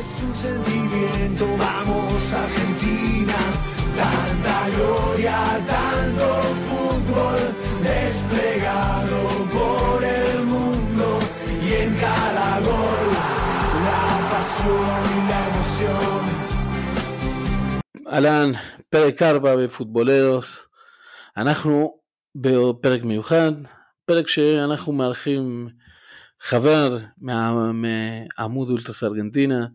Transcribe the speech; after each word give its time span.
Es 0.00 0.08
un 0.26 0.34
sentimiento, 0.46 1.44
vamos 1.64 2.22
Argentina, 2.44 3.38
tanta 4.00 4.58
gloria, 4.76 5.38
tanto 5.74 6.26
fútbol 6.68 7.40
desplegado 7.90 9.20
por 9.56 9.96
el 10.20 10.34
mundo 10.52 11.08
y 11.66 11.68
en 11.82 11.90
cada 12.04 12.50
gol 12.68 13.06
la 13.86 14.04
pasión 14.32 15.00
y 15.16 15.18
la 15.30 15.40
emoción. 15.50 16.24
אהלן, 18.12 18.50
פרק 18.90 19.22
4 19.22 19.56
בפוטבולרוס. 19.56 20.66
אנחנו 21.36 21.94
בפרק 22.34 23.04
מיוחד, 23.04 23.52
פרק 24.06 24.28
שאנחנו 24.28 24.92
מארחים 24.92 25.68
חבר 26.40 26.98
מה- 27.18 27.72
מעמוד 27.72 28.70
אולטרס 28.70 29.04
ארגנטינה, 29.04 29.66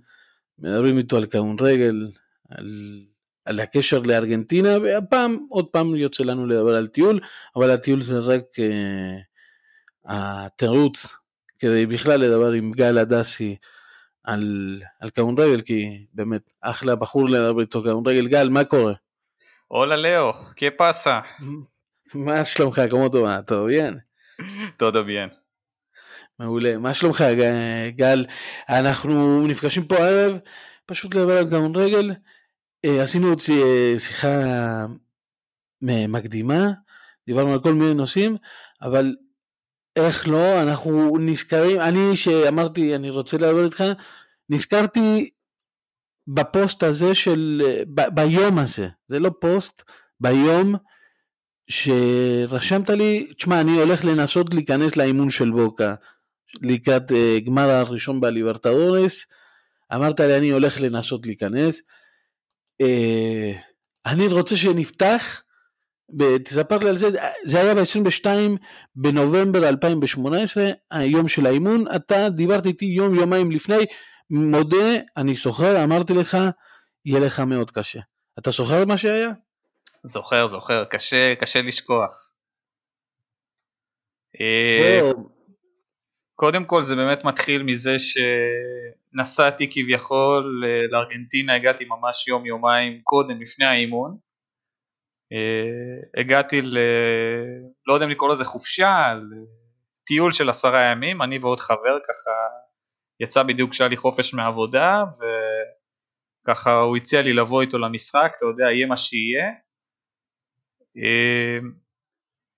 מדברים 0.58 0.98
איתו 0.98 1.16
על 1.16 1.26
קאון 1.26 1.56
רגל, 1.60 2.10
על, 2.50 3.00
על 3.44 3.60
הקשר 3.60 4.00
לארגנטינה, 4.00 4.78
והפעם, 4.78 5.46
עוד 5.48 5.66
פעם 5.66 5.94
יוצא 5.94 6.24
לנו 6.24 6.46
לדבר 6.46 6.76
על 6.76 6.86
טיול, 6.86 7.20
אבל 7.56 7.70
הטיול 7.70 8.00
זה 8.00 8.18
רק 8.18 8.44
uh, 8.58 9.22
התירוץ 10.04 11.16
כדי 11.58 11.86
בכלל 11.86 12.20
לדבר 12.20 12.52
עם 12.52 12.72
גל 12.72 12.98
הדסי 12.98 13.56
על, 14.24 14.82
על 15.00 15.10
קאון 15.10 15.34
רגל, 15.38 15.60
כי 15.60 16.06
באמת 16.14 16.52
אחלה 16.60 16.96
בחור 16.96 17.28
לדבר 17.28 17.60
איתו 17.60 17.82
קאון 17.82 18.06
רגל. 18.06 18.26
גל, 18.26 18.48
מה 18.48 18.64
קורה? 18.64 18.92
Hola 19.72 19.96
Leo, 19.96 20.54
¿qué 20.56 20.70
pasa? 20.70 21.22
מה 22.14 22.44
שלומך? 22.44 22.80
כמו 22.90 23.08
טובה? 23.08 23.42
טוב, 23.42 23.68
bien. 23.68 23.94
Todo 24.78 25.04
bien. 25.04 25.43
מעולה. 26.38 26.78
מה 26.78 26.94
שלומך, 26.94 27.24
גל? 27.96 28.26
אנחנו 28.68 29.46
נפגשים 29.46 29.84
פה 29.86 29.96
הערב, 29.96 30.38
פשוט 30.86 31.14
לדבר 31.14 31.38
על 31.38 31.44
גאון 31.44 31.76
רגל. 31.76 32.14
אה, 32.84 33.02
עשינו 33.02 33.28
עוד 33.28 33.40
שי- 33.40 33.98
שיחה 33.98 34.36
מקדימה, 35.82 36.70
דיברנו 37.26 37.52
על 37.52 37.62
כל 37.62 37.72
מיני 37.74 37.94
נושאים, 37.94 38.36
אבל 38.82 39.14
איך 39.96 40.28
לא, 40.28 40.62
אנחנו 40.62 41.18
נזכרים, 41.18 41.80
אני 41.80 42.16
שאמרתי 42.16 42.94
אני 42.94 43.10
רוצה 43.10 43.36
לדבר 43.36 43.64
איתך, 43.64 43.84
נזכרתי 44.48 45.30
בפוסט 46.26 46.82
הזה 46.82 47.14
של, 47.14 47.62
ב- 47.94 48.14
ביום 48.14 48.58
הזה, 48.58 48.88
זה 49.08 49.18
לא 49.18 49.30
פוסט, 49.40 49.82
ביום 50.20 50.74
שרשמת 51.68 52.90
לי, 52.90 53.32
תשמע, 53.36 53.60
אני 53.60 53.72
הולך 53.72 54.04
לנסות 54.04 54.54
להיכנס 54.54 54.96
לאימון 54.96 55.30
של 55.30 55.50
בוקה 55.50 55.94
לקראת 56.62 57.10
uh, 57.10 57.40
גמר 57.46 57.70
הראשון 57.70 58.20
בליברטדורס, 58.20 59.26
אמרת 59.94 60.20
לי 60.20 60.38
אני 60.38 60.50
הולך 60.50 60.80
לנסות 60.80 61.26
להיכנס. 61.26 61.80
Uh, 62.82 63.56
אני 64.06 64.26
רוצה 64.26 64.56
שנפתח, 64.56 65.42
תספר 66.44 66.78
לי 66.78 66.88
על 66.88 66.96
זה, 66.96 67.08
זה 67.44 67.60
היה 67.60 67.74
ב-22 67.74 68.26
בנובמבר 68.96 69.68
2018, 69.68 70.64
היום 70.90 71.28
של 71.28 71.46
האימון, 71.46 71.84
אתה 71.96 72.28
דיברת 72.28 72.66
איתי 72.66 72.84
יום 72.84 73.14
יומיים 73.14 73.50
לפני, 73.50 73.84
מודה, 74.30 74.96
אני 75.16 75.34
זוכר, 75.34 75.84
אמרתי 75.84 76.14
לך, 76.14 76.36
יהיה 77.04 77.20
לך 77.20 77.40
מאוד 77.40 77.70
קשה. 77.70 78.00
אתה 78.38 78.50
זוכר 78.50 78.84
מה 78.84 78.96
שהיה? 78.96 79.30
זוכר, 80.04 80.46
זוכר, 80.46 80.84
קשה, 80.84 81.34
קשה 81.40 81.62
לשכוח. 81.62 82.32
אה, 84.40 85.00
לא, 85.02 85.12
קודם 86.34 86.64
כל 86.64 86.82
זה 86.82 86.96
באמת 86.96 87.24
מתחיל 87.24 87.62
מזה 87.62 87.94
שנסעתי 87.98 89.70
כביכול 89.70 90.64
אה, 90.66 90.86
לארגנטינה, 90.90 91.54
הגעתי 91.54 91.84
ממש 91.84 92.28
יום 92.28 92.46
יומיים 92.46 93.00
קודם, 93.02 93.40
לפני 93.40 93.64
האימון. 93.64 94.16
אה, 95.32 96.20
הגעתי 96.20 96.62
ל... 96.62 96.78
לא 97.86 97.94
יודע 97.94 98.06
אם 98.06 98.10
לקרוא 98.10 98.32
לזה 98.32 98.44
חופשה, 98.44 99.14
טיול 100.06 100.32
של 100.32 100.50
עשרה 100.50 100.90
ימים, 100.90 101.22
אני 101.22 101.38
ועוד 101.38 101.60
חבר 101.60 101.98
ככה, 102.08 102.30
יצא 103.20 103.42
בדיוק 103.42 103.70
כשהיה 103.70 103.88
לי 103.88 103.96
חופש 103.96 104.34
מעבודה, 104.34 105.02
וככה 106.44 106.80
הוא 106.80 106.96
הציע 106.96 107.22
לי 107.22 107.32
לבוא 107.32 107.62
איתו 107.62 107.78
למשחק, 107.78 108.32
אתה 108.36 108.46
יודע, 108.46 108.64
יהיה 108.64 108.86
מה 108.86 108.96
שיהיה. 108.96 109.46
אה, 110.96 111.58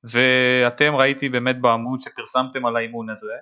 ואתם 0.05 0.95
ראיתי 0.95 1.29
באמת 1.29 1.61
בעמוד 1.61 2.01
שפרסמתם 2.01 2.67
על 2.67 2.77
האימון 2.77 3.11
הזה, 3.11 3.33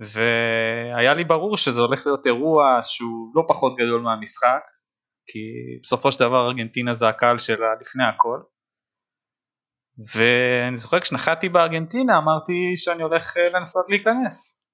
והיה 0.00 1.14
לי 1.14 1.24
ברור 1.24 1.56
שזה 1.56 1.80
הולך 1.80 2.06
להיות 2.06 2.26
אירוע 2.26 2.78
שהוא 2.82 3.32
לא 3.34 3.44
פחות 3.48 3.76
גדול 3.76 4.00
מהמשחק, 4.00 4.60
כי 5.26 5.38
בסופו 5.82 6.12
של 6.12 6.20
דבר 6.20 6.46
ארגנטינה 6.46 6.94
זה 6.94 7.08
הקהל 7.08 7.38
שלה 7.38 7.66
לפני 7.80 8.04
הכל. 8.04 8.38
ואני 10.14 10.76
זוכר 10.76 11.00
כשנחתי 11.00 11.48
בארגנטינה 11.48 12.18
אמרתי 12.18 12.76
שאני 12.76 13.02
הולך 13.02 13.36
אה, 13.36 13.48
לנסות 13.58 13.84
להיכנס. 13.88 14.64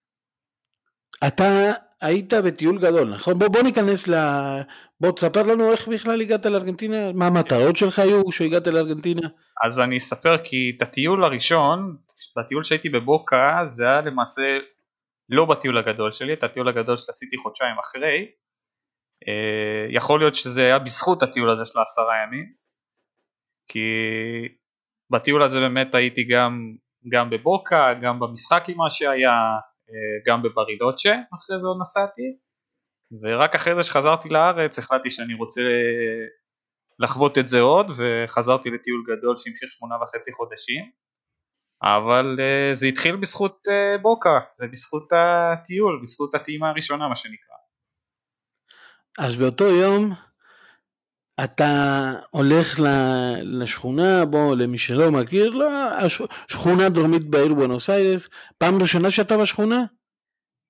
אתה 1.26 1.72
היית 2.00 2.32
בטיול 2.34 2.78
גדול, 2.78 3.14
נכון? 3.14 3.38
בוא, 3.38 3.48
בוא 3.48 3.62
ניכנס 3.62 4.08
ל... 4.08 4.14
בוא 5.00 5.12
תספר 5.12 5.42
לנו 5.42 5.72
איך 5.72 5.88
בכלל 5.88 6.20
הגעת 6.20 6.46
לארגנטינה, 6.46 7.12
מה 7.12 7.26
המטרות 7.26 7.76
שלך 7.76 7.98
היו 7.98 8.22
כשהגעת 8.28 8.66
לארגנטינה? 8.66 9.28
אז 9.66 9.80
אני 9.80 9.96
אספר 9.96 10.38
כי 10.38 10.72
את 10.76 10.82
הטיול 10.82 11.24
הראשון, 11.24 11.96
בטיול 12.38 12.62
שהייתי 12.62 12.88
בבוקה 12.88 13.60
זה 13.64 13.84
היה 13.84 14.00
למעשה 14.00 14.42
לא 15.28 15.44
בטיול 15.44 15.78
הגדול 15.78 16.10
שלי, 16.10 16.32
את 16.32 16.42
הטיול 16.42 16.68
הגדול 16.68 16.96
שעשיתי 16.96 17.36
חודשיים 17.36 17.76
אחרי. 17.78 18.26
אה, 19.28 19.86
יכול 19.90 20.20
להיות 20.20 20.34
שזה 20.34 20.62
היה 20.64 20.78
בזכות 20.78 21.22
הטיול 21.22 21.50
הזה 21.50 21.64
של 21.64 21.78
העשרה 21.78 22.14
ימים, 22.26 22.52
כי 23.68 23.88
בטיול 25.10 25.42
הזה 25.42 25.60
באמת 25.60 25.94
הייתי 25.94 26.24
גם, 26.24 26.76
גם 27.12 27.30
בבוקה, 27.30 27.94
גם 28.02 28.20
במשחק 28.20 28.64
עם 28.68 28.76
מה 28.76 28.90
שהיה, 28.90 29.32
אה, 29.90 30.16
גם 30.26 30.42
בברילוצ'ה, 30.42 31.14
אחרי 31.38 31.58
זה 31.58 31.66
עוד 31.66 31.76
נסעתי, 31.80 32.36
ורק 33.22 33.54
אחרי 33.54 33.74
זה 33.74 33.82
שחזרתי 33.82 34.28
לארץ 34.28 34.78
החלטתי 34.78 35.10
שאני 35.10 35.34
רוצה 35.34 35.60
לחוות 36.98 37.38
את 37.38 37.46
זה 37.46 37.60
עוד, 37.60 37.86
וחזרתי 37.96 38.70
לטיול 38.70 39.04
גדול 39.06 39.36
שהמשיך 39.36 39.72
שמונה 39.72 39.94
וחצי 40.02 40.32
חודשים, 40.32 40.90
אבל 41.82 42.36
uh, 42.38 42.74
זה 42.74 42.86
התחיל 42.86 43.16
בזכות 43.16 43.68
uh, 43.68 44.00
בוקה, 44.02 44.40
ובזכות 44.60 45.08
הטיול, 45.12 46.00
בזכות 46.02 46.34
הטעימה 46.34 46.68
הראשונה 46.68 47.08
מה 47.08 47.16
שנקרא. 47.16 47.56
אז 49.18 49.36
באותו 49.36 49.64
יום 49.64 50.12
אתה 51.44 52.12
הולך 52.30 52.80
לשכונה, 53.42 54.24
בוא, 54.24 54.56
למי 54.56 54.78
שלא 54.78 55.10
מכיר, 55.10 55.50
לא, 55.50 55.68
שכונה 56.48 56.88
דרומית 56.88 57.26
בעיר 57.26 57.54
בונוס 57.54 57.90
איירס, 57.90 58.28
פעם 58.58 58.82
ראשונה 58.82 59.10
שאתה 59.10 59.38
בשכונה? 59.38 59.84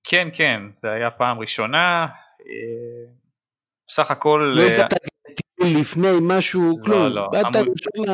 כן 0.04 0.28
כן, 0.32 0.62
זה 0.70 0.90
היה 0.90 1.10
פעם 1.10 1.38
ראשונה, 1.38 2.06
אה, 2.40 3.12
בסך 3.88 4.10
הכל 4.10 4.52
לא 4.56 4.62
אה, 4.62 4.76
לטיול 4.76 5.80
לפני 5.80 6.08
משהו, 6.22 6.78
לא, 6.78 6.84
כלום, 6.84 7.06
לא, 7.06 7.28
באת 7.32 7.46
ישר. 7.46 8.06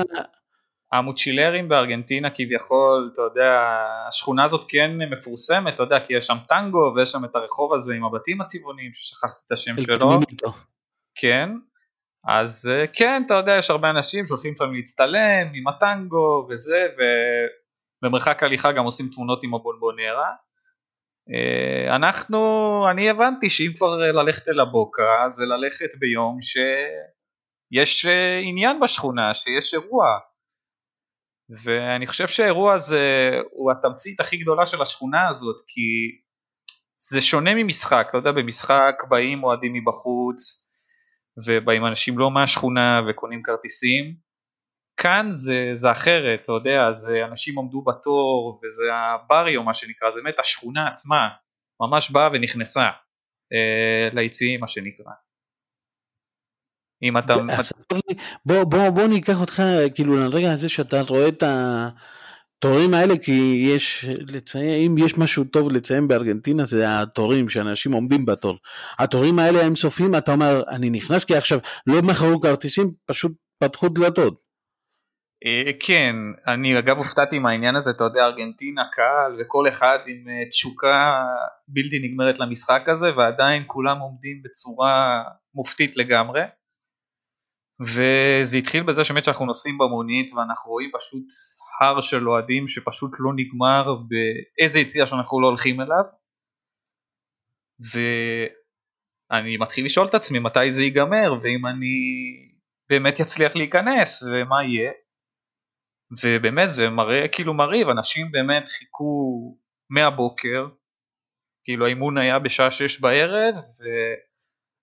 המוצ'ילרים 0.92 1.68
בארגנטינה 1.68 2.30
כביכול, 2.30 3.10
אתה 3.12 3.22
יודע, 3.22 3.76
השכונה 4.08 4.44
הזאת 4.44 4.64
כן 4.68 4.90
מפורסמת, 5.10 5.74
אתה 5.74 5.82
יודע, 5.82 6.00
כי 6.00 6.14
יש 6.14 6.26
שם 6.26 6.36
טנגו 6.48 6.92
ויש 6.96 7.10
שם 7.10 7.24
את 7.24 7.36
הרחוב 7.36 7.74
הזה 7.74 7.94
עם 7.94 8.04
הבתים 8.04 8.40
הצבעוניים 8.40 8.90
ששכחתי 8.94 9.40
את 9.46 9.52
השם 9.52 9.80
שלו. 9.80 10.20
כן, 11.14 11.50
אז 12.24 12.70
אה, 12.72 12.86
כן, 12.86 13.22
אתה 13.26 13.34
יודע, 13.34 13.56
יש 13.58 13.70
הרבה 13.70 13.90
אנשים 13.90 14.26
שהולכים 14.26 14.54
שם 14.58 14.72
להצטלם 14.72 15.48
עם 15.54 15.68
הטנגו 15.68 16.46
וזה, 16.50 16.88
ובמרחק 18.02 18.42
הליכה 18.42 18.72
גם 18.72 18.84
עושים 18.84 19.08
תמונות 19.14 19.44
עם 19.44 19.54
הבונבונרה. 19.54 20.30
אה, 21.32 21.96
אנחנו, 21.96 22.86
אני 22.90 23.10
הבנתי 23.10 23.50
שאם 23.50 23.72
כבר 23.76 23.96
ללכת 23.96 24.48
אל 24.48 24.60
הבוקה, 24.60 25.25
זה 25.28 25.46
ללכת 25.46 25.98
ביום 25.98 26.38
שיש 26.40 28.06
אה, 28.06 28.38
עניין 28.38 28.81
בשכונה, 28.81 29.34
שיש 29.34 29.75
אירוע. 29.75 30.19
ואני 31.50 32.06
חושב 32.06 32.29
שהאירוע 32.29 32.75
הזה 32.75 33.31
הוא 33.50 33.70
התמצית 33.73 34.20
הכי 34.20 34.37
גדולה 34.37 34.67
של 34.67 34.82
השכונה 34.82 35.29
הזאת, 35.29 35.56
כי 35.67 35.81
זה 37.11 37.20
שונה 37.20 37.55
ממשחק, 37.55 38.06
אתה 38.11 38.19
יודע, 38.19 38.32
במשחק 38.32 38.94
באים 39.08 39.44
אוהדים 39.44 39.73
מבחוץ, 39.73 40.69
ובאים 41.47 41.87
אנשים 41.87 42.19
לא 42.19 42.31
מהשכונה 42.31 43.00
וקונים 43.08 43.43
כרטיסים. 43.43 44.14
כאן 44.97 45.26
זה, 45.31 45.70
זה 45.75 45.91
אחרת, 45.91 46.41
אתה 46.43 46.52
יודע, 46.52 46.93
זה 46.93 47.25
אנשים 47.25 47.58
עמדו 47.58 47.82
בתור, 47.82 48.61
וזה 48.62 48.94
הבריו 48.94 49.62
מה 49.62 49.75
שנקרא, 49.75 50.11
זה 50.11 50.20
באמת 50.25 50.38
השכונה 50.38 50.88
עצמה, 50.88 51.29
ממש 51.81 52.11
באה 52.11 52.29
ונכנסה 52.32 52.85
אה, 53.53 54.08
ליציעים 54.12 54.61
מה 54.61 54.69
שנקרא. 54.69 55.12
אם 57.02 57.19
אתה... 57.19 57.35
בוא, 58.44 58.64
בוא, 58.64 58.91
בוא 58.91 59.06
ניקח 59.06 59.41
אותך 59.41 59.62
כאילו 59.94 60.17
לרגע 60.17 60.52
הזה 60.52 60.69
שאתה 60.69 61.00
רואה 61.00 61.29
את, 61.29 61.43
התורים 62.61 62.94
האלה, 62.94 63.19
כי 63.19 63.67
יש 63.75 64.05
לציין, 64.08 64.70
אם 64.87 64.99
יש 64.99 65.19
משהו 65.19 65.44
טוב 65.44 65.73
לציין 65.73 66.08
בארגנטינה, 66.08 66.67
זה 66.67 67.00
התורים, 67.00 67.49
שאנשים 67.49 67.93
עומדים 67.93 68.26
בתור. 68.26 68.58
התורים 68.99 69.38
האלה 69.38 69.62
הם 69.62 69.76
סופיים, 69.76 70.14
אתה 70.14 70.32
אומר, 70.32 70.62
אני 70.69 70.91
נכנס, 70.91 71.25
כי 71.25 71.37
עכשיו 71.37 71.58
לא 71.87 72.02
מכרו 72.02 72.41
כרטיסים, 72.41 72.93
פשוט 73.06 73.32
פתחו 73.58 73.88
דלתות. 73.88 74.41
אה, 75.46 75.73
כן, 75.81 76.17
אני 76.49 76.79
אגב 76.79 76.96
הופתעתי 76.96 77.38
מהעניין 77.38 77.76
הזה, 77.76 77.91
אתה 77.91 78.05
יודע, 78.05 78.20
ארגנטינה, 78.20 78.82
קהל 78.93 79.37
וכל 79.41 79.69
אחד 79.69 79.99
עם 80.06 80.29
אה, 80.29 80.49
תשוקה 80.49 81.25
בלתי 81.69 81.99
נגמרת 82.03 82.38
למשחק 82.38 82.82
הזה, 82.88 83.06
ועדיין 83.17 83.62
כולם 83.67 83.99
עומדים 83.99 84.43
בצורה 84.44 85.23
מופתית 85.55 85.96
לגמרי. 85.96 86.41
וזה 87.81 88.56
התחיל 88.56 88.82
בזה 88.82 89.05
שבאמת 89.05 89.25
שאנחנו 89.25 89.47
נוסעים 89.47 89.79
במונית 89.79 90.32
ואנחנו 90.32 90.71
רואים 90.71 90.91
פשוט 90.99 91.25
הר 91.81 92.00
של 92.00 92.29
אוהדים 92.29 92.69
שפשוט 92.69 93.11
לא 93.19 93.32
נגמר 93.37 93.97
באיזה 94.09 94.79
יציאה 94.79 95.06
שאנחנו 95.06 95.41
לא 95.41 95.47
הולכים 95.47 95.81
אליו. 95.81 96.05
ואני 99.31 99.56
מתחיל 99.56 99.85
לשאול 99.85 100.06
את 100.06 100.15
עצמי 100.15 100.38
מתי 100.38 100.71
זה 100.71 100.82
ייגמר 100.82 101.32
ואם 101.43 101.67
אני 101.67 101.94
באמת 102.91 103.21
יצליח 103.21 103.56
להיכנס 103.56 104.23
ומה 104.23 104.65
יהיה. 104.65 104.93
ובאמת 106.23 106.69
זה 106.69 106.91
מראה 106.91 107.29
כאילו 107.29 107.55
מרהיב, 107.55 107.88
אנשים 107.88 108.32
באמת 108.32 108.69
חיכו 108.69 109.56
מהבוקר, 109.91 110.67
כאילו 111.65 111.87
האימון 111.87 112.19
היה 112.19 112.38
בשעה 112.38 112.71
שש 112.71 113.00
בערב 113.00 113.55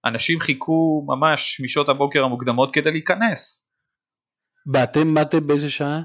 ואנשים 0.07 0.39
חיכו 0.39 1.06
ממש 1.07 1.62
משעות 1.63 1.89
הבוקר 1.89 2.24
המוקדמות 2.24 2.74
כדי 2.74 2.92
להיכנס. 2.92 3.69
ואתם 4.74 5.13
באתם 5.13 5.48
באיזה 5.48 5.69
שעה? 5.69 6.01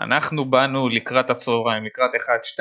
אנחנו 0.00 0.50
באנו 0.50 0.88
לקראת 0.88 1.30
הצהריים, 1.30 1.84
לקראת 1.84 2.10
1-2, 2.58 2.60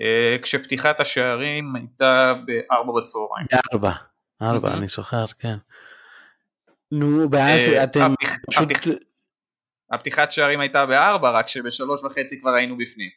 אה, 0.00 0.36
כשפתיחת 0.42 1.00
השערים 1.00 1.76
הייתה 1.76 2.32
ב-4 2.46 3.00
בצהריים. 3.00 3.46
ב-4, 3.80 3.88
4, 4.42 4.74
אני 4.74 4.88
זוכר, 4.88 5.26
כן. 5.38 5.56
נו, 6.92 7.30
ואז 7.32 7.60
אה, 7.60 7.84
אתם 7.84 8.14
פשוט... 8.50 8.68
הפתיחת 9.92 10.30
שערים 10.30 10.60
הייתה 10.60 10.86
ב-4, 10.86 11.22
רק 11.22 11.48
שבשלוש 11.48 12.04
וחצי 12.04 12.40
כבר 12.40 12.50
היינו 12.50 12.78
בפנים. 12.78 13.10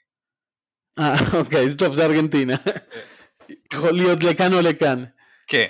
אה, 0.99 1.13
אוקיי, 1.39 1.75
טוב, 1.77 1.93
זה 1.93 2.05
ארגנטינה. 2.05 2.55
יכול 3.73 3.91
להיות 3.91 4.23
לכאן 4.23 4.53
או 4.53 4.61
לכאן. 4.61 5.03
כן, 5.47 5.67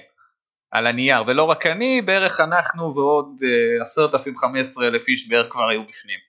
על 0.73 0.87
הנייר, 0.87 1.23
ולא 1.27 1.43
רק 1.43 1.65
אני, 1.65 2.01
בערך 2.01 2.39
אנחנו 2.39 2.95
ועוד 2.95 3.41
עשרת 3.81 4.13
אלפים 4.13 4.37
חמש 4.37 4.61
עשרה 4.61 4.87
אלף 4.87 5.07
איש 5.07 5.29
בערך 5.29 5.51
כבר 5.51 5.69
היו 5.69 5.83
בפנים. 5.83 6.19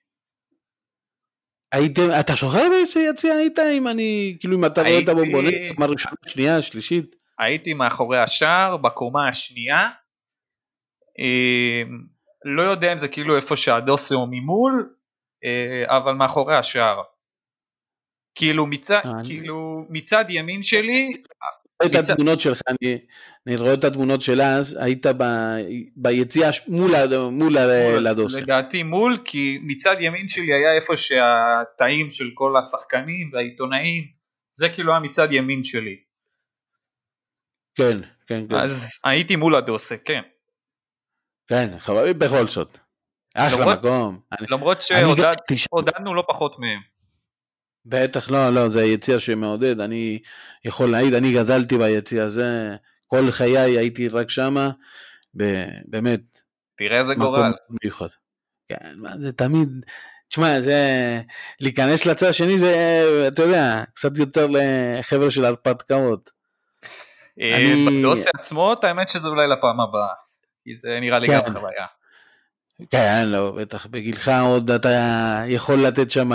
הייתם, 1.71 2.01
אתה 2.19 2.35
שוכר 2.35 2.69
באיזה 2.69 2.99
יציע 2.99 3.33
היית 3.33 3.59
אם 3.59 3.87
אני, 3.87 4.37
כאילו 4.39 4.57
אם 4.57 4.65
אתה 4.65 4.81
רואה 4.81 4.99
את 5.03 5.09
הבומבונט, 5.09 5.53
קומה 5.75 5.85
ראשונה, 5.85 6.15
שנייה, 6.27 6.61
שלישית? 6.61 7.15
הייתי 7.39 7.73
מאחורי 7.73 8.17
השער, 8.19 8.77
בקומה 8.77 9.29
השנייה, 9.29 9.89
לא 12.45 12.61
יודע 12.61 12.93
אם 12.93 12.97
זה 12.97 13.07
כאילו 13.07 13.35
איפה 13.35 13.55
שהדוסה 13.55 14.15
או 14.15 14.27
ממול, 14.31 14.95
אבל 15.85 16.13
מאחורי 16.13 16.55
השער. 16.55 17.01
כאילו 18.35 18.65
מצד, 18.65 19.01
כאילו 19.27 19.85
מצד 19.89 20.25
ימין 20.29 20.63
שלי, 20.63 21.21
את 21.85 21.95
התמונות 21.95 22.39
שלך, 22.39 22.61
אני, 22.67 22.97
אני 23.47 23.55
רואה 23.55 23.73
את 23.73 23.83
התמונות 23.83 24.21
של 24.21 24.41
אז, 24.41 24.77
היית 24.79 25.05
ב, 25.05 25.23
ביציאה 25.95 26.49
מול, 26.67 26.91
מול, 27.31 27.31
מול 27.31 27.57
לדוסה. 27.99 28.39
לדעתי 28.39 28.83
מול, 28.83 29.17
כי 29.25 29.59
מצד 29.63 29.95
ימין 29.99 30.27
שלי 30.27 30.53
היה 30.53 30.73
איפה 30.73 30.97
שהתאים 30.97 32.09
של 32.09 32.31
כל 32.33 32.57
השחקנים 32.57 33.29
והעיתונאים, 33.33 34.03
זה 34.53 34.69
כאילו 34.69 34.91
היה 34.91 34.99
מצד 34.99 35.27
ימין 35.31 35.63
שלי. 35.63 35.95
כן, 37.75 37.99
כן, 38.27 38.47
כן. 38.49 38.55
אז 38.55 38.99
הייתי 39.03 39.35
מול 39.35 39.55
הדוסה, 39.55 39.97
כן. 39.97 40.21
כן, 41.47 41.79
חברים 41.79 42.19
בכל 42.19 42.47
זאת. 42.47 42.77
אחלה 43.35 43.75
מקום. 43.75 44.19
למרות 44.49 44.81
שעודדנו 45.55 46.13
לא 46.13 46.23
פחות 46.27 46.59
מהם. 46.59 46.79
בטח 47.85 48.29
לא, 48.29 48.49
לא, 48.49 48.69
זה 48.69 48.83
יציע 48.83 49.19
שמעודד, 49.19 49.79
אני 49.79 50.19
יכול 50.65 50.91
להעיד, 50.91 51.13
אני 51.13 51.33
גדלתי 51.33 51.77
ביציע 51.77 52.23
הזה, 52.23 52.75
כל 53.15 53.31
חיי 53.31 53.77
הייתי 53.77 54.07
רק 54.07 54.29
שמה, 54.29 54.69
באמת. 55.85 56.21
תראה 56.77 56.97
איזה 56.97 57.15
גורל. 57.15 57.53
מיוחד. 57.83 58.07
כן, 58.69 58.93
מה 58.95 59.09
זה 59.19 59.31
תמיד, 59.31 59.69
תשמע, 60.29 60.61
זה, 60.61 61.21
להיכנס 61.59 62.05
לצד 62.05 62.27
השני 62.27 62.57
זה, 62.57 63.03
אתה 63.27 63.41
יודע, 63.43 63.83
קצת 63.93 64.17
יותר 64.17 64.47
לחבר'ה 64.49 65.31
של 65.31 65.45
הרפתקאות. 65.45 66.29
אה, 67.41 67.55
אני... 67.55 67.99
בדוסי 67.99 68.29
עצמו, 68.39 68.73
האמת 68.83 69.09
שזה 69.09 69.27
אולי 69.27 69.47
לפעם 69.47 69.79
הבאה, 69.79 70.13
כי 70.63 70.75
זה 70.75 70.97
נראה 71.01 71.19
לי 71.19 71.27
כן. 71.27 71.39
גם 71.39 71.53
חוויה. 71.53 71.85
כן, 72.91 73.23
לא, 73.27 73.51
בטח, 73.51 73.85
בגילך 73.85 74.31
עוד 74.41 74.71
אתה 74.71 74.89
יכול 75.47 75.75
לתת 75.75 76.11
שם, 76.11 76.31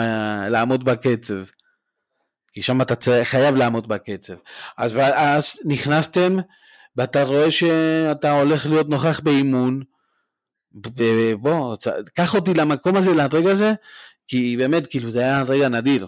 לעמוד 0.50 0.84
בקצב. 0.84 1.44
כי 2.52 2.62
שם 2.62 2.80
אתה 2.80 2.94
חייב 3.24 3.56
לעמוד 3.56 3.88
בקצב. 3.88 4.34
אז 4.76 4.96
אז 5.14 5.58
נכנסתם, 5.64 6.36
ואתה 6.96 7.22
רואה 7.22 7.50
שאתה 7.50 8.40
הולך 8.40 8.66
להיות 8.66 8.88
נוכח 8.88 9.20
באימון, 9.20 9.82
בוא, 11.40 11.76
קח 12.14 12.34
אותי 12.34 12.54
למקום 12.54 12.96
הזה, 12.96 13.10
לרגע 13.10 13.50
הזה, 13.50 13.72
כי 14.28 14.56
באמת, 14.56 14.86
כאילו, 14.86 15.10
זה 15.10 15.20
היה 15.20 15.42
רגע 15.48 15.68
נדיר. 15.68 16.06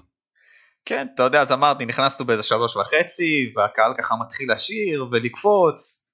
כן, 0.85 1.07
אתה 1.15 1.23
יודע, 1.23 1.43
אז 1.43 1.53
אמרתי, 1.53 1.85
נכנסנו 1.87 2.27
באיזה 2.27 2.43
שלוש 2.43 2.77
וחצי, 2.77 3.53
והקהל 3.57 3.95
ככה 3.99 4.15
מתחיל 4.21 4.53
לשיר 4.53 5.07
ולקפוץ, 5.13 6.09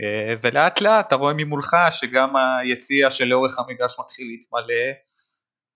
אה, 0.00 0.34
ולאט 0.42 0.80
לאט 0.80 1.06
אתה 1.06 1.14
רואה 1.14 1.34
ממולך 1.34 1.76
שגם 1.90 2.34
היציע 2.36 3.10
שלאורך 3.10 3.58
המגרש 3.58 3.96
מתחיל 4.00 4.26
להתמלא 4.26 4.84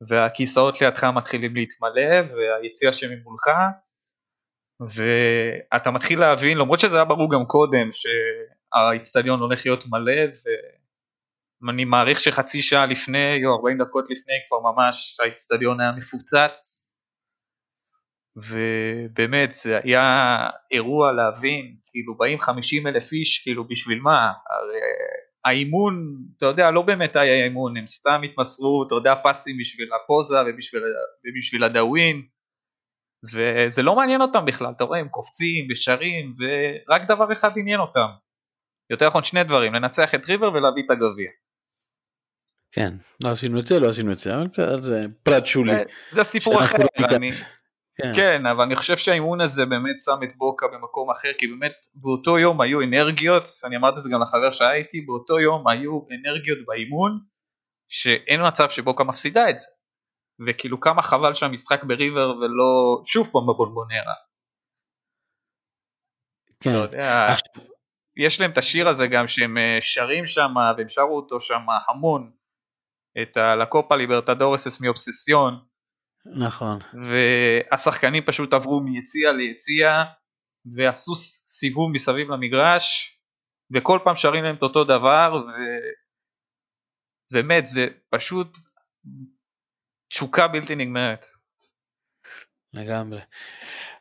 והכיסאות 0.08 0.80
לידך 0.80 1.04
מתחילים 1.04 1.54
להתמלא 1.54 2.20
והיציע 2.28 2.92
שממולך 2.92 3.48
ואתה 4.80 5.90
מתחיל 5.90 6.20
להבין 6.20 6.58
למרות 6.58 6.80
שזה 6.80 6.96
היה 6.96 7.04
ברור 7.04 7.32
גם 7.32 7.44
קודם 7.46 7.90
שהאיצטדיון 7.92 9.40
הולך 9.40 9.66
להיות 9.66 9.84
מלא 9.86 10.22
ואני 11.62 11.84
מעריך 11.84 12.20
שחצי 12.20 12.62
שעה 12.62 12.86
לפני 12.86 13.46
או 13.46 13.56
40 13.56 13.78
דקות 13.78 14.04
לפני 14.10 14.34
כבר 14.48 14.58
ממש 14.60 15.16
האיצטדיון 15.20 15.80
היה 15.80 15.92
מפוצץ 15.92 16.88
ובאמת 18.36 19.52
זה 19.52 19.78
היה 19.84 20.36
אירוע 20.70 21.12
להבין, 21.12 21.76
כאילו 21.84 22.16
באים 22.16 22.40
50 22.40 22.86
אלף 22.86 23.12
איש, 23.12 23.38
כאילו 23.38 23.68
בשביל 23.68 24.00
מה? 24.00 24.32
הרי 24.50 24.80
האימון, 25.44 25.94
אתה 26.36 26.46
יודע, 26.46 26.70
לא 26.70 26.82
באמת 26.82 27.16
היה 27.16 27.44
אימון, 27.44 27.76
הם 27.76 27.86
סתם 27.86 28.20
התמסרו, 28.24 28.84
אתה 28.86 28.94
יודע, 28.94 29.14
פסים 29.24 29.56
בשביל 29.60 29.88
הפוזה 29.92 30.36
ובשביל, 30.46 30.82
ובשביל 31.24 31.64
הדאווין, 31.64 32.22
וזה 33.24 33.82
לא 33.82 33.96
מעניין 33.96 34.22
אותם 34.22 34.44
בכלל, 34.44 34.72
אתה 34.76 34.84
רואה, 34.84 34.98
הם 34.98 35.08
קופצים 35.08 35.66
ושרים, 35.70 36.34
ורק 36.38 37.02
דבר 37.02 37.32
אחד 37.32 37.50
עניין 37.56 37.80
אותם. 37.80 38.08
יותר 38.90 39.06
נכון 39.06 39.22
שני 39.22 39.44
דברים, 39.44 39.74
לנצח 39.74 40.14
את 40.14 40.26
ריבר 40.26 40.52
ולהביא 40.52 40.82
את 40.86 40.90
הגביע. 40.90 41.30
כן, 42.72 42.94
לא 43.24 43.28
עשינו 43.28 43.58
את 43.58 43.66
זה, 43.66 43.80
לא 43.80 43.88
עשינו 43.88 44.12
את 44.12 44.18
זה, 44.18 44.34
אבל 44.34 44.82
זה 44.82 45.00
פרט 45.22 45.46
שולי. 45.46 45.72
זה 46.12 46.24
סיפור 46.24 46.60
אחר, 46.60 46.76
אני... 46.98 47.30
כן. 48.02 48.12
כן, 48.14 48.46
אבל 48.46 48.64
אני 48.64 48.76
חושב 48.76 48.96
שהאימון 48.96 49.40
הזה 49.40 49.66
באמת 49.66 50.00
שם 50.00 50.18
את 50.22 50.36
בוקה 50.36 50.66
במקום 50.72 51.10
אחר, 51.10 51.28
כי 51.38 51.46
באמת 51.46 51.72
באותו 51.94 52.38
יום 52.38 52.60
היו 52.60 52.82
אנרגיות, 52.82 53.48
אני 53.64 53.76
אמרתי 53.76 53.98
את 53.98 54.02
זה 54.02 54.10
גם 54.12 54.22
לחבר 54.22 54.50
שהיה 54.50 54.74
איתי, 54.74 55.00
באותו 55.00 55.40
יום 55.40 55.68
היו 55.68 56.00
אנרגיות 56.10 56.58
באימון, 56.66 57.18
שאין 57.88 58.46
מצב 58.46 58.70
שבוקה 58.70 59.04
מפסידה 59.04 59.50
את 59.50 59.58
זה. 59.58 59.66
וכאילו 60.46 60.80
כמה 60.80 61.02
חבל 61.02 61.34
שהמשחק 61.34 61.84
בריבר 61.84 62.36
ולא 62.36 63.00
שוב 63.04 63.28
פעם 63.32 63.46
בבונבונרה. 63.46 64.14
כן. 66.60 66.70
יודע, 66.70 67.26
יש 68.16 68.40
להם 68.40 68.50
את 68.50 68.58
השיר 68.58 68.88
הזה 68.88 69.06
גם 69.06 69.28
שהם 69.28 69.58
אה, 69.58 69.78
שרים 69.80 70.26
שם, 70.26 70.54
והם 70.76 70.88
שרו 70.88 71.16
אותו 71.16 71.40
שם 71.40 71.66
המון, 71.88 72.32
את 73.22 73.36
הלקופה 73.36 73.96
ליברטדורס 73.96 74.66
אס 74.66 74.80
מאובססיון. 74.80 75.54
נכון. 76.26 76.78
והשחקנים 77.08 78.24
פשוט 78.26 78.52
עברו 78.52 78.80
מיציע 78.80 79.32
ליציע 79.32 80.04
ועשו 80.76 81.14
סיבוב 81.46 81.90
מסביב 81.92 82.30
למגרש 82.30 83.18
וכל 83.74 83.98
פעם 84.04 84.14
שרים 84.14 84.44
להם 84.44 84.56
את 84.56 84.62
אותו 84.62 84.84
דבר 84.84 85.32
ובאמת 87.32 87.66
זה 87.66 87.86
פשוט 88.10 88.48
תשוקה 90.08 90.48
בלתי 90.48 90.74
נגמרת. 90.74 91.24
לגמרי. 92.72 93.20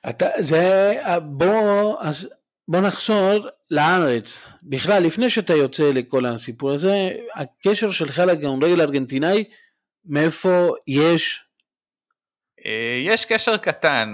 אתה, 0.10 0.26
זה, 0.40 0.94
בוא, 1.24 2.02
אז 2.02 2.34
בוא 2.68 2.82
נחזור 2.82 3.48
לארץ. 3.72 4.50
בכלל, 4.64 5.04
לפני 5.04 5.30
שאתה 5.30 5.54
יוצא 5.54 5.92
לכל 5.94 6.26
הסיפור 6.26 6.72
הזה, 6.72 7.10
הקשר 7.36 7.92
שלך 7.92 8.20
לכדורגל 8.20 8.82
ארגנטינאי, 8.82 9.44
מאיפה 10.06 10.70
יש 10.88 11.48
אה, 12.66 13.00
יש 13.06 13.26
קשר 13.26 13.58
קטן. 13.58 14.10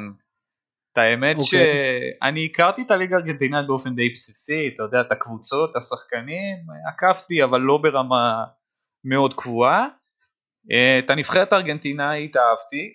את 0.92 0.98
האמת 0.98 1.36
okay. 1.36 1.40
אוקיי. 1.40 2.12
שאני 2.22 2.46
הכרתי 2.46 2.82
את 2.82 2.92
הליגה 2.92 3.16
הארגנטינאית 3.16 3.68
באופן 3.68 3.96
די 3.96 4.10
בסיסי, 4.10 4.72
אתה 4.74 4.84
יודע, 4.84 5.02
את 5.02 5.12
הקבוצות, 5.12 5.76
השחקנים, 5.76 6.58
עקבתי 6.88 7.44
אבל 7.44 7.62
לא 7.62 7.78
ברמה 7.78 8.44
מאוד 9.04 9.34
קבועה. 9.34 9.88
אה, 10.72 11.00
את 11.00 11.10
הנבחרת 11.10 11.54
הארגנטינאית 11.54 12.38
אהבתי, 12.38 12.94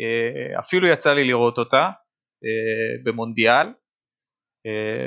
אה, 0.00 0.58
אפילו 0.58 0.88
יצא 0.88 1.12
לי 1.12 1.24
לראות 1.24 1.58
אותה 1.58 1.90
במונדיאל, 3.04 3.66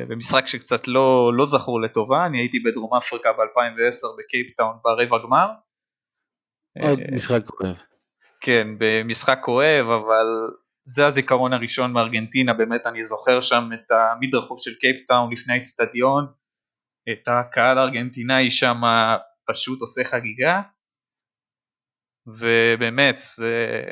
במשחק 0.08 0.48
שקצת 0.48 0.88
לא, 0.88 1.32
לא 1.34 1.46
זכור 1.46 1.82
לטובה, 1.82 2.26
אני 2.26 2.38
הייתי 2.38 2.60
בדרום 2.60 2.96
אפריקה 2.96 3.30
ב-2010 3.34 4.18
בקייפטאון 4.18 4.78
ברבע 4.84 5.18
גמר. 5.24 5.48
עוד 6.82 7.00
משחק 7.12 7.46
כואב. 7.46 7.76
כן, 8.42 8.68
במשחק 8.78 9.40
כואב, 9.44 9.86
אבל 9.86 10.26
זה 10.84 11.06
הזיכרון 11.06 11.54
הראשון 11.54 11.94
מארגנטינה, 11.94 12.54
באמת 12.54 12.88
אני 12.88 13.06
זוכר 13.06 13.42
שם 13.42 13.70
את 13.74 13.92
המדרחוב 13.92 14.58
של 14.62 14.76
קייפטאון 14.76 15.32
לפני 15.32 15.54
האצטדיון, 15.54 16.26
את 17.12 17.28
הקהל 17.28 17.78
הארגנטינאי 17.78 18.52
שם 18.52 18.82
פשוט 19.48 19.82
עושה 19.82 20.04
חגיגה, 20.04 20.62
ובאמת 22.28 23.18
זה, 23.18 23.84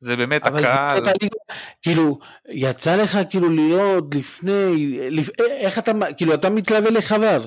זה 0.00 0.16
באמת 0.16 0.46
הקהל. 0.46 0.98
כאילו, 1.82 2.18
יצא 2.48 2.96
לך 2.96 3.18
כאילו 3.30 3.48
להיות 3.50 4.04
לפני, 4.14 4.96
לפ... 5.10 5.28
איך 5.40 5.78
אתה, 5.78 5.92
כאילו 6.16 6.34
אתה 6.34 6.50
מתלווה 6.50 6.90
לחבר, 6.90 7.46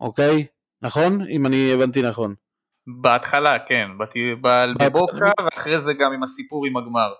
אוקיי? 0.00 0.46
נכון? 0.82 1.26
אם 1.28 1.46
אני 1.46 1.72
הבנתי 1.72 2.02
נכון. 2.02 2.34
בהתחלה 2.86 3.58
כן, 3.58 3.88
בבוקה 4.78 5.32
ואחרי 5.44 5.80
זה 5.80 5.92
גם 5.94 6.12
עם 6.12 6.22
הסיפור 6.22 6.66
עם 6.66 6.76
הגמר. 6.76 7.12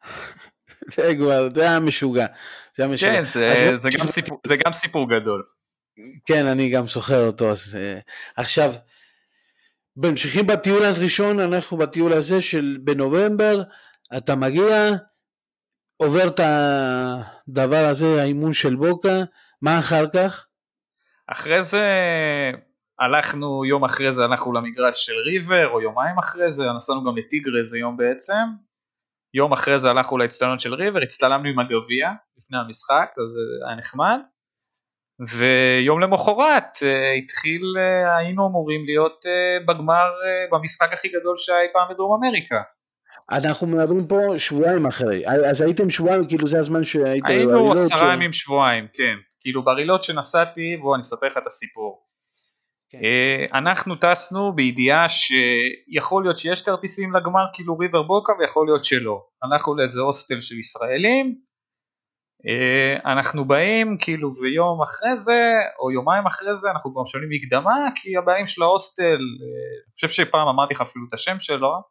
זה 0.96 1.12
כבר, 1.18 1.48
זה 1.54 1.62
היה 1.62 1.80
משוגע. 1.80 2.26
זה 2.76 2.82
היה 2.82 2.92
משוגע. 2.92 3.12
כן, 3.12 3.24
זה, 3.24 3.76
זה, 3.76 3.88
גם 3.98 4.08
סיפור, 4.08 4.40
זה 4.46 4.56
גם 4.66 4.72
סיפור 4.72 5.10
גדול. 5.10 5.42
כן, 6.26 6.46
אני 6.46 6.70
גם 6.70 6.86
זוכר 6.86 7.26
אותו. 7.26 7.52
אז, 7.52 7.74
uh, 7.74 8.02
עכשיו, 8.36 8.72
ממשיכים 9.96 10.46
בטיול 10.46 10.84
הראשון, 10.84 11.40
אנחנו 11.40 11.76
בטיול 11.76 12.12
הזה 12.12 12.42
של 12.42 12.76
בנובמבר, 12.80 13.62
אתה 14.16 14.36
מגיע, 14.36 14.90
עובר 15.96 16.28
את 16.28 16.40
הדבר 16.40 17.86
הזה, 17.90 18.22
האימון 18.22 18.52
של 18.52 18.76
בוקה, 18.76 19.18
מה 19.62 19.78
אחר 19.78 20.04
כך? 20.14 20.46
אחרי 21.26 21.62
זה 21.62 21.84
הלכנו, 22.98 23.64
יום 23.64 23.84
אחרי 23.84 24.12
זה 24.12 24.24
הלכנו 24.24 24.52
למגרש 24.52 25.06
של 25.06 25.12
ריבר, 25.12 25.68
או 25.68 25.80
יומיים 25.80 26.18
אחרי 26.18 26.50
זה, 26.50 26.64
נסענו 26.76 27.04
גם 27.04 27.16
לטיגר 27.16 27.58
איזה 27.58 27.78
יום 27.78 27.96
בעצם. 27.96 28.44
יום 29.34 29.52
אחרי 29.52 29.80
זה 29.80 29.90
הלכנו 29.90 30.18
לאצטדיון 30.18 30.58
של 30.58 30.74
ריבר, 30.74 31.02
הצטלמנו 31.02 31.48
עם 31.48 31.58
הגביע 31.58 32.10
לפני 32.38 32.58
המשחק, 32.58 33.08
אז 33.18 33.32
זה 33.32 33.66
היה 33.66 33.76
נחמד. 33.76 34.20
ויום 35.20 36.00
למחרת 36.00 36.76
uh, 36.76 37.18
התחיל, 37.18 37.62
uh, 37.76 38.10
היינו 38.18 38.46
אמורים 38.46 38.84
להיות 38.84 39.24
uh, 39.24 39.66
בגמר 39.66 40.10
במשחק 40.52 40.92
הכי 40.92 41.08
גדול 41.08 41.36
שהיה 41.36 41.62
אי 41.62 41.68
פעם 41.72 41.88
בדרום 41.90 42.24
אמריקה. 42.24 42.56
אנחנו 43.30 43.66
מדברים 43.66 44.06
פה 44.06 44.18
שבועיים 44.38 44.86
אחרי, 44.86 45.22
אז 45.50 45.60
הייתם 45.60 45.90
שבועיים, 45.90 46.28
כאילו 46.28 46.46
זה 46.46 46.58
הזמן 46.58 46.84
שהייתם... 46.84 47.28
היינו 47.28 47.72
עשרה 47.72 48.12
ימים 48.12 48.32
ש... 48.32 48.38
שבועיים, 48.40 48.86
כן. 48.92 49.16
כאילו 49.40 49.64
ברילות 49.64 50.02
שנסעתי, 50.02 50.76
בוא 50.76 50.94
אני 50.94 51.00
אספר 51.00 51.26
לך 51.26 51.38
את 51.38 51.46
הסיפור. 51.46 52.06
כן. 52.90 52.98
אה, 53.04 53.58
אנחנו 53.58 53.94
טסנו 53.94 54.52
בידיעה 54.52 55.06
שיכול 55.08 56.22
להיות 56.22 56.38
שיש 56.38 56.62
כרטיסים 56.62 57.16
לגמר 57.16 57.44
כאילו 57.52 57.78
ריבר 57.78 58.02
בוקה 58.02 58.32
ויכול 58.38 58.66
להיות 58.66 58.84
שלא. 58.84 59.22
הלכנו 59.42 59.76
לאיזה 59.76 60.00
הוסטל 60.00 60.40
של 60.40 60.58
ישראלים, 60.58 61.26
אה, 61.26 61.32
אנחנו 63.04 63.44
באים 63.44 63.96
כאילו 63.98 64.30
ויום 64.40 64.82
אחרי 64.82 65.16
זה 65.16 65.40
או 65.78 65.90
יומיים 65.90 66.26
אחרי 66.26 66.54
זה 66.54 66.70
אנחנו 66.70 66.92
כבר 66.92 67.02
משלמים 67.02 67.28
מקדמה 67.30 67.74
כי 67.94 68.16
הבעלים 68.16 68.46
של 68.46 68.62
ההוסטל, 68.62 69.04
אה, 69.04 69.76
אני 69.86 69.94
חושב 69.94 70.08
שפעם 70.08 70.48
אמרתי 70.48 70.74
לך 70.74 70.80
אפילו 70.80 71.04
את 71.08 71.12
השם 71.12 71.38
שלו, 71.38 71.82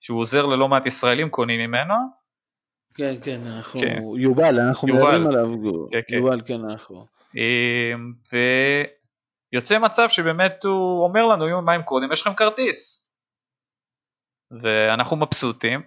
שהוא 0.00 0.20
עוזר 0.20 0.46
ללא 0.46 0.68
מעט 0.68 0.86
ישראלים 0.86 1.28
קונים 1.30 1.60
ממנו. 1.60 1.94
כן 2.94 3.14
כן 3.22 3.46
אנחנו, 3.46 3.80
כן. 3.80 4.02
יובל 4.18 4.60
אנחנו 4.60 4.88
מדברים 4.88 5.26
עליו, 5.26 5.48
כן, 5.92 6.00
כן. 6.08 6.16
יובל 6.16 6.40
כן 6.46 6.60
אנחנו. 6.70 7.06
ו... 8.32 8.36
יוצא 9.52 9.78
מצב 9.78 10.08
שבאמת 10.08 10.64
הוא 10.64 11.04
אומר 11.04 11.26
לנו 11.26 11.48
יומיים 11.48 11.82
קודם 11.82 12.12
יש 12.12 12.20
לכם 12.20 12.34
כרטיס 12.34 13.10
ואנחנו 14.62 15.16
מבסוטים 15.16 15.82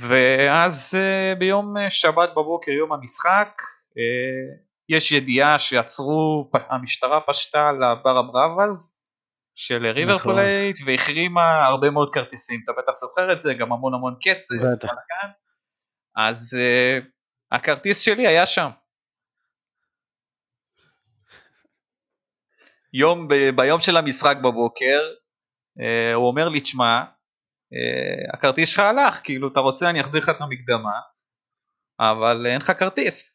ואז 0.00 0.94
אה, 0.94 1.38
ביום 1.38 1.76
אה, 1.76 1.90
שבת 1.90 2.30
בבוקר 2.30 2.70
יום 2.70 2.92
המשחק 2.92 3.62
אה, 3.90 4.64
יש 4.88 5.12
ידיעה 5.12 5.58
שעצרו 5.58 6.50
המשטרה 6.68 7.20
פשטה 7.20 7.72
ל 7.72 7.80
barra 7.80 8.18
bravas 8.18 8.98
של 9.54 9.86
ריבר 9.86 10.14
נכון. 10.14 10.34
פלייט 10.34 10.76
והחרימה 10.86 11.66
הרבה 11.66 11.90
מאוד 11.90 12.14
כרטיסים. 12.14 12.60
אתה 12.64 12.72
בטח 12.78 12.92
זוכר 12.92 13.32
את 13.32 13.40
זה 13.40 13.54
גם 13.54 13.72
המון 13.72 13.94
המון 13.94 14.16
כסף. 14.20 14.54
אז 16.16 16.56
אה, 16.58 17.04
הכרטיס 17.52 18.00
שלי 18.00 18.26
היה 18.26 18.46
שם. 18.46 18.70
יום, 22.94 23.28
ב, 23.28 23.34
ביום 23.56 23.80
של 23.80 23.96
המשחק 23.96 24.36
בבוקר, 24.36 25.00
אה, 25.80 26.14
הוא 26.14 26.26
אומר 26.26 26.48
לי, 26.48 26.60
תשמע, 26.60 26.84
אה, 26.84 27.04
הכרטיס 28.32 28.68
שלך 28.68 28.80
הלך, 28.80 29.20
כאילו, 29.24 29.48
אתה 29.48 29.60
רוצה 29.60 29.90
אני 29.90 30.00
אחזיר 30.00 30.20
לך 30.20 30.28
את 30.28 30.40
המקדמה, 30.40 31.00
אבל 32.00 32.46
אין 32.46 32.60
לך 32.60 32.72
כרטיס. 32.78 33.34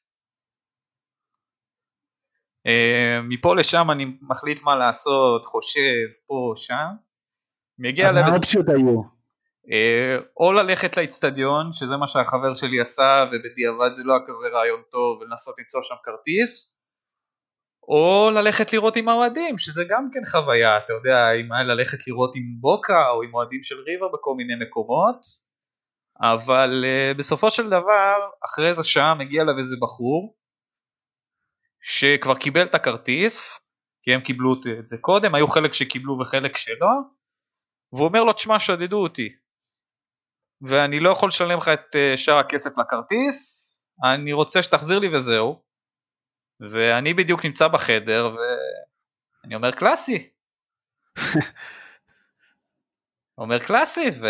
אה, 2.68 3.20
מפה 3.24 3.56
לשם 3.56 3.92
אני 3.92 4.06
מחליט 4.22 4.64
מה 4.64 4.76
לעשות, 4.76 5.46
חושב, 5.46 6.08
פה, 6.28 6.54
שם. 6.56 6.88
מגיע 7.80 8.12
מה 8.12 8.20
האופציות 8.20 8.70
היו? 8.70 9.02
אה, 9.72 10.18
או 10.38 10.52
ללכת 10.52 10.98
לאיצטדיון, 10.98 11.74
שזה 11.74 11.98
מה 11.98 12.08
שהחבר 12.08 12.54
שלי 12.54 12.82
עשה, 12.82 13.26
ובדיעבד 13.32 13.94
זה 13.94 14.04
לא 14.06 14.14
היה 14.14 14.22
כזה 14.28 14.48
רעיון 14.48 14.82
טוב, 14.92 15.22
ולנסות 15.22 15.56
למצוא 15.60 15.82
שם 15.84 15.96
כרטיס, 16.04 16.79
או 17.90 18.30
ללכת 18.34 18.74
לראות 18.74 18.96
עם 18.96 19.10
האוהדים, 19.10 19.58
שזה 19.58 19.84
גם 19.90 20.10
כן 20.14 20.20
חוויה, 20.32 20.78
אתה 20.78 20.94
יודע, 20.94 21.18
אם 21.42 21.52
היה 21.52 21.64
ללכת 21.64 22.08
לראות 22.08 22.36
עם 22.36 22.44
בוקה 22.60 23.10
או 23.10 23.24
עם 23.24 23.34
אוהדים 23.34 23.64
של 23.64 23.76
ריבר 23.80 24.08
בכל 24.08 24.34
מיני 24.38 24.54
מקומות, 24.66 25.22
אבל 26.22 26.86
uh, 26.86 27.18
בסופו 27.18 27.52
של 27.52 27.70
דבר, 27.70 28.16
אחרי 28.46 28.70
איזה 28.70 28.84
שעה 28.84 29.16
מגיע 29.16 29.42
אליו 29.42 29.58
איזה 29.58 29.76
בחור, 29.82 30.36
שכבר 31.82 32.36
קיבל 32.36 32.66
את 32.66 32.76
הכרטיס, 32.76 33.68
כי 34.04 34.14
הם 34.14 34.22
קיבלו 34.22 34.54
את 34.80 34.88
זה 34.88 34.98
קודם, 35.02 35.36
היו 35.36 35.48
חלק 35.48 35.74
שקיבלו 35.74 36.20
וחלק 36.22 36.58
שלא, 36.58 36.92
והוא 37.94 38.08
אומר 38.08 38.24
לו, 38.24 38.34
תשמע, 38.34 38.60
שדדו 38.60 39.04
אותי, 39.04 39.30
ואני 40.62 41.00
לא 41.00 41.10
יכול 41.10 41.28
לשלם 41.28 41.58
לך 41.58 41.68
את 41.68 41.96
uh, 41.96 42.18
שאר 42.18 42.38
הכסף 42.38 42.78
לכרטיס, 42.78 43.66
אני 44.14 44.34
רוצה 44.34 44.64
שתחזיר 44.64 45.00
לי 45.00 45.16
וזהו. 45.16 45.69
ואני 46.60 47.14
בדיוק 47.14 47.46
נמצא 47.46 47.68
בחדר 47.68 48.36
ואני 48.36 49.56
אומר 49.56 49.72
קלאסי. 49.72 50.30
אומר 53.38 53.60
קלאסי, 53.60 54.10
ו... 54.22 54.28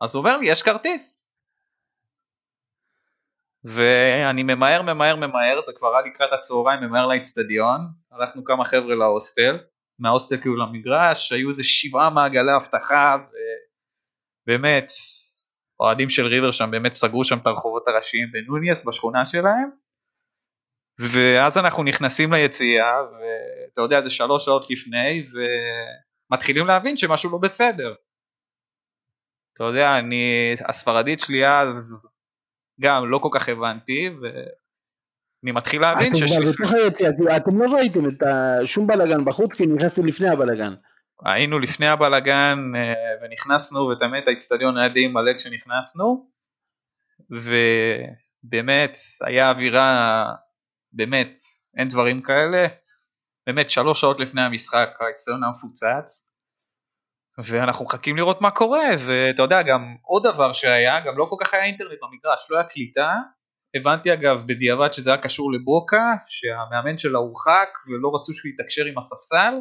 אז 0.00 0.14
הוא 0.14 0.20
אומר 0.20 0.36
לי 0.36 0.48
יש 0.48 0.62
כרטיס. 0.62 1.28
ואני 3.64 4.42
ממהר 4.42 4.82
ממהר 4.82 5.16
ממהר, 5.16 5.60
זה 5.62 5.72
כבר 5.76 5.96
היה 5.96 6.06
לקראת 6.06 6.32
הצהריים, 6.32 6.80
ממהר 6.80 7.06
לאצטדיון, 7.06 7.80
הלכנו 8.12 8.44
כמה 8.44 8.64
חבר'ה 8.64 8.94
להוסטל, 8.94 9.58
מההוסטל 9.98 10.40
כאילו 10.40 10.56
למגרש, 10.56 11.32
היו 11.32 11.48
איזה 11.48 11.64
שבעה 11.64 12.10
מעגלי 12.10 12.56
אבטחה, 12.56 13.16
ובאמת, 14.46 14.86
אוהדים 15.80 16.08
של 16.08 16.26
ריבר 16.26 16.50
שם 16.50 16.70
באמת 16.70 16.92
סגרו 16.92 17.24
שם 17.24 17.38
את 17.38 17.46
הרחובות 17.46 17.88
הראשיים 17.88 18.28
בנוניאס 18.32 18.86
בשכונה 18.86 19.24
שלהם, 19.24 19.70
ואז 20.98 21.58
אנחנו 21.58 21.82
נכנסים 21.82 22.32
ליציאה, 22.32 23.02
ואתה 23.02 23.80
יודע, 23.80 24.00
זה 24.00 24.10
שלוש 24.10 24.44
שעות 24.44 24.70
לפני, 24.70 25.22
ומתחילים 26.30 26.66
להבין 26.66 26.96
שמשהו 26.96 27.30
לא 27.30 27.38
בסדר. 27.38 27.94
אתה 29.54 29.64
יודע, 29.64 29.98
אני, 29.98 30.54
הספרדית 30.68 31.20
שלי 31.20 31.48
אז 31.48 32.08
גם 32.80 33.10
לא 33.10 33.18
כל 33.18 33.28
כך 33.32 33.48
הבנתי, 33.48 34.10
ואני 34.22 35.52
מתחיל 35.52 35.80
להבין 35.80 36.14
ש... 36.14 36.22
אתם 37.36 37.58
לא 37.58 37.72
ראיתם 37.72 38.08
את 38.08 38.22
שום 38.64 38.86
בלאגן 38.86 39.24
בחוץ, 39.24 39.56
כי 39.56 39.66
נכנסתם 39.66 40.06
לפני 40.06 40.28
הבלאגן. 40.28 40.74
היינו 41.24 41.58
לפני 41.58 41.86
הבלאגן 41.86 42.72
אה, 42.76 42.94
ונכנסנו, 43.22 43.80
ותמיד 43.80 44.28
האיצטדיון 44.28 44.78
היה 44.78 44.88
די 44.88 45.06
מלא 45.06 45.32
כשנכנסנו, 45.32 46.26
ובאמת 47.30 48.96
היה 49.20 49.50
אווירה 49.50 50.24
באמת, 50.94 51.36
אין 51.76 51.88
דברים 51.88 52.22
כאלה. 52.22 52.66
באמת, 53.46 53.70
שלוש 53.70 54.00
שעות 54.00 54.20
לפני 54.20 54.42
המשחק 54.42 54.88
האצטדיון 55.00 55.42
היה 55.42 55.52
מפוצץ. 55.52 56.30
ואנחנו 57.38 57.84
מחכים 57.84 58.16
לראות 58.16 58.40
מה 58.40 58.50
קורה, 58.50 58.88
ואתה 59.06 59.42
יודע, 59.42 59.62
גם 59.62 59.96
עוד 60.02 60.22
דבר 60.22 60.52
שהיה, 60.52 61.00
גם 61.00 61.18
לא 61.18 61.26
כל 61.30 61.36
כך 61.40 61.54
היה 61.54 61.64
אינטרנט 61.64 61.98
במגרש, 62.02 62.50
לא 62.50 62.56
היה 62.56 62.66
קליטה. 62.66 63.14
הבנתי 63.76 64.12
אגב 64.12 64.42
בדיעבד 64.46 64.92
שזה 64.92 65.10
היה 65.10 65.22
קשור 65.22 65.52
לבוקה, 65.52 66.14
שהמאמן 66.26 66.98
שלה 66.98 67.18
הורחק 67.18 67.68
ולא 67.88 68.12
רצו 68.14 68.32
שהוא 68.32 68.50
יתקשר 68.50 68.84
עם 68.84 68.98
הספסל, 68.98 69.54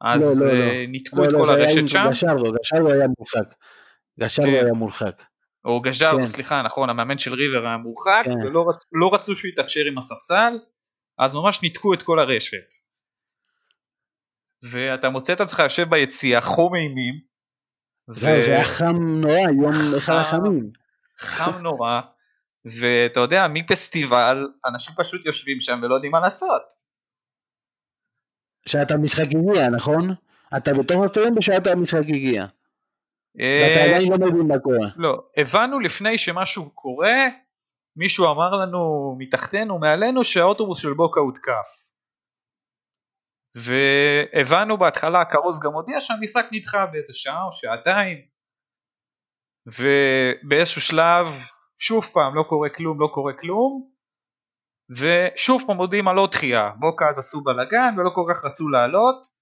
אז 0.00 0.42
לא, 0.42 0.46
לא, 0.46 0.52
אה, 0.52 0.66
לא. 0.66 0.86
ניתקו 0.86 1.16
לא, 1.16 1.24
את 1.24 1.32
לא, 1.32 1.38
כל 1.38 1.44
זה 1.44 1.54
היה 1.54 1.64
הרשת 1.64 1.88
שם, 1.88 2.04
גשרו, 2.10 2.52
גשרו 2.60 2.90
היה 2.90 3.06
מורחק. 3.18 3.54
גשרו 4.20 4.44
כן. 4.44 4.50
היה 4.50 4.72
מורחק. 4.72 5.22
או 5.64 5.80
גז'ארו, 5.80 6.18
כן. 6.18 6.26
סליחה, 6.26 6.62
נכון, 6.62 6.90
המאמן 6.90 7.18
של 7.18 7.34
ריבר 7.34 7.66
היה 7.66 7.76
מורחק, 7.76 8.22
כן. 8.24 8.46
ולא 8.46 8.64
רצ, 8.68 8.84
לא 8.92 9.14
רצו 9.14 9.36
שהוא 9.36 9.48
יתקשר 9.48 9.80
עם 9.86 9.98
הספסל, 9.98 10.52
אז 11.18 11.34
ממש 11.34 11.62
ניתקו 11.62 11.94
את 11.94 12.02
כל 12.02 12.18
הרשת. 12.18 12.74
ואתה 14.62 15.10
מוצא 15.10 15.32
את 15.32 15.40
עצמך 15.40 15.58
יושב 15.58 15.90
ביציע, 15.90 16.40
חום 16.40 16.74
אימים, 16.74 17.30
זהו, 18.10 18.42
זה 18.42 18.54
היה 18.54 18.64
חם 18.64 18.96
נורא, 18.96 19.38
יום 19.38 19.72
אחד. 19.98 20.12
החמים. 20.12 20.70
חם 21.18 21.58
נורא, 21.62 22.00
ואתה 22.64 23.20
יודע, 23.20 23.46
מפסטיבל, 23.48 24.48
אנשים 24.66 24.94
פשוט 24.98 25.26
יושבים 25.26 25.60
שם 25.60 25.80
ולא 25.82 25.94
יודעים 25.94 26.12
מה 26.12 26.20
לעשות. 26.20 26.62
שעת 28.66 28.90
המשחק 28.90 29.22
הגיע, 29.22 29.68
נכון? 29.68 30.14
אתה 30.56 30.70
בתוך 30.74 31.04
הסטודיון 31.04 31.34
בשעת 31.34 31.66
המשחק 31.66 32.02
הגיע. 32.08 32.46
ואתה 33.34 33.80
אה, 33.80 33.84
עדיין 33.84 34.12
לא 34.12 34.18
מבין 34.18 34.48
מה 34.48 34.58
קורה. 34.58 34.88
לא, 34.96 35.22
הבנו 35.36 35.80
לפני 35.80 36.18
שמשהו 36.18 36.70
קורה, 36.70 37.16
מישהו 37.96 38.32
אמר 38.32 38.50
לנו 38.50 39.14
מתחתנו, 39.18 39.78
מעלינו, 39.78 40.24
שהאוטובוס 40.24 40.82
של 40.82 40.94
בוקה 40.94 41.20
הותקף. 41.20 41.90
והבנו 43.54 44.76
בהתחלה, 44.78 45.20
הכרוז 45.20 45.60
גם 45.60 45.72
הודיע 45.72 46.00
שהמשחק 46.00 46.46
נדחה 46.52 46.86
באיזה 46.86 47.12
שעה 47.12 47.44
או 47.44 47.52
שעתיים, 47.52 48.18
ובאיזשהו 49.66 50.80
שלב, 50.80 51.26
שוב 51.78 52.04
פעם, 52.12 52.34
לא 52.34 52.42
קורה 52.48 52.68
כלום, 52.68 53.00
לא 53.00 53.08
קורה 53.14 53.32
כלום, 53.40 53.90
ושוב 54.90 55.62
פעם 55.66 55.76
מודיעים 55.76 56.08
על 56.08 56.16
עוד 56.16 56.30
דחייה, 56.30 56.70
בוקה 56.78 57.08
אז 57.08 57.18
עשו 57.18 57.40
בלאגן 57.40 57.94
ולא 57.98 58.10
כל 58.14 58.24
כך 58.30 58.44
רצו 58.44 58.68
לעלות, 58.68 59.39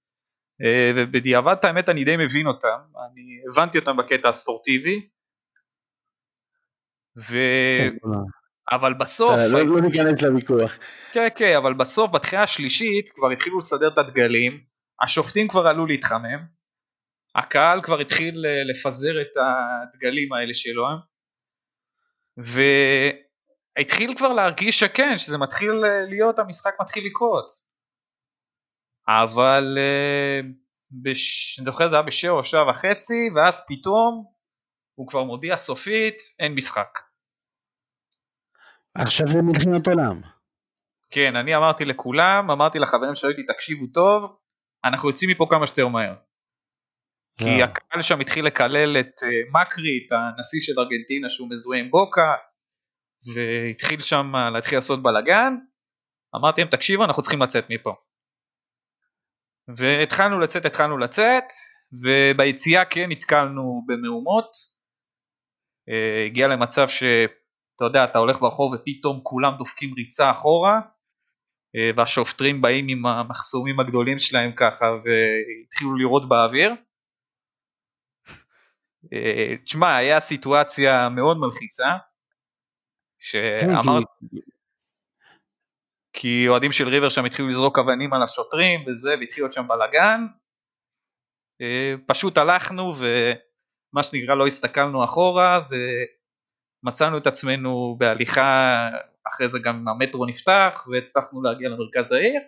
אה, 0.65 0.93
ובדיעבד 0.95 1.57
האמת 1.63 1.89
אני 1.89 2.05
די 2.05 2.17
מבין 2.17 2.47
אותם, 2.47 2.79
אני 3.07 3.41
הבנתי 3.51 3.79
אותם 3.79 3.97
בקטע 3.97 4.29
הספורטיבי, 4.29 5.09
ו... 7.19 7.37
כן. 7.79 7.97
אבל 8.73 8.95
בסוף, 8.95 9.39
אה, 9.39 9.49
לא 9.49 9.67
לא 9.67 9.81
ניכנס 9.81 10.23
לוויכוח. 10.23 10.79
כן 11.13 11.29
כן, 11.37 11.57
אבל 11.57 11.75
בסוף 11.75 12.11
בתחייה 12.11 12.43
השלישית 12.43 13.09
כבר 13.09 13.31
התחילו 13.31 13.59
לסדר 13.59 13.89
את 13.89 13.99
הדגלים, 13.99 14.61
השופטים 15.03 15.49
כבר 15.49 15.67
עלו 15.67 15.87
להתחמם, 15.87 16.47
הקהל 17.35 17.83
כבר 17.83 18.01
התחיל 18.01 18.47
אה, 18.47 18.65
לפזר 18.65 19.21
את 19.21 19.33
הדגלים 19.37 20.33
האלה 20.33 20.55
שלו, 20.55 20.87
והתחיל 22.37 24.15
כבר 24.17 24.33
להרגיש 24.33 24.79
שכן, 24.79 25.19
שזה 25.19 25.39
מתחיל 25.39 25.73
להיות, 26.09 26.39
המשחק 26.39 26.75
מתחיל 26.81 27.07
לקרות. 27.07 27.68
אבל 29.09 29.79
אה, 29.79 30.41
בש... 30.91 31.57
אני 31.59 31.65
זוכר 31.65 31.89
זה 31.89 31.97
היה 31.97 32.03
בשעה 32.03 32.31
או 32.31 32.43
שעה 32.43 32.71
וחצי, 32.71 33.29
ואז 33.37 33.67
פתאום 33.69 34.25
הוא 34.95 35.09
כבר 35.09 35.25
מודיע 35.25 35.57
סופית, 35.57 36.17
אין 36.39 36.55
משחק. 36.55 36.99
עכשיו 38.95 39.27
זה 39.27 39.43
מלחמת 39.43 39.87
עולם. 39.87 40.21
כן, 41.11 41.37
אני 41.37 41.57
אמרתי 41.57 41.85
לכולם, 41.85 42.51
אמרתי 42.51 42.79
לחברים 42.79 43.15
שהיו 43.15 43.31
איתי, 43.31 43.43
תקשיבו 43.43 43.87
טוב, 43.87 44.37
אנחנו 44.85 45.09
יוצאים 45.09 45.31
מפה 45.31 45.47
כמה 45.51 45.67
שיותר 45.67 45.89
מהר. 45.89 46.15
כי 47.39 47.45
אה. 47.45 47.65
הקהל 47.65 48.03
שם 48.03 48.21
התחיל 48.21 48.47
לקלל 48.47 48.97
את 49.01 49.23
אה, 49.23 49.29
מקרי, 49.63 50.07
את 50.07 50.13
הנשיא 50.13 50.61
של 50.61 50.73
ארגנטינה 50.81 51.29
שהוא 51.29 51.51
מזוהה 51.51 51.79
עם 51.79 51.91
בוקה, 51.91 52.35
והתחיל 53.35 54.01
שם 54.01 54.33
להתחיל 54.53 54.79
לעשות 54.79 55.03
בלאגן. 55.03 55.55
אמרתי 56.37 56.61
להם, 56.61 56.71
תקשיבו, 56.71 57.05
אנחנו 57.05 57.23
צריכים 57.23 57.43
לצאת 57.43 57.65
מפה. 57.71 57.95
והתחלנו 59.77 60.41
לצאת, 60.41 60.65
התחלנו 60.65 60.99
לצאת, 60.99 61.45
וביציאה 61.93 62.85
כן 62.85 63.07
נתקלנו 63.09 63.83
במהומות. 63.87 64.51
אה, 65.89 66.25
הגיע 66.27 66.49
למצב 66.49 66.89
שאתה 66.89 67.85
יודע, 67.85 68.05
אתה 68.05 68.19
הולך 68.19 68.41
ברחוב 68.41 68.75
ופתאום 68.75 69.21
כולם 69.23 69.53
דופקים 69.59 69.95
ריצה 69.95 70.31
אחורה, 70.31 70.81
אה, 71.77 71.91
והשופטרים 71.97 72.63
באים 72.63 72.87
עם 72.89 73.07
המחסומים 73.07 73.81
הגדולים 73.81 74.19
שלהם 74.19 74.53
ככה 74.57 74.87
והתחילו 74.87 75.95
לירות 75.95 76.29
באוויר. 76.29 76.73
אה, 79.13 79.55
תשמע, 79.65 79.97
היה 79.97 80.21
סיטואציה 80.21 81.09
מאוד 81.09 81.37
מלחיצה, 81.39 81.89
כן, 81.89 81.99
שאמר, 83.19 83.99
כי- 86.21 86.49
אוהדים 86.49 86.73
של 86.73 86.89
ריבר 86.89 87.09
שם 87.09 87.25
התחילו 87.25 87.49
לזרוק 87.49 87.79
אבנים 87.79 88.13
על 88.13 88.23
השוטרים 88.23 88.81
וזה, 88.87 89.15
והתחיל 89.21 89.45
להיות 89.45 89.53
שם 89.53 89.69
בלאגן. 89.69 90.21
אה, 91.61 91.95
פשוט 92.07 92.39
הלכנו 92.39 92.93
ומה 92.99 94.03
שנקרא 94.03 94.35
לא 94.35 94.47
הסתכלנו 94.47 95.05
אחורה 95.05 95.61
ומצאנו 96.85 97.19
את 97.19 97.27
עצמנו 97.27 97.97
בהליכה, 97.99 98.77
אחרי 99.29 99.49
זה 99.49 99.59
גם 99.65 99.89
המטרו 99.89 100.27
נפתח 100.27 100.87
והצלחנו 100.93 101.43
להגיע 101.43 101.69
למרכז 101.69 102.13
העיר. 102.13 102.41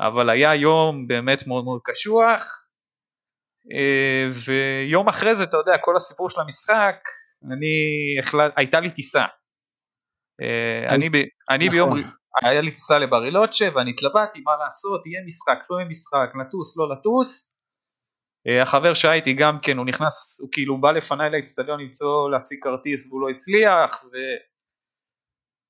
אבל 0.00 0.30
היה 0.30 0.54
יום 0.54 1.06
באמת 1.06 1.46
מאוד 1.46 1.64
מאוד 1.64 1.80
קשוח. 1.84 2.66
אה, 3.72 4.28
ויום 4.46 5.08
אחרי 5.08 5.36
זה, 5.36 5.42
אתה 5.42 5.56
יודע, 5.56 5.78
כל 5.78 5.96
הסיפור 5.96 6.30
של 6.30 6.40
המשחק, 6.40 6.96
אני 7.52 7.76
החלט... 8.18 8.52
הייתה 8.56 8.80
לי 8.80 8.90
טיסה. 8.90 9.24
אה, 10.42 10.94
אני, 10.94 11.10
ב... 11.10 11.14
אני 11.50 11.68
ביום, 11.68 11.98
נכון. 11.98 12.21
היה 12.42 12.60
לי 12.60 12.70
טיסה 12.70 12.98
לברילוצ'ה 12.98 13.68
ואני 13.74 13.90
התלבטתי 13.90 14.40
מה 14.40 14.52
לעשות, 14.64 15.06
יהיה 15.06 15.24
משחק, 15.26 15.58
לא 15.70 15.76
יהיה 15.76 15.88
משחק, 15.88 16.32
לטוס, 16.40 16.76
לא 16.76 16.90
לטוס. 16.92 17.52
אה, 18.46 18.62
החבר 18.62 18.94
שהיה 18.94 19.14
איתי 19.14 19.34
גם 19.34 19.58
כן, 19.62 19.78
הוא 19.78 19.86
נכנס, 19.86 20.40
הוא 20.40 20.48
כאילו 20.52 20.80
בא 20.80 20.92
לפניי 20.92 21.30
לאצטדיון 21.30 21.80
למצוא, 21.80 22.30
להציג 22.30 22.58
כרטיס 22.62 23.06
והוא 23.06 23.20
לא 23.20 23.28
הצליח, 23.28 24.04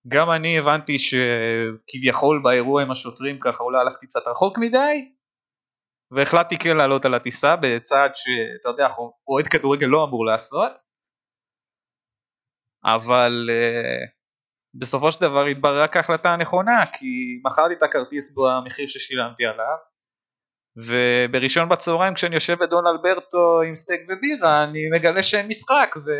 וגם 0.07 0.31
אני 0.31 0.59
הבנתי 0.59 0.97
שכביכול 0.99 2.41
באירוע 2.43 2.83
עם 2.83 2.91
השוטרים 2.91 3.39
ככה 3.41 3.65
אולי 3.65 3.81
הלכתי 3.81 4.07
קצת 4.07 4.23
רחוק 4.27 4.59
מדי, 4.59 5.13
והחלטתי 6.11 6.59
כן 6.59 6.77
לעלות 6.77 7.05
על 7.05 7.15
הטיסה 7.15 7.57
בצעד 7.57 8.11
שאתה 8.15 8.69
יודע, 8.69 8.89
אוהד 9.29 9.47
כדורגל 9.47 9.87
לא 9.87 10.05
אמור 10.05 10.27
לעשות, 10.27 10.79
אבל 12.85 13.49
uh, 13.51 14.22
בסופו 14.75 15.13
של 15.13 15.21
דבר 15.21 15.45
התבררה 15.45 15.89
כהחלטה 15.89 16.29
הנכונה, 16.29 16.85
כי 16.93 17.41
מכרתי 17.45 17.75
את 17.75 17.83
הכרטיס 17.83 18.35
במחיר 18.37 18.87
ששילמתי 18.87 19.45
עליו, 19.45 19.77
ובראשון 20.77 21.69
בצהריים 21.69 22.15
כשאני 22.15 22.35
יושב 22.35 22.59
בדון 22.59 22.87
אלברטו 22.87 23.63
עם 23.63 23.77
סטייק 23.77 24.01
ובירה, 24.09 24.65
אני 24.65 24.81
מגלה 24.91 25.23
שאין 25.23 25.49
משחק, 25.49 25.95
ו... 26.07 26.11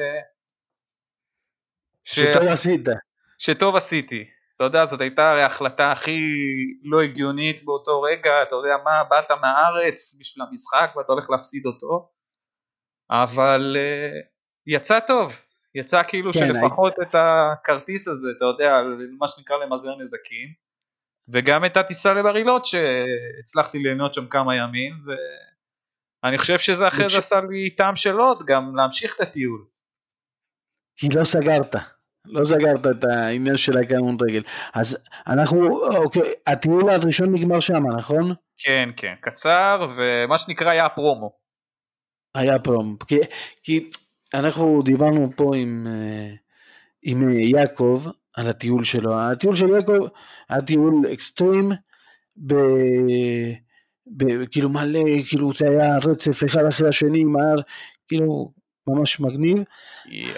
שטוב 2.05 2.43
עשית. 2.53 2.81
שטוב 3.39 3.77
עשיתי. 3.77 4.25
אתה 4.55 4.65
יודע, 4.65 4.87
זאת 4.87 5.01
הייתה 5.01 5.31
הרי 5.31 5.43
ההחלטה 5.43 5.93
הכי 5.93 6.21
לא 6.83 7.03
הגיונית 7.03 7.65
באותו 7.65 8.03
רגע, 8.03 8.43
אתה 8.43 8.55
יודע 8.55 8.77
מה, 8.85 9.05
באת 9.11 9.31
מהארץ 9.31 10.17
בשביל 10.21 10.47
המשחק 10.49 10.97
ואתה 10.97 11.13
הולך 11.13 11.31
להפסיד 11.31 11.67
אותו, 11.67 12.11
אבל 13.11 13.77
uh, 13.77 14.27
יצא 14.67 15.01
טוב, 15.01 15.33
יצא 15.75 16.03
כאילו 16.09 16.33
כן, 16.33 16.39
שלפחות 16.39 16.95
את 17.03 17.15
הכרטיס 17.15 18.09
הזה, 18.09 18.29
אתה 18.37 18.45
יודע, 18.45 18.83
מה 19.19 19.29
שנקרא 19.29 19.57
למזער 19.57 19.97
נזקים, 19.97 20.49
וגם 21.29 21.65
את 21.65 21.77
הטיסה 21.77 22.13
לברילות 22.13 22.65
שהצלחתי 22.65 23.79
ליהנות 23.79 24.15
שם 24.15 24.27
כמה 24.27 24.57
ימים, 24.57 24.93
ואני 26.25 26.39
חושב 26.39 26.59
שזה 26.59 26.89
אחרי 26.89 27.09
זה 27.09 27.19
עשה 27.19 27.41
לי 27.51 27.71
טעם 27.71 27.97
של 27.97 28.19
עוד, 28.19 28.43
גם 28.47 28.77
להמשיך 28.77 29.17
את 29.17 29.21
הטיול. 29.21 29.65
לא 31.15 31.25
סגרת. 31.25 31.75
לא 32.25 32.45
סגרת 32.45 32.87
את 32.87 33.05
העניין 33.05 33.57
של 33.57 33.79
הקיימון 33.79 34.17
רגל. 34.29 34.43
אז 34.75 34.99
אנחנו, 35.27 35.87
אוקיי, 35.97 36.35
הטיול 36.47 36.91
הראשון 36.91 37.35
נגמר 37.35 37.61
שם, 37.61 37.87
נכון? 37.99 38.35
כן, 38.59 38.91
כן, 38.97 39.15
קצר, 39.21 39.87
ומה 39.97 40.39
שנקרא 40.39 40.71
היה 40.71 40.89
פרומו. 40.89 41.39
היה 42.35 42.59
פרומו. 42.59 42.99
כי, 42.99 43.17
כי 43.63 43.91
אנחנו 44.35 44.83
דיברנו 44.85 45.31
פה 45.37 45.57
עם, 45.57 45.87
אה, 45.91 46.35
עם 47.03 47.31
יעקב 47.31 48.05
על 48.37 48.47
הטיול 48.47 48.85
שלו. 48.85 49.21
הטיול 49.21 49.55
של 49.55 49.69
יעקב 49.69 50.07
היה 50.49 50.63
טיול 50.63 51.07
אקסטרים, 51.13 51.73
ב, 52.37 52.55
ב, 54.07 54.47
כאילו 54.51 54.69
מלא, 54.69 55.23
כאילו 55.29 55.53
זה 55.59 55.69
היה 55.69 55.97
רצף 55.97 56.45
אחד 56.45 56.65
אחרי 56.65 56.89
השני, 56.89 57.25
מהר, 57.25 57.61
כאילו 58.09 58.53
ממש 58.87 59.21
מגניב. 59.21 59.63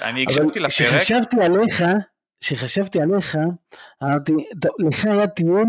אני 0.03 0.23
הקשבתי 0.23 0.61
לפרק. 0.61 0.71
כשחשבתי 0.71 1.37
עליך, 1.41 1.85
כשחשבתי 2.41 3.01
עליך, 3.01 3.39
אמרתי, 4.03 4.33
לך 4.79 5.05
היה 5.05 5.27
טיול 5.27 5.67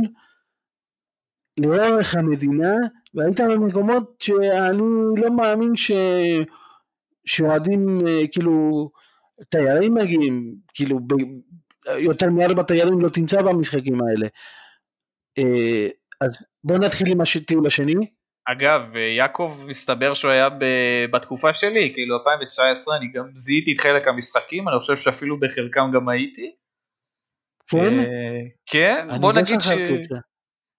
לאורך 1.60 2.16
המדינה, 2.16 2.74
והיית 3.14 3.40
במקומות 3.40 4.16
שאני 4.20 4.82
לא 5.18 5.36
מאמין 5.36 5.76
ש... 5.76 5.92
שאוהדים, 7.26 8.08
אה, 8.08 8.28
כאילו, 8.32 8.90
תיירים 9.50 9.94
מגיעים, 9.94 10.56
כאילו, 10.74 11.00
ב... 11.00 11.14
יותר 11.98 12.30
מארבע 12.30 12.64
תיירים 12.64 13.02
לא 13.02 13.10
תמצא 13.10 13.42
במשחקים 13.42 14.00
האלה. 14.02 14.28
אה, 15.38 15.88
אז 16.22 16.46
בוא 16.64 16.78
נתחיל 16.78 17.08
עם 17.12 17.18
הטיול 17.22 17.68
השני. 17.68 17.96
אגב, 18.46 18.96
יעקב 18.96 19.66
מסתבר 19.68 20.14
שהוא 20.14 20.32
היה 20.32 20.50
ב... 20.50 20.66
בתקופה 21.12 21.54
שלי, 21.54 21.92
כאילו 21.94 22.18
2019, 22.18 22.98
אני 22.98 23.12
גם 23.12 23.26
זיהיתי 23.36 23.74
את 23.74 23.80
חלק 23.80 24.08
המשחקים, 24.08 24.70
אני 24.70 24.80
חושב 24.80 24.98
שאפילו 24.98 25.40
בחלקם 25.40 25.92
גם 25.94 26.10
הייתי. 26.10 26.56
כן? 27.68 28.00
אה, 28.00 28.06
כן, 28.66 29.08
בוא 29.22 29.34
לא 29.34 29.42
נגיד 29.42 29.62
ש... 29.62 29.68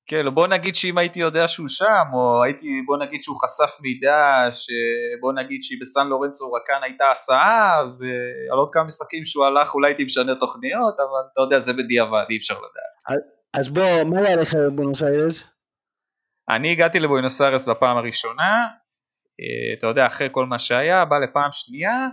כן, 0.07 0.25
כן, 0.25 0.35
בוא 0.35 0.47
נגיד 0.47 0.75
שאם 0.75 0.99
הייתי 0.99 1.21
יודע 1.21 1.49
שהוא 1.49 1.69
שם, 1.69 2.05
או 2.13 2.45
הייתי, 2.45 2.83
בוא 2.87 2.97
נגיד 2.99 3.23
שהוא 3.23 3.37
חשף 3.41 3.81
מידע, 3.83 4.49
שבוא 4.51 5.33
נגיד 5.33 5.63
שהיא 5.63 5.79
בסן 5.81 6.07
לורנצו 6.07 6.53
רקן 6.53 6.83
הייתה 6.83 7.05
הסעה, 7.13 7.83
ועל 7.99 8.59
עוד 8.59 8.69
כמה 8.73 8.85
משחקים 8.85 9.25
שהוא 9.25 9.45
הלך 9.45 9.75
אולי 9.75 9.89
הייתי 9.89 10.05
משנה 10.05 10.35
תוכניות, 10.35 10.95
אבל 10.95 11.31
אתה 11.33 11.41
יודע, 11.41 11.61
זה 11.61 11.73
בדיעבד, 11.73 12.25
אי 12.31 12.37
אפשר 12.37 12.55
לדעת. 12.55 13.21
אז 13.55 13.69
בוא, 13.69 14.03
מה 14.05 14.19
היה 14.19 14.37
לך 14.37 14.55
בבונוס 14.55 15.03
איירס? 15.03 15.45
אני 16.49 16.73
הגעתי 16.73 17.01
לבואנוס 17.01 17.41
איירס 17.41 17.69
בפעם 17.69 17.97
הראשונה, 17.97 18.67
אה, 19.41 19.79
אתה 19.79 19.87
יודע, 19.87 20.07
אחרי 20.07 20.29
כל 20.33 20.47
מה 20.47 20.59
שהיה, 20.59 21.05
בא 21.05 21.19
לפעם 21.19 21.53
שנייה, 21.53 22.09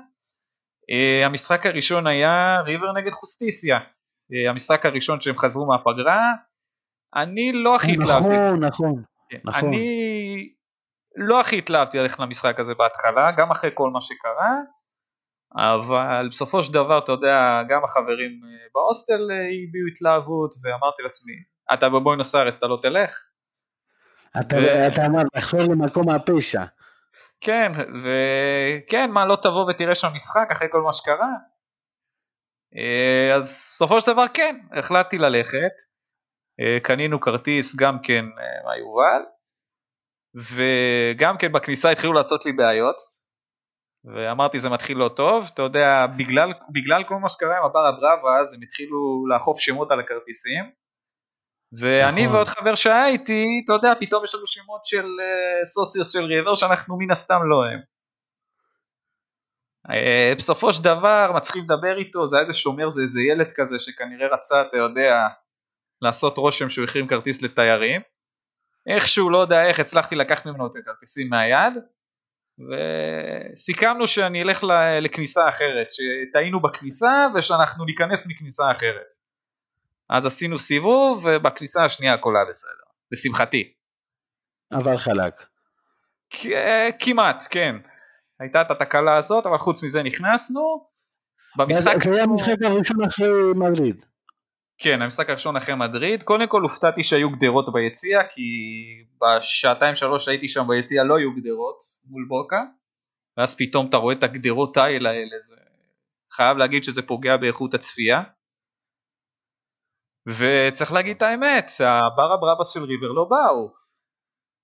אה, 0.92 1.26
המשחק 1.26 1.66
הראשון 1.66 2.08
היה 2.08 2.62
ריבר 2.66 2.92
נגד 2.92 3.12
חוסטיסיה, 3.12 3.78
אה, 4.34 4.50
המשחק 4.50 4.86
הראשון 4.86 5.22
שהם 5.22 5.38
חזרו 5.38 5.68
מהפגרה, 5.68 6.34
אני 7.16 7.52
לא 7.54 7.76
הכי 7.76 7.92
התלהבתי. 7.94 8.28
נכון, 8.28 8.64
נכון. 8.64 9.04
נכון. 9.44 9.70
אני 9.70 10.54
לא 11.16 11.40
הכי 11.40 11.58
התלהבתי 11.58 11.98
ללכת 12.00 12.20
למשחק 12.20 12.60
הזה 12.60 12.74
בהתחלה, 12.76 13.32
גם 13.38 13.52
אחרי 13.52 13.70
כל 13.74 13.90
מה 13.90 14.02
שקרה, 14.02 14.56
אבל 15.56 16.28
בסופו 16.30 16.64
של 16.64 16.74
דבר, 16.74 16.98
אתה 16.98 17.12
יודע, 17.12 17.62
גם 17.70 17.84
החברים 17.84 18.32
אה, 18.44 18.66
בהוסטל 18.74 19.32
אה, 19.32 19.36
הביעו 19.36 19.88
התלהבות, 19.88 20.54
ואמרתי 20.64 21.04
לעצמי, 21.04 21.34
אתה 21.74 21.90
בבואנוס 21.90 22.36
איירס, 22.36 22.58
אתה 22.58 22.68
לא 22.68 22.80
תלך? 22.82 23.16
אתה, 24.40 24.56
ו- 24.56 24.88
אתה 24.88 25.06
אמר, 25.06 25.22
לחזור 25.36 25.62
למקום 25.62 26.10
הפשע. 26.10 26.64
כן, 27.42 27.72
וכן, 28.04 29.12
מה, 29.12 29.26
לא 29.26 29.38
תבוא 29.42 29.70
ותראה 29.70 29.96
שם 29.96 30.10
משחק 30.14 30.48
אחרי 30.52 30.68
כל 30.72 30.82
מה 30.82 30.94
שקרה? 30.94 31.30
אה, 32.78 33.36
אז 33.36 33.44
בסופו 33.74 34.02
של 34.02 34.12
דבר 34.12 34.26
כן, 34.34 34.60
החלטתי 34.72 35.18
ללכת, 35.18 35.72
קנינו 36.84 37.20
כרטיס 37.20 37.76
גם 37.76 37.98
כן 38.04 38.26
אה, 38.26 38.66
מהיובל, 38.66 39.22
וגם 40.36 41.38
כן 41.38 41.52
בכניסה 41.52 41.90
התחילו 41.90 42.14
לעשות 42.14 42.46
לי 42.46 42.54
בעיות, 42.54 42.96
ואמרתי 44.06 44.60
זה 44.60 44.70
מתחיל 44.70 44.98
לא 44.98 45.10
טוב, 45.10 45.50
אתה 45.54 45.62
יודע, 45.62 46.06
בגלל, 46.18 46.54
בגלל 46.74 47.04
כל 47.04 47.16
מה 47.16 47.30
שקרה 47.30 47.58
עם 47.58 47.64
הבר 47.64 47.86
הבראבה, 47.86 48.38
אז 48.40 48.54
הם 48.54 48.60
התחילו 48.62 49.26
לאכוף 49.28 49.60
שמות 49.60 49.92
על 49.92 50.00
הכרטיסים, 50.00 50.72
ואני 51.80 52.26
נכון. 52.26 52.36
ועוד 52.36 52.48
חבר 52.48 52.76
שהיה 52.76 53.08
איתי, 53.08 53.62
אתה 53.66 53.74
יודע, 53.74 53.94
פתאום 54.00 54.24
יש 54.24 54.36
לנו 54.36 54.48
שמות 54.48 54.86
של 54.86 55.06
uh, 55.06 55.66
סוסיוס 55.66 56.14
של 56.14 56.24
ריבר 56.24 56.56
שאנחנו 56.56 56.98
מן 56.98 57.12
הסתם 57.12 57.40
לא 57.44 57.66
הם. 57.66 57.80
Uh, 59.88 60.38
בסופו 60.38 60.74
של 60.74 60.84
דבר 60.84 61.32
מתחילים 61.36 61.66
לדבר 61.66 61.98
איתו, 61.98 62.28
זה 62.28 62.36
היה 62.36 62.42
איזה 62.42 62.54
שומר, 62.54 62.90
זה 62.90 63.02
איזה 63.02 63.22
ילד 63.22 63.52
כזה 63.52 63.80
שכנראה 63.80 64.28
רצה, 64.34 64.62
אתה 64.62 64.78
יודע, 64.78 65.14
לעשות 66.04 66.38
רושם 66.38 66.70
שהוא 66.70 66.86
החרים 66.86 67.08
כרטיס 67.08 67.42
לתיירים. 67.42 68.02
איכשהו, 68.88 69.30
לא 69.30 69.38
יודע 69.38 69.66
איך, 69.66 69.80
הצלחתי 69.80 70.16
לקחת 70.16 70.46
ממנו 70.46 70.68
את 70.68 70.72
הכרטיסים 70.82 71.30
מהיד, 71.30 71.74
וסיכמנו 73.54 74.08
שאני 74.08 74.44
אלך 74.44 74.64
לכניסה 75.02 75.50
אחרת, 75.50 75.88
שטעינו 75.90 76.60
בכניסה 76.60 77.28
ושאנחנו 77.36 77.86
ניכנס 77.86 78.28
מכניסה 78.28 78.72
אחרת. 78.72 79.16
אז 80.10 80.26
עשינו 80.26 80.60
סיבוב, 80.60 81.26
ובכניסה 81.26 81.86
השנייה 81.86 82.14
הכל 82.14 82.36
היה 82.36 82.46
בסדר, 82.46 82.84
לשמחתי. 83.12 83.74
אבל 84.72 84.98
חלק. 84.98 85.46
כ- 86.30 86.48
כמעט, 87.00 87.48
כן. 87.50 87.76
הייתה 88.40 88.62
את 88.62 88.72
התקלה 88.72 89.18
הזאת, 89.18 89.46
אבל 89.46 89.58
חוץ 89.58 89.84
מזה 89.84 90.04
נכנסנו. 90.04 90.88
במשחק 91.58 92.04
זה 92.04 92.14
היה 92.14 92.24
המשחק 92.24 92.56
הראשון 92.64 93.04
אחרי 93.04 93.28
מדריד. 93.56 94.06
כן, 94.78 95.02
המשחק 95.02 95.30
הראשון 95.30 95.56
אחרי 95.56 95.76
מדריד. 95.76 96.24
קודם 96.24 96.48
כל 96.48 96.62
הופתעתי 96.62 97.04
שהיו 97.04 97.30
גדרות 97.30 97.74
ביציע, 97.74 98.24
כי 98.24 98.42
בשעתיים 99.22 99.96
שלוש 99.96 100.26
שהייתי 100.26 100.48
שם 100.48 100.68
ביציע 100.68 101.04
לא 101.04 101.18
היו 101.18 101.36
גדרות 101.36 101.78
מול 102.10 102.26
בוקה, 102.28 102.62
ואז 103.38 103.56
פתאום 103.56 103.90
אתה 103.90 103.98
רואה 103.98 104.16
את 104.16 104.24
הגדרות 104.24 104.74
תיל 104.74 105.08
האלה, 105.08 105.40
זה 105.40 105.56
חייב 106.32 106.58
להגיד 106.58 106.84
שזה 106.84 107.02
פוגע 107.02 107.38
באיכות 107.38 107.74
הצפייה. 107.74 108.22
וצריך 110.28 110.94
להגיד 110.94 111.16
את 111.16 111.22
האמת, 111.22 111.72
הבר 111.80 112.34
הברבס 112.34 112.74
של 112.74 112.84
ריבר 112.84 113.08
לא 113.08 113.26
באו. 113.30 113.74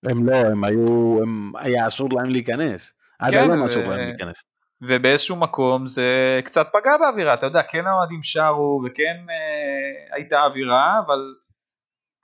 הם 0.03 0.29
לא, 0.29 0.35
הם 0.35 0.63
היו, 0.63 1.19
הם, 1.21 1.55
היה 1.55 1.87
אסור 1.87 2.09
להם 2.11 2.29
להיכנס. 2.29 2.93
עד 3.19 3.31
כן, 3.31 3.37
היום 3.37 3.63
אסור 3.63 3.83
להם 3.83 3.99
להיכנס. 3.99 4.43
ובאיזשהו 4.81 5.35
מקום 5.35 5.87
זה 5.87 6.39
קצת 6.45 6.67
פגע 6.73 6.97
באווירה, 6.97 7.33
אתה 7.33 7.45
יודע, 7.45 7.63
כן 7.63 7.87
האוהדים 7.87 8.23
שרו 8.23 8.81
וכן 8.85 9.25
אה, 9.29 10.15
הייתה 10.15 10.39
אווירה, 10.39 10.99
אבל 11.05 11.35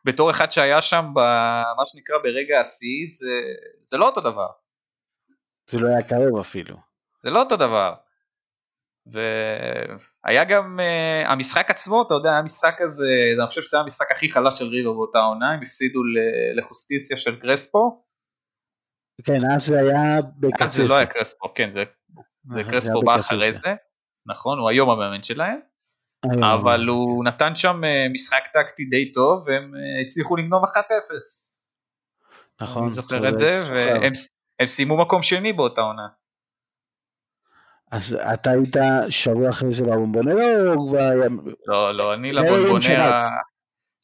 בתור 0.06 0.32
אחד 0.32 0.52
שהיה 0.52 0.82
שם 0.82 1.06
במה 1.14 1.86
שנקרא 1.86 2.18
ברגע 2.24 2.60
השיא, 2.60 3.06
זה, 3.08 3.42
זה 3.84 3.98
לא 3.98 4.06
אותו 4.06 4.22
דבר, 4.22 4.48
זה 5.70 5.80
לא 5.80 5.88
היה 5.88 6.04
קרוב 6.04 6.40
אפילו. 6.40 6.76
זה 7.22 7.30
לא 7.30 7.40
אותו 7.40 7.56
דבר. 7.56 7.94
והיה 9.06 10.44
גם 10.44 10.80
uh, 10.80 11.30
המשחק 11.32 11.70
עצמו, 11.70 12.02
אתה 12.02 12.14
יודע, 12.14 12.32
המשחק 12.32 12.82
הזה, 12.82 13.10
אני 13.40 13.48
חושב 13.48 13.62
שזה 13.62 13.78
היה 13.78 13.84
המשחק 13.84 14.12
הכי 14.12 14.30
חלש 14.30 14.60
של 14.60 14.66
ריבר 14.66 14.94
באותה 14.94 15.20
עונה, 15.20 15.52
הם 15.52 15.60
הפסידו 15.62 16.02
לחוסטיסיה 16.58 17.18
של 17.18 17.40
קרספו, 17.40 18.06
כן, 19.24 19.40
אז 19.56 19.66
זה 19.66 19.80
היה 19.80 20.18
אז 20.18 20.24
בקצסה. 20.40 20.68
זה 20.68 20.84
לא 20.84 20.98
היה 20.98 21.06
קרספו, 21.06 21.54
כן, 21.56 21.72
זה, 21.72 21.84
זה 22.50 22.64
קרספו 22.64 22.94
היה 22.94 23.06
בא. 23.06 23.16
אחרי 23.16 23.54
זה, 23.54 23.74
נכון, 24.26 24.60
הוא 24.60 24.70
היום 24.70 24.90
המאמן 24.90 25.24
שלהם. 25.24 25.60
אבל 26.56 26.88
הוא 26.88 27.26
נתן 27.26 27.56
שם 27.56 27.84
אה, 27.84 28.06
משחק 28.14 28.48
טקטי 28.54 28.86
די 28.86 29.12
טוב 29.12 29.44
והם 29.48 29.74
אה, 29.76 30.02
הצליחו 30.02 30.36
לגנוב 30.36 30.64
1-0. 30.64 30.68
נכון. 32.62 32.84
אני 32.84 32.92
זוכר 32.92 33.30
את 33.30 33.38
זה. 33.38 33.64
והם 33.68 34.14
הם 34.60 34.66
סיימו 34.66 34.98
מקום 34.98 35.22
שני 35.22 35.54
באותה 35.54 35.82
עונה. 35.82 36.08
אז 37.92 38.18
אתה 38.34 38.52
היית 38.52 38.76
שבוע 39.10 39.50
אחרי 39.50 39.74
זה 39.74 39.84
בבומבונרו 39.84 40.40
או 40.68 40.88
כבר. 40.88 41.10
לא, 41.68 41.96
לא, 41.96 42.14
אני 42.14 42.34
לבונבונרה... 42.34 43.30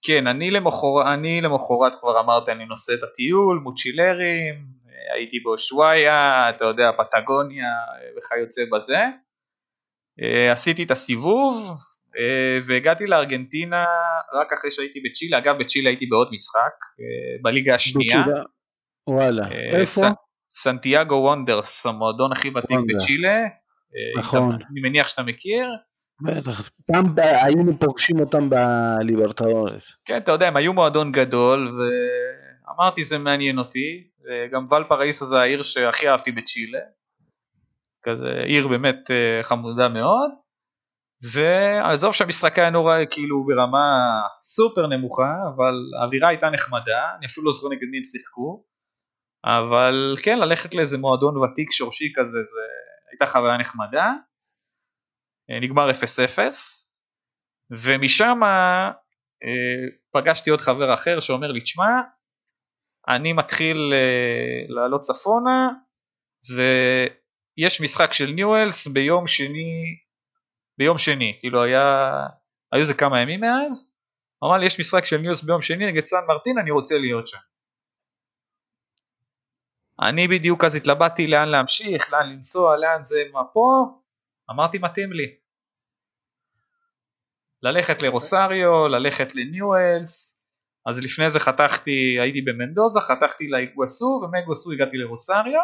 כן, 0.04 0.28
אני 0.28 0.52
למחרת, 0.52 1.96
כבר 2.00 2.20
אמרתי 2.20 2.52
אני 2.52 2.66
נושא 2.66 2.94
את 2.94 3.04
הטיול, 3.04 3.60
מוצ'ילרים, 3.64 4.66
הייתי 5.14 5.40
באושוויה, 5.40 6.50
אתה 6.50 6.66
יודע, 6.66 6.92
פטגוניה 6.92 7.66
אה, 7.66 8.10
וכיוצא 8.18 8.62
בזה. 8.72 9.00
אה, 10.22 10.52
עשיתי 10.52 10.84
את 10.84 10.92
הסיבוב 10.92 11.78
אה, 12.18 12.60
והגעתי 12.66 13.06
לארגנטינה 13.06 13.86
רק 14.34 14.54
אחרי 14.54 14.72
שהייתי 14.72 15.00
בצ'ילה, 15.06 15.38
אגב 15.38 15.58
בצ'ילה 15.60 15.90
הייתי 15.90 16.06
בעוד 16.06 16.30
משחק, 16.32 16.74
בליגה 17.42 17.76
השנייה. 17.76 18.22
בצ'ילה? 18.22 18.44
וואלה. 19.08 19.52
איפה? 19.52 20.08
סנטיאגו 20.54 21.16
וונדרס, 21.16 21.86
המועדון 21.86 22.32
הכי 22.32 22.50
ותיק. 22.50 22.78
בצ'ילה. 22.88 23.40
נכון. 24.20 24.52
אני 24.72 24.82
מניח 24.82 25.08
שאתה 25.08 25.24
מכיר. 25.24 25.68
בטח. 26.22 26.70
פעם 26.92 27.06
היינו 27.18 27.80
פוגשים 27.80 28.20
אותם 28.20 28.50
בליברטורס. 28.50 29.98
כן, 30.06 30.18
אתה 30.18 30.32
יודע, 30.32 30.48
הם 30.48 30.58
היו 30.58 30.74
מועדון 30.74 31.12
גדול, 31.12 31.72
ואמרתי 32.78 33.04
זה 33.04 33.18
מעניין 33.18 33.58
אותי, 33.58 34.08
וגם 34.24 34.66
ולפראיסו 34.70 35.26
זה 35.26 35.40
העיר 35.40 35.62
שהכי 35.62 36.10
אהבתי 36.10 36.32
בצ'ילה. 36.32 36.80
כזה 38.04 38.30
עיר 38.46 38.68
באמת 38.68 39.12
אה, 39.12 39.44
חמודה 39.44 39.90
מאוד. 39.90 40.32
ועזוב 41.24 42.14
שהמשחק 42.14 42.60
היה 42.60 42.70
נורא 42.70 42.98
כאילו 43.10 43.46
ברמה 43.46 44.22
סופר 44.44 44.88
נמוכה, 44.88 45.34
אבל 45.56 45.74
האווירה 46.02 46.30
הייתה 46.30 46.50
נחמדה, 46.50 47.16
אני 47.18 47.26
אפילו 47.26 47.46
לא 47.46 47.52
זוכר 47.52 47.70
נגד 47.70 47.88
מי 47.92 47.98
הם 47.98 48.04
שיחקו, 48.04 48.64
אבל 49.46 50.16
כן, 50.24 50.40
ללכת 50.40 50.76
לאיזה 50.76 50.98
מועדון 50.98 51.38
ותיק 51.38 51.72
שורשי 51.72 52.12
כזה, 52.16 52.44
זה 52.44 52.62
הייתה 53.12 53.26
חוויה 53.26 53.58
נחמדה, 53.58 54.14
אה, 55.50 55.60
נגמר 55.60 55.92
0-0, 55.92 55.94
ומשם 57.72 58.40
אה, 58.44 58.92
פגשתי 60.12 60.50
עוד 60.50 60.62
חבר 60.62 60.94
אחר 60.94 61.20
שאומר 61.20 61.52
לי, 61.52 61.62
תשמע, 61.62 62.02
אני 63.08 63.34
מתחיל 63.34 63.94
אה, 63.94 64.66
לעלות 64.68 65.02
צפונה, 65.02 65.70
ויש 66.56 67.82
משחק 67.82 68.14
של 68.14 68.26
ניואלס 68.26 68.88
ביום 68.88 69.28
שני, 69.28 69.98
ביום 70.78 70.98
שני, 70.98 71.38
כאילו 71.40 71.64
היה, 71.64 72.10
היו 72.72 72.86
זה 72.86 72.94
כמה 72.94 73.22
ימים 73.22 73.42
מאז, 73.42 73.94
הוא 74.40 74.50
אמר 74.50 74.58
לי 74.58 74.66
יש 74.66 74.80
משחק 74.80 75.06
של 75.06 75.18
ניואלס 75.18 75.42
ביום 75.42 75.62
שני 75.62 75.88
נגד 75.92 76.06
סן 76.06 76.26
מרטין, 76.28 76.58
אני 76.58 76.72
רוצה 76.72 76.98
להיות 76.98 77.28
שם. 77.28 77.38
אני 80.02 80.28
בדיוק 80.28 80.64
אז 80.64 80.76
התלבטתי 80.76 81.28
לאן 81.28 81.50
להמשיך, 81.50 82.12
לאן 82.12 82.30
לנסוע, 82.30 82.78
לאן 82.78 83.04
זה, 83.04 83.24
מה 83.32 83.44
פה, 83.54 83.86
אמרתי 84.50 84.78
מתאים 84.78 85.14
לי. 85.14 85.36
ללכת 87.64 88.02
לרוסריו, 88.02 88.88
ללכת 88.88 89.36
לניואלס, 89.36 90.41
אז 90.86 91.00
לפני 91.00 91.30
זה 91.30 91.40
חתכתי, 91.40 92.20
הייתי 92.22 92.42
במנדוזה, 92.42 93.00
חתכתי 93.02 93.48
לאיגווסו, 93.48 94.22
ומאיגווסו 94.24 94.72
הגעתי 94.72 94.98
לרוסריו, 94.98 95.62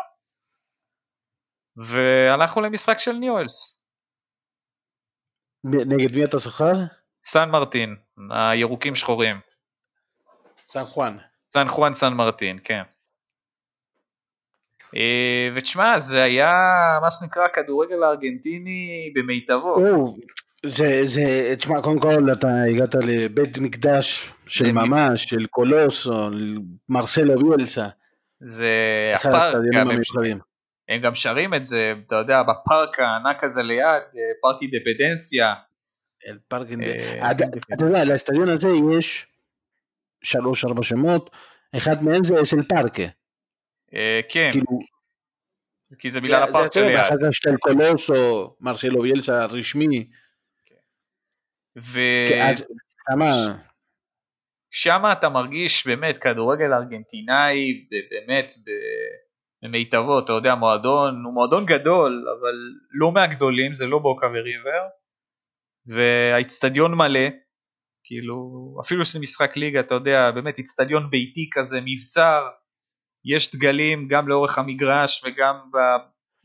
והלכנו 1.77 2.61
למשחק 2.61 2.99
של 2.99 3.13
ניואלס. 3.13 3.83
נגד 5.63 6.15
מי 6.15 6.23
אתה 6.25 6.39
שוחר? 6.39 6.73
סן 7.25 7.49
מרטין, 7.49 7.95
הירוקים 8.29 8.95
שחורים. 8.95 9.39
סן 10.65 10.85
חואן. 10.85 11.17
סן 11.53 11.67
חואן 11.67 11.93
סן 11.93 12.13
מרטין, 12.13 12.59
כן. 12.63 12.81
אה, 14.95 15.49
ותשמע, 15.55 15.99
זה 15.99 16.23
היה 16.23 16.51
מה 17.01 17.11
שנקרא 17.11 17.47
כדורגל 17.47 18.03
הארגנטיני 18.03 19.11
במיטבו. 19.15 19.75
זה, 20.69 20.99
זה, 21.03 21.55
תשמע, 21.57 21.81
קודם 21.81 21.99
כל 21.99 22.31
אתה 22.31 22.47
הגעת 22.69 22.95
לבית 22.95 23.57
מקדש 23.57 24.33
של 24.47 24.71
ממש, 24.71 25.23
של 25.23 25.45
קולוס, 25.45 26.07
או 26.07 26.29
מרסלו 26.89 27.47
ויאלסה. 27.47 27.87
זה 28.39 28.71
הפארק, 29.15 29.55
גם 29.73 29.89
הם, 29.89 29.99
הם 30.89 31.01
גם 31.01 31.15
שרים 31.15 31.53
את 31.53 31.63
זה, 31.63 31.93
אתה 32.07 32.15
יודע, 32.15 32.43
בפארק 32.43 32.99
הענק 32.99 33.43
הזה 33.43 33.63
ליד, 33.63 34.01
אה, 34.17 34.21
פארקי 34.41 34.67
דפדנציה. 34.67 35.53
אה, 36.83 37.31
אתה 37.73 37.85
יודע, 37.85 38.05
לאסטדיון 38.05 38.49
הזה 38.49 38.69
יש 38.97 39.27
שלוש 40.23 40.65
ארבע 40.65 40.83
שמות, 40.83 41.29
אחד 41.77 42.03
מהם 42.03 42.23
זה 42.23 42.41
אסל 42.41 42.63
פארקה. 42.69 43.03
כן. 44.29 44.49
כאילו, 44.51 44.79
כי 45.99 46.11
זה 46.11 46.21
בגלל 46.21 46.43
הפארק 46.43 46.73
שליד. 46.73 46.95
אחר 46.95 47.15
כך 47.15 47.33
של 47.33 47.57
קולוס 47.57 48.09
או 48.09 48.55
מרסלו 48.61 49.01
ויאלסה 49.01 49.41
הרשמי. 49.41 50.07
ו... 51.83 51.99
שם 54.71 55.03
אתה 55.11 55.29
מרגיש 55.29 55.87
באמת 55.87 56.17
כדורגל 56.17 56.73
ארגנטינאי 56.73 57.87
באמת 58.09 58.51
במיטבו, 59.63 60.19
אתה 60.19 60.33
יודע, 60.33 60.55
מועדון, 60.55 61.23
הוא 61.25 61.33
מועדון 61.33 61.65
גדול, 61.65 62.25
אבל 62.39 62.55
לא 62.91 63.11
מהגדולים, 63.11 63.73
זה 63.73 63.85
לא 63.85 63.99
בוקה 63.99 64.27
וריבר, 64.27 64.87
והאיצטדיון 65.85 66.93
מלא, 66.93 67.29
כאילו, 68.03 68.35
אפילו 68.81 69.05
שזה 69.05 69.19
משחק 69.19 69.57
ליגה, 69.57 69.79
אתה 69.79 69.95
יודע, 69.95 70.31
באמת 70.31 70.57
איצטדיון 70.57 71.09
ביתי 71.09 71.49
כזה, 71.53 71.79
מבצר, 71.85 72.47
יש 73.25 73.55
דגלים 73.55 74.07
גם 74.07 74.27
לאורך 74.27 74.57
המגרש 74.57 75.23
וגם 75.25 75.55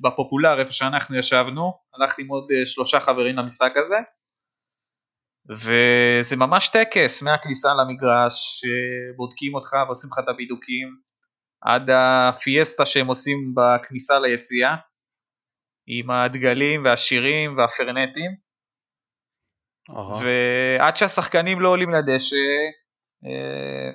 בפופולר, 0.01 0.61
איפה 0.61 0.73
שאנחנו 0.73 1.17
ישבנו, 1.17 1.73
הלכתי 1.95 2.23
עם 2.23 2.29
עוד 2.29 2.51
אה, 2.53 2.67
שלושה 2.67 3.01
חברים 3.01 3.37
למשחק 3.37 3.73
הזה, 3.77 3.97
וזה 5.51 6.37
ממש 6.37 6.69
טקס 6.69 7.23
מהכניסה 7.23 7.69
למגרש, 7.75 8.65
בודקים 9.17 9.55
אותך 9.55 9.73
ועושים 9.87 10.11
לך 10.13 10.19
את 10.19 10.29
הבידוקים, 10.29 10.89
עד 11.61 11.91
הפיאסטה 11.91 12.87
שהם 12.87 13.07
עושים 13.07 13.55
בכניסה 13.57 14.19
ליציאה, 14.19 14.77
עם 15.87 16.11
הדגלים 16.11 16.85
והשירים 16.85 17.57
והפרנטים, 17.57 18.31
ועד 20.23 20.97
שהשחקנים 20.97 21.61
לא 21.61 21.69
עולים 21.69 21.91
לדשא, 21.91 22.37
אה, 23.25 23.91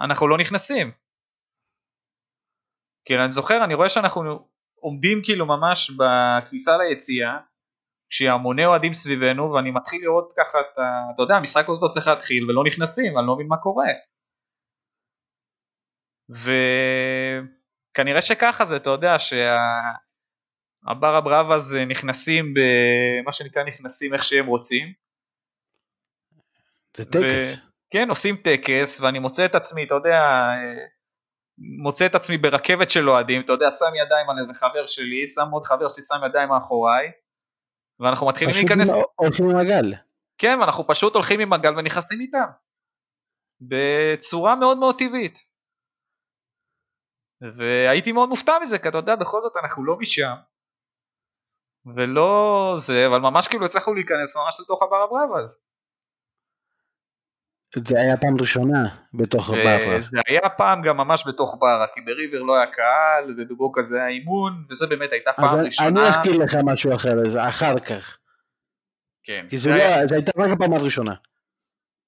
אנחנו 0.00 0.28
לא 0.28 0.38
נכנסים. 0.38 0.92
כאילו 3.04 3.22
אני 3.22 3.30
זוכר, 3.30 3.64
אני 3.64 3.74
רואה 3.74 3.88
שאנחנו 3.88 4.48
עומדים 4.80 5.18
כאילו 5.24 5.46
ממש 5.46 5.90
בכניסה 5.90 6.76
ליציאה, 6.76 7.38
כשהמוני 8.08 8.66
אוהדים 8.66 8.94
סביבנו 8.94 9.52
ואני 9.52 9.70
מתחיל 9.70 10.02
לראות 10.02 10.32
ככה 10.36 10.60
את 10.60 10.78
ה... 10.78 10.82
אתה 11.14 11.22
יודע, 11.22 11.36
המשחק 11.36 11.68
עוד 11.68 11.78
לא 11.82 11.88
צריך 11.88 12.06
להתחיל 12.06 12.50
ולא 12.50 12.62
נכנסים, 12.66 13.18
אני 13.18 13.26
לא 13.26 13.34
מבין 13.34 13.46
מה 13.48 13.56
קורה. 13.56 13.88
וכנראה 17.94 18.22
שככה 18.22 18.64
זה, 18.64 18.76
אתה 18.76 18.90
יודע, 18.90 19.18
שהבר 19.18 21.16
הבראבאז 21.16 21.76
נכנסים 21.88 22.54
במה 22.54 23.32
שנקרא 23.32 23.64
נכנסים 23.64 24.14
איך 24.14 24.24
שהם 24.24 24.46
רוצים. 24.46 24.92
זה 26.96 27.04
טקס. 27.04 27.56
ו... 27.56 27.66
כן, 27.90 28.08
עושים 28.08 28.36
טקס 28.36 29.00
ואני 29.00 29.18
מוצא 29.18 29.44
את 29.44 29.54
עצמי, 29.54 29.84
אתה 29.84 29.94
יודע, 29.94 30.20
מוצא 31.58 32.06
את 32.06 32.14
עצמי 32.14 32.38
ברכבת 32.38 32.90
של 32.90 33.08
אוהדים, 33.08 33.42
אתה 33.42 33.52
יודע, 33.52 33.70
שם 33.70 33.94
ידיים 34.06 34.30
על 34.30 34.38
איזה 34.38 34.54
חבר 34.54 34.86
שלי, 34.86 35.26
שם 35.26 35.48
עוד 35.52 35.64
חבר 35.64 35.88
שלי, 35.88 36.02
שם 36.02 36.14
ידיים 36.26 36.48
מאחוריי, 36.48 37.10
ואנחנו 38.00 38.28
מתחילים 38.28 38.54
להיכנס... 38.54 38.88
פשוט 38.90 39.04
הולכים 39.16 39.50
עם 39.50 39.56
הגל. 39.56 39.94
כן, 40.38 40.58
ואנחנו 40.60 40.86
פשוט 40.86 41.14
הולכים 41.14 41.40
עם 41.40 41.52
הגל 41.52 41.78
ונכנסים 41.78 42.20
איתם. 42.20 42.46
בצורה 43.60 44.56
מאוד 44.56 44.78
מאוד 44.78 44.98
טבעית. 44.98 45.38
והייתי 47.40 48.12
מאוד 48.12 48.28
מופתע 48.28 48.52
מזה, 48.62 48.78
כי 48.78 48.88
אתה 48.88 48.98
יודע, 48.98 49.16
בכל 49.16 49.40
זאת 49.42 49.56
אנחנו 49.62 49.84
לא 49.84 49.96
משם. 49.98 50.34
ולא 51.96 52.74
זה, 52.76 53.06
אבל 53.06 53.18
ממש 53.18 53.48
כאילו 53.48 53.66
הצלחנו 53.66 53.94
להיכנס 53.94 54.36
ממש 54.36 54.60
לתוך 54.60 54.82
הבר 54.82 54.96
הבראבאז. 54.96 55.65
זה 57.74 58.00
היה 58.00 58.16
פעם 58.16 58.36
ראשונה 58.40 58.88
בתוך 59.14 59.50
בררה. 59.50 60.00
זה 60.00 60.20
היה 60.26 60.48
פעם 60.48 60.82
גם 60.82 60.96
ממש 60.96 61.24
בתוך 61.26 61.56
בררה, 61.60 61.86
כי 61.94 62.00
בריבר 62.00 62.42
לא 62.42 62.56
היה 62.56 62.66
קהל, 62.66 63.34
ובבוקה 63.38 63.82
זה 63.82 63.96
היה 63.96 64.08
אימון, 64.08 64.64
וזה 64.70 64.86
באמת 64.86 65.12
הייתה 65.12 65.30
פעם 65.32 65.60
ראשונה. 65.60 65.88
אני 65.88 66.08
אזכיר 66.08 66.32
לך 66.32 66.56
משהו 66.64 66.94
אחר, 66.94 67.12
אחר 67.48 67.78
כך. 67.78 68.18
כן. 69.24 69.46
כי 69.50 69.56
זה, 69.56 69.70
לא, 69.70 69.74
היה... 69.74 70.06
זה 70.06 70.14
הייתה 70.14 70.32
רק 70.36 70.50
הפעם 70.52 70.72
הראשונה. 70.72 71.14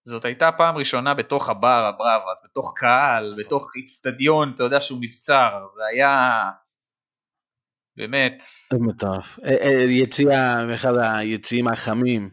זאת 0.05 0.25
הייתה 0.25 0.53
פעם 0.53 0.77
ראשונה 0.77 1.15
בתוך 1.15 1.49
הבר 1.49 1.91
הבראבס, 1.95 2.43
בתוך 2.45 2.73
קהל, 2.77 3.35
בתוך 3.39 3.71
איצטדיון, 3.77 4.53
אתה 4.55 4.63
יודע 4.63 4.81
שהוא 4.81 4.99
מבצר, 5.03 5.67
זה 5.77 5.83
היה... 5.93 6.43
באמת. 7.97 8.43
זה 8.71 8.79
מטורף. 8.81 9.39
אה, 9.45 9.57
אה, 9.61 9.85
יציאה, 9.85 10.75
אחד 10.75 10.93
היציאים 10.99 11.69
החמים. 11.69 12.31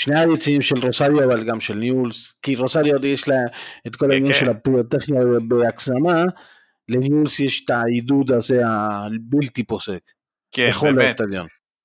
שני 0.00 0.20
היציאים 0.20 0.62
של 0.62 0.74
רוסריו 0.86 1.24
אבל 1.24 1.44
גם 1.44 1.60
של 1.60 1.74
ניולס, 1.74 2.34
כי 2.42 2.56
רוסריו 2.56 3.06
יש 3.06 3.28
לה 3.28 3.36
את 3.86 3.96
כל 3.96 4.10
העניין 4.10 4.32
של 4.32 4.48
הפירוטכניה 4.48 5.20
בהגזמה, 5.48 6.22
לניולס 6.88 7.40
יש 7.40 7.64
את 7.64 7.70
העידוד 7.70 8.32
הזה 8.32 8.62
הבלתי 8.66 9.64
פוסק. 9.64 10.00
כן, 10.52 10.70
בכל 10.70 10.92
באמת. 10.92 11.20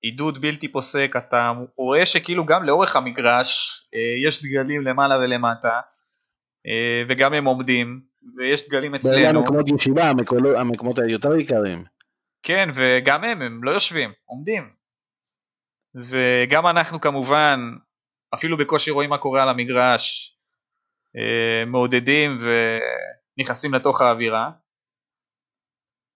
עידוד 0.02 0.42
בלתי 0.42 0.68
פוסק, 0.68 1.12
אתה 1.18 1.52
רואה 1.78 2.06
שכאילו 2.06 2.46
גם 2.46 2.64
לאורך 2.64 2.96
המגרש 2.96 3.82
אה, 3.96 4.28
יש 4.28 4.44
דגלים 4.44 4.82
למעלה 4.82 5.18
ולמטה, 5.18 5.80
אה, 6.68 7.04
וגם 7.08 7.34
הם 7.34 7.46
עומדים, 7.46 8.02
ויש 8.38 8.68
דגלים 8.68 8.96
אצלנו. 8.96 9.16
ואלה 9.16 9.30
המקומות 9.30 9.66
ישיבה, 9.76 10.12
המקומות 10.58 11.00
היותר 11.00 11.36
יקרים. 11.36 11.84
כן, 12.44 12.70
וגם 12.74 13.24
הם, 13.24 13.42
הם 13.42 13.64
לא 13.64 13.72
יושבים, 13.72 14.12
עומדים. 14.26 14.70
וגם 15.96 16.68
אנחנו 16.68 17.02
כמובן 17.02 17.60
אפילו 18.36 18.58
בקושי 18.58 18.92
רואים 18.92 19.10
מה 19.10 19.18
קורה 19.18 19.44
על 19.44 19.50
המגרש, 19.50 20.38
אה, 21.18 21.66
מעודדים 21.66 22.38
ונכנסים 23.38 23.74
לתוך 23.74 24.02
האווירה. 24.02 24.52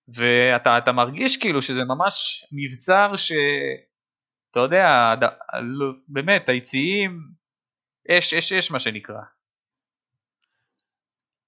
ואתה 0.07 0.91
מרגיש 0.91 1.37
כאילו 1.37 1.61
שזה 1.61 1.83
ממש 1.83 2.45
מבצר 2.51 3.15
שאתה 3.15 4.59
יודע, 4.59 5.13
לא, 5.61 5.91
באמת, 6.07 6.49
היציעים, 6.49 7.19
אש, 8.11 8.33
אש, 8.33 8.53
אש 8.53 8.71
מה 8.71 8.79
שנקרא. 8.79 9.21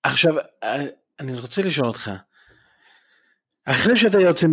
עכשיו, 0.03 0.33
אה, 0.63 0.83
אני 1.19 1.39
רוצה 1.39 1.61
לשאול 1.61 1.87
אותך, 1.87 2.11
אחרי 3.65 3.95
שאתה 3.95 4.19
יוצא 4.19 4.47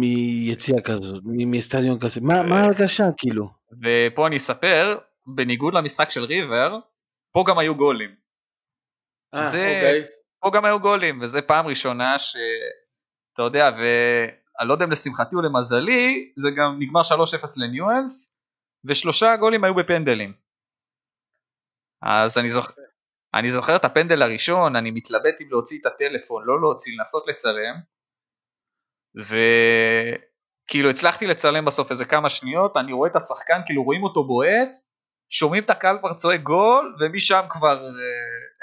מיציאה 0.00 0.80
כזאת, 0.80 1.22
מסטדיון 1.26 2.00
כזה, 2.00 2.20
מה 2.20 2.34
אה, 2.34 2.60
ההרגשה 2.60 3.04
כאילו? 3.16 3.48
ופה 3.82 4.26
אני 4.26 4.36
אספר, 4.36 4.98
בניגוד 5.26 5.74
למשחק 5.74 6.10
של 6.10 6.24
ריבר, 6.24 6.78
פה 7.32 7.44
גם 7.48 7.58
היו 7.58 7.76
גולים. 7.76 8.14
אה, 9.34 9.48
זה, 9.48 9.58
אוקיי. 9.58 10.06
פה 10.40 10.50
גם 10.54 10.64
היו 10.64 10.80
גולים, 10.80 11.20
וזה 11.20 11.42
פעם 11.42 11.66
ראשונה 11.66 12.18
שאתה 12.18 13.42
יודע, 13.42 13.70
ואני 13.70 14.68
לא 14.68 14.72
יודע 14.72 14.84
אם 14.84 14.90
לשמחתי 14.90 15.36
או 15.36 15.40
למזלי, 15.40 16.32
זה 16.36 16.48
גם 16.56 16.76
נגמר 16.78 17.00
3-0 17.00 17.04
לניואלס, 17.56 18.40
ושלושה 18.84 19.36
גולים 19.36 19.64
היו 19.64 19.74
בפנדלים. 19.74 20.32
אז 22.02 22.38
אני 22.38 22.50
זוכר, 22.50 22.72
אני 23.34 23.50
זוכר 23.50 23.76
את 23.76 23.84
הפנדל 23.84 24.22
הראשון, 24.22 24.76
אני 24.76 24.90
מתלבט 24.90 25.34
אם 25.40 25.46
להוציא 25.50 25.78
את 25.80 25.86
הטלפון, 25.86 26.44
לא 26.46 26.60
להוציא, 26.60 26.98
לנסות 26.98 27.24
לצלם, 27.28 27.74
וכאילו 29.16 30.90
הצלחתי 30.90 31.26
לצלם 31.26 31.64
בסוף 31.64 31.90
איזה 31.90 32.04
כמה 32.04 32.30
שניות, 32.30 32.76
אני 32.76 32.92
רואה 32.92 33.10
את 33.10 33.16
השחקן, 33.16 33.60
כאילו 33.66 33.82
רואים 33.82 34.02
אותו 34.02 34.24
בועט, 34.24 34.70
שומעים 35.28 35.64
את 35.64 35.70
הקהל 35.70 35.98
כבר 35.98 36.14
צועק 36.14 36.40
גול, 36.40 36.96
ומשם 37.00 37.42
כבר 37.50 37.84
אה, 37.84 37.92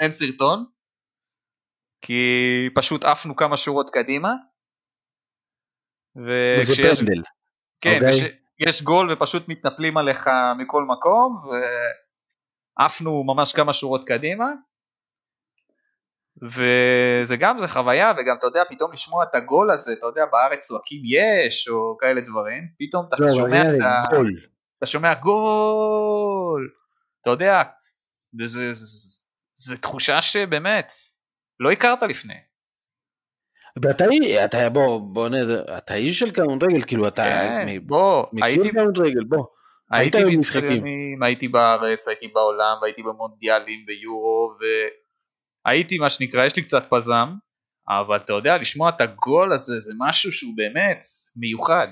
אין 0.00 0.12
סרטון, 0.12 0.64
כי 2.02 2.70
פשוט 2.74 3.04
עפנו 3.04 3.36
כמה 3.36 3.56
שורות 3.56 3.90
קדימה. 3.90 4.32
וזה 6.16 6.96
פנדל. 6.96 7.22
כן, 7.80 7.98
okay. 8.00 8.14
אוקיי? 8.14 8.38
יש 8.58 8.82
גול 8.82 9.12
ופשוט 9.12 9.48
מתנפלים 9.48 9.96
עליך 9.96 10.30
מכל 10.58 10.84
מקום, 10.84 11.42
ועפנו 12.78 13.24
ממש 13.24 13.52
כמה 13.52 13.72
שורות 13.72 14.04
קדימה. 14.04 14.46
וזה 16.42 17.36
גם 17.36 17.58
זה 17.60 17.68
חוויה 17.68 18.12
וגם 18.12 18.36
אתה 18.38 18.46
יודע 18.46 18.62
פתאום 18.70 18.92
לשמוע 18.92 19.24
את 19.24 19.34
הגול 19.34 19.70
הזה 19.70 19.92
אתה 19.92 20.06
יודע 20.06 20.24
בארץ 20.32 20.66
צועקים 20.66 21.02
יש 21.04 21.68
או 21.68 21.96
כאלה 22.00 22.20
דברים 22.20 22.68
פתאום 22.78 23.06
אתה 23.08 23.16
לא, 23.18 23.26
שומע 23.36 23.62
את 23.62 23.80
ה... 23.80 24.02
אתה 24.84 24.90
שומע 24.90 25.14
גול! 25.14 26.70
אתה 27.22 27.30
יודע 27.30 27.62
וזה 28.40 28.74
זה, 28.74 28.86
זה, 28.86 29.22
זה 29.54 29.76
תחושה 29.76 30.22
שבאמת 30.22 30.92
לא 31.60 31.72
הכרת 31.72 32.02
לפני. 32.02 32.34
ואתה 33.82 34.04
אתה 34.44 34.70
בוא 34.70 35.00
בוא 35.12 35.28
נדע 35.28 35.78
אתה 35.78 35.94
איש 35.94 36.18
של 36.18 36.30
כדורגל 36.30 36.82
כאילו 36.86 37.08
אתה 37.08 37.22
כן, 37.22 37.66
מ, 37.68 37.86
בוא 37.86 38.26
הייתי 38.42 38.70
כדורגל 38.70 39.24
בוא. 39.24 39.44
הייתי 39.90 40.18
במשחקים 40.24 41.22
הייתי 41.22 41.48
בארץ 41.48 42.08
הייתי 42.08 42.28
בעולם 42.28 42.76
הייתי 42.84 43.02
במונדיאלים 43.02 43.86
ביורו 43.86 44.54
והייתי 45.66 45.98
מה 45.98 46.10
שנקרא 46.10 46.44
יש 46.44 46.56
לי 46.56 46.62
קצת 46.62 46.86
פזם 46.90 47.28
אבל 47.88 48.16
אתה 48.16 48.32
יודע 48.32 48.58
לשמוע 48.58 48.88
את 48.88 49.00
הגול 49.00 49.52
הזה 49.52 49.80
זה 49.80 49.92
משהו 49.98 50.32
שהוא 50.32 50.56
באמת 50.56 51.00
מיוחד 51.36 51.88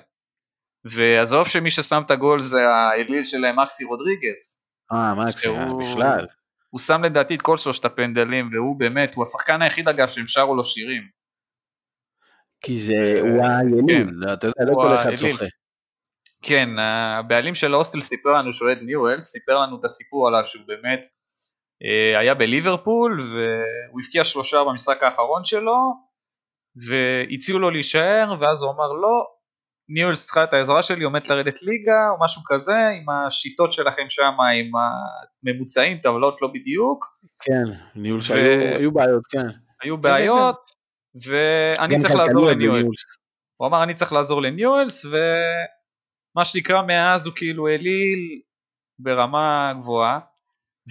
ועזוב 0.84 1.48
שמי 1.48 1.70
ששם 1.70 2.02
את 2.06 2.10
הגול 2.10 2.40
זה 2.40 2.60
האליל 2.68 3.22
שלהם 3.22 3.58
מקסי 3.58 3.84
רודריגז. 3.84 4.62
אה 4.92 5.14
מקסי 5.14 5.48
בכלל. 5.48 6.26
הוא 6.70 6.80
שם 6.80 7.04
לדעתי 7.04 7.34
את 7.34 7.42
כל 7.42 7.56
שלושת 7.56 7.84
הפנדלים 7.84 8.50
והוא 8.52 8.78
באמת 8.78 9.14
הוא 9.14 9.22
השחקן 9.22 9.62
היחיד 9.62 9.88
אגב 9.88 10.08
שהם 10.08 10.26
שרו 10.26 10.56
לו 10.56 10.64
שירים. 10.64 11.02
כי 12.60 12.80
זה, 12.80 13.20
הוא 13.20 13.44
האליל, 13.44 13.84
כן. 13.88 14.32
אתה 14.32 14.46
יודע, 14.46 14.64
לא 14.70 14.74
כל 14.74 14.94
אחד 14.94 15.16
שוחה. 15.16 15.44
כן, 16.42 16.68
הבעלים 16.78 17.54
של 17.54 17.74
ההוסטל 17.74 18.00
סיפר 18.00 18.28
לנו 18.28 18.52
שהוא 18.52 18.68
אוהד 18.68 18.78
ניואל, 18.82 19.20
סיפר 19.20 19.52
לנו 19.58 19.80
את 19.80 19.84
הסיפור 19.84 20.28
עליו 20.28 20.44
שהוא 20.44 20.66
באמת 20.66 21.06
אה, 21.84 22.18
היה 22.20 22.34
בליברפול 22.34 23.20
והוא 23.20 24.00
הבקיע 24.04 24.24
שלושה 24.24 24.64
במשחק 24.64 25.02
האחרון 25.02 25.44
שלו 25.44 25.76
והציעו 26.76 27.58
לו 27.58 27.70
להישאר 27.70 28.34
ואז 28.40 28.62
הוא 28.62 28.70
אמר 28.70 28.92
לא, 28.92 29.26
ניואל 29.94 30.14
צריכה 30.14 30.44
את 30.44 30.52
העזרה 30.52 30.82
שלי, 30.82 31.04
עומד 31.04 31.26
לרדת 31.26 31.62
ליגה 31.62 32.10
או 32.10 32.24
משהו 32.24 32.42
כזה, 32.46 32.76
עם 33.00 33.10
השיטות 33.10 33.72
שלכם 33.72 34.04
שם, 34.08 34.32
עם 34.60 34.70
הממוצעים, 35.44 35.98
טבלות 35.98 36.42
לא 36.42 36.48
בדיוק. 36.48 37.04
כן, 37.40 37.64
ניהול 37.94 38.18
ו... 38.18 38.22
שהיו 38.22 38.92
בעיות, 38.92 39.22
כן. 39.30 39.46
היו 39.82 39.98
בעיות, 39.98 40.60
ואני 41.26 41.98
צריך 41.98 42.14
לעזור 42.14 42.46
לניואלס. 42.46 43.04
הוא 43.56 43.68
אמר 43.68 43.82
אני 43.82 43.94
צריך 43.94 44.12
לעזור 44.12 44.42
לניואלס 44.42 45.04
ומה 45.04 46.44
שנקרא 46.44 46.82
מאז 46.82 47.26
הוא 47.26 47.34
כאילו 47.36 47.68
אליל 47.68 48.40
ברמה 48.98 49.72
גבוהה 49.78 50.18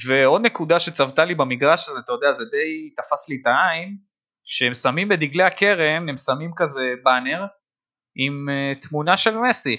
ועוד 0.08 0.42
נקודה 0.42 0.80
שצבתה 0.80 1.26
לי 1.26 1.36
במגרש 1.36 1.90
הזה 1.90 2.00
אתה 2.00 2.12
יודע 2.12 2.34
זה 2.34 2.44
די 2.46 2.90
תפס 2.96 3.30
לי 3.30 3.38
את 3.42 3.48
העין 3.48 3.98
שהם 4.44 4.74
שמים 4.74 5.10
בדגלי 5.10 5.44
הקרן 5.44 6.10
הם 6.10 6.18
שמים 6.18 6.52
כזה 6.56 6.94
באנר 7.04 7.46
עם 8.16 8.50
uh, 8.50 8.88
תמונה 8.88 9.18
של 9.18 9.38
מסי. 9.38 9.78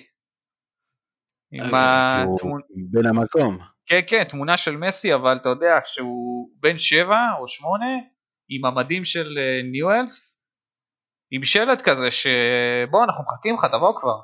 עם 1.53 1.75
התמונה... 1.75 2.65
בין 2.91 3.07
המקום. 3.07 3.59
כן 3.87 4.01
כן 4.07 4.25
תמונה 4.25 4.57
של 4.57 4.77
מסי 4.77 5.15
אבל 5.15 5.39
אתה 5.41 5.49
יודע 5.49 5.79
כשהוא 5.85 6.51
בן 6.61 6.77
שבע 6.77 7.19
או 7.41 7.49
שמונה 7.49 7.87
עם 8.49 8.65
המדים 8.65 9.05
של 9.05 9.39
אה, 9.39 9.61
ניואלס, 9.71 10.45
עם 11.31 11.45
שלט 11.45 11.81
כזה 11.81 12.11
שבוא 12.11 13.05
אנחנו 13.05 13.25
מחכים 13.25 13.55
לך 13.55 13.65
תבוא 13.65 14.01
כבר. 14.01 14.21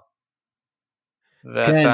כן, 1.67 1.89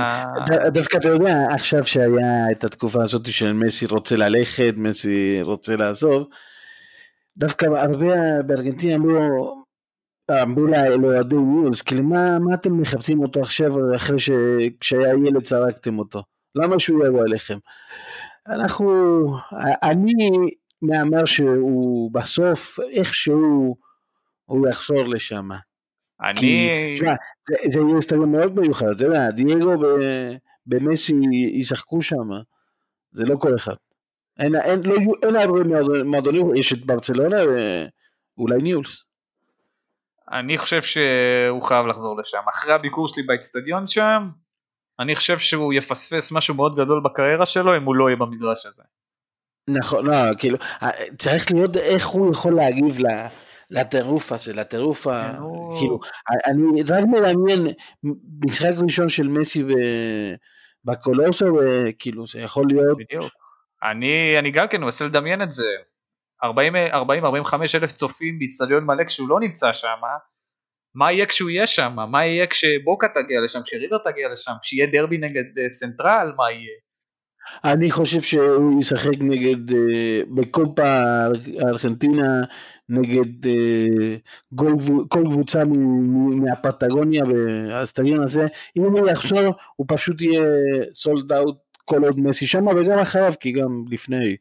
דווקא 0.73 0.97
אתה 0.97 1.09
יודע, 1.09 1.35
עכשיו 1.55 1.85
שהיה 1.85 2.51
את 2.53 2.65
התקופה 2.65 3.03
הזאת 3.03 3.33
של 3.33 3.53
מסי 3.53 3.87
רוצה 3.87 4.17
ללכת, 4.17 4.75
מסי 4.77 5.43
רוצה 5.43 5.77
לעזוב, 5.77 6.29
דווקא 7.37 7.67
הרבה 7.67 8.43
בארגנטינה 8.47 8.95
אמרו, 8.95 9.64
אמרו 10.31 10.67
לאוהדי 10.67 11.37
ניולס, 11.37 11.83
כאילו 11.83 12.03
מה, 12.03 12.39
מה 12.39 12.55
אתם 12.55 12.81
מחפשים 12.81 13.21
אותו 13.21 13.41
עכשיו 13.41 13.95
אחרי 13.97 14.19
שכשהיה 14.19 15.09
ילד 15.27 15.45
זרקתם 15.45 15.99
אותו? 15.99 16.23
למה 16.55 16.79
שהוא 16.79 17.07
יבוא 17.07 17.25
אליכם? 17.25 17.59
אנחנו, 18.49 19.25
אני 19.83 20.13
מהמר 20.83 21.25
שהוא 21.25 22.11
בסוף 22.13 22.79
איכשהו 22.91 23.77
הוא 24.45 24.69
יחזור 24.69 25.05
לשם. 25.05 25.49
אני... 26.21 26.95
תשמע, 26.95 27.15
זה, 27.49 27.55
זה 27.69 27.81
יהיה 27.81 28.01
סטדיון 28.01 28.33
מאוד 28.33 28.61
מיוחד, 28.61 28.87
אתה 28.87 29.05
יודע, 29.05 29.31
דייגו 29.31 29.73
במסי 30.67 31.15
ישחקו 31.53 32.03
שם, 32.03 32.29
זה 33.13 33.25
לא 33.25 33.37
כל 33.37 33.55
אחד. 33.55 33.75
אין, 34.39 34.55
אין, 34.55 34.83
לא, 34.85 34.95
אין 35.23 35.37
הרבה 35.37 35.61
מועדונים, 36.05 36.57
יש 36.57 36.73
את 36.73 36.87
ברצלונה 36.87 37.37
ואולי 38.37 38.63
ניולס. 38.63 39.05
אני 40.33 40.59
חושב 40.59 40.83
שהוא 40.83 41.63
חייב 41.63 41.87
לחזור 41.87 42.19
לשם. 42.19 42.39
אחרי 42.55 42.73
הביקור 42.73 43.09
שלי 43.09 43.23
באצטדיון 43.23 43.87
שם, 43.87 44.29
אני 45.01 45.15
חושב 45.15 45.39
שהוא 45.39 45.73
יפספס 45.73 46.33
משהו 46.33 46.55
מאוד 46.55 46.77
גדול 46.77 47.01
בקריירה 47.05 47.47
שלו 47.47 47.77
אם 47.77 47.85
הוא 47.85 47.95
לא 47.95 48.09
יהיה 48.09 48.17
במגרש 48.17 48.67
הזה. 48.67 48.83
נכון, 49.69 50.07
לא, 50.07 50.15
כאילו, 50.39 50.59
אה, 50.83 50.91
צריך 51.19 51.53
להיות 51.53 51.77
איך 51.77 52.07
הוא 52.07 52.33
יכול 52.33 52.57
להגיב 52.57 52.99
לטירוף 53.71 54.33
הזה, 54.33 54.53
לטירוף, 54.53 55.07
ה... 55.07 55.33
כן, 55.33 55.39
כאילו, 55.79 56.01
אני 56.47 56.83
רק 56.83 57.05
מדמיין 57.05 57.67
משחק 58.45 58.71
ראשון 58.83 59.09
של 59.09 59.29
מסי 59.29 59.65
בקולוסו, 60.85 61.47
וכאילו, 61.47 62.27
זה 62.27 62.41
יכול 62.41 62.65
להיות... 62.69 62.99
בדיוק. 62.99 63.33
אני, 63.83 64.39
אני 64.39 64.51
גם 64.51 64.69
כן 64.69 64.83
מנסה 64.83 65.05
לדמיין 65.05 65.43
את 65.43 65.51
זה. 65.51 65.71
40-45 66.45 66.47
אלף 67.75 67.93
צופים 67.93 68.39
באיצטדיון 68.39 68.85
מלא 68.85 69.05
כשהוא 69.05 69.29
לא 69.29 69.41
נמצא 69.41 69.73
שם, 69.73 70.01
מה 70.95 71.13
יהיה 71.13 71.27
כשהוא 71.27 71.51
יהיה 71.51 71.67
שם? 71.67 71.97
מה 72.09 72.25
יהיה 72.25 72.47
כשבוקה 72.47 73.09
תגיע 73.09 73.41
לשם, 73.45 73.61
כשריבר 73.65 73.99
תגיע 73.99 74.29
לשם, 74.33 74.53
כשיהיה 74.63 74.87
דרבי 74.87 75.19
נגד 75.19 75.59
אה, 75.59 75.69
סנטרל, 75.69 76.33
מה 76.37 76.51
יהיה? 76.51 76.75
אני 77.65 77.91
חושב 77.91 78.21
שהוא 78.21 78.81
ישחק 78.81 79.19
נגד, 79.21 79.73
אה, 79.73 80.21
בקופה 80.35 81.03
ארגנטינה, 81.69 82.43
נגד 82.89 83.47
אה, 83.47 84.17
כל 85.09 85.23
קבוצה 85.25 85.63
מהפטגוניה 86.45 87.23
והסטדיון 87.25 88.23
הזה, 88.23 88.47
אם 88.77 88.83
הוא 88.83 89.11
יחזור 89.11 89.55
הוא 89.77 89.87
פשוט 89.89 90.21
יהיה 90.21 90.43
סולד 90.93 91.33
אאוט 91.33 91.57
כל 91.85 92.05
עוד 92.05 92.21
מסי 92.21 92.47
שמה 92.47 92.71
וגם 92.71 92.99
אחריו 92.99 93.33
כי 93.41 93.53
גם 93.53 93.85
לפני, 93.91 94.37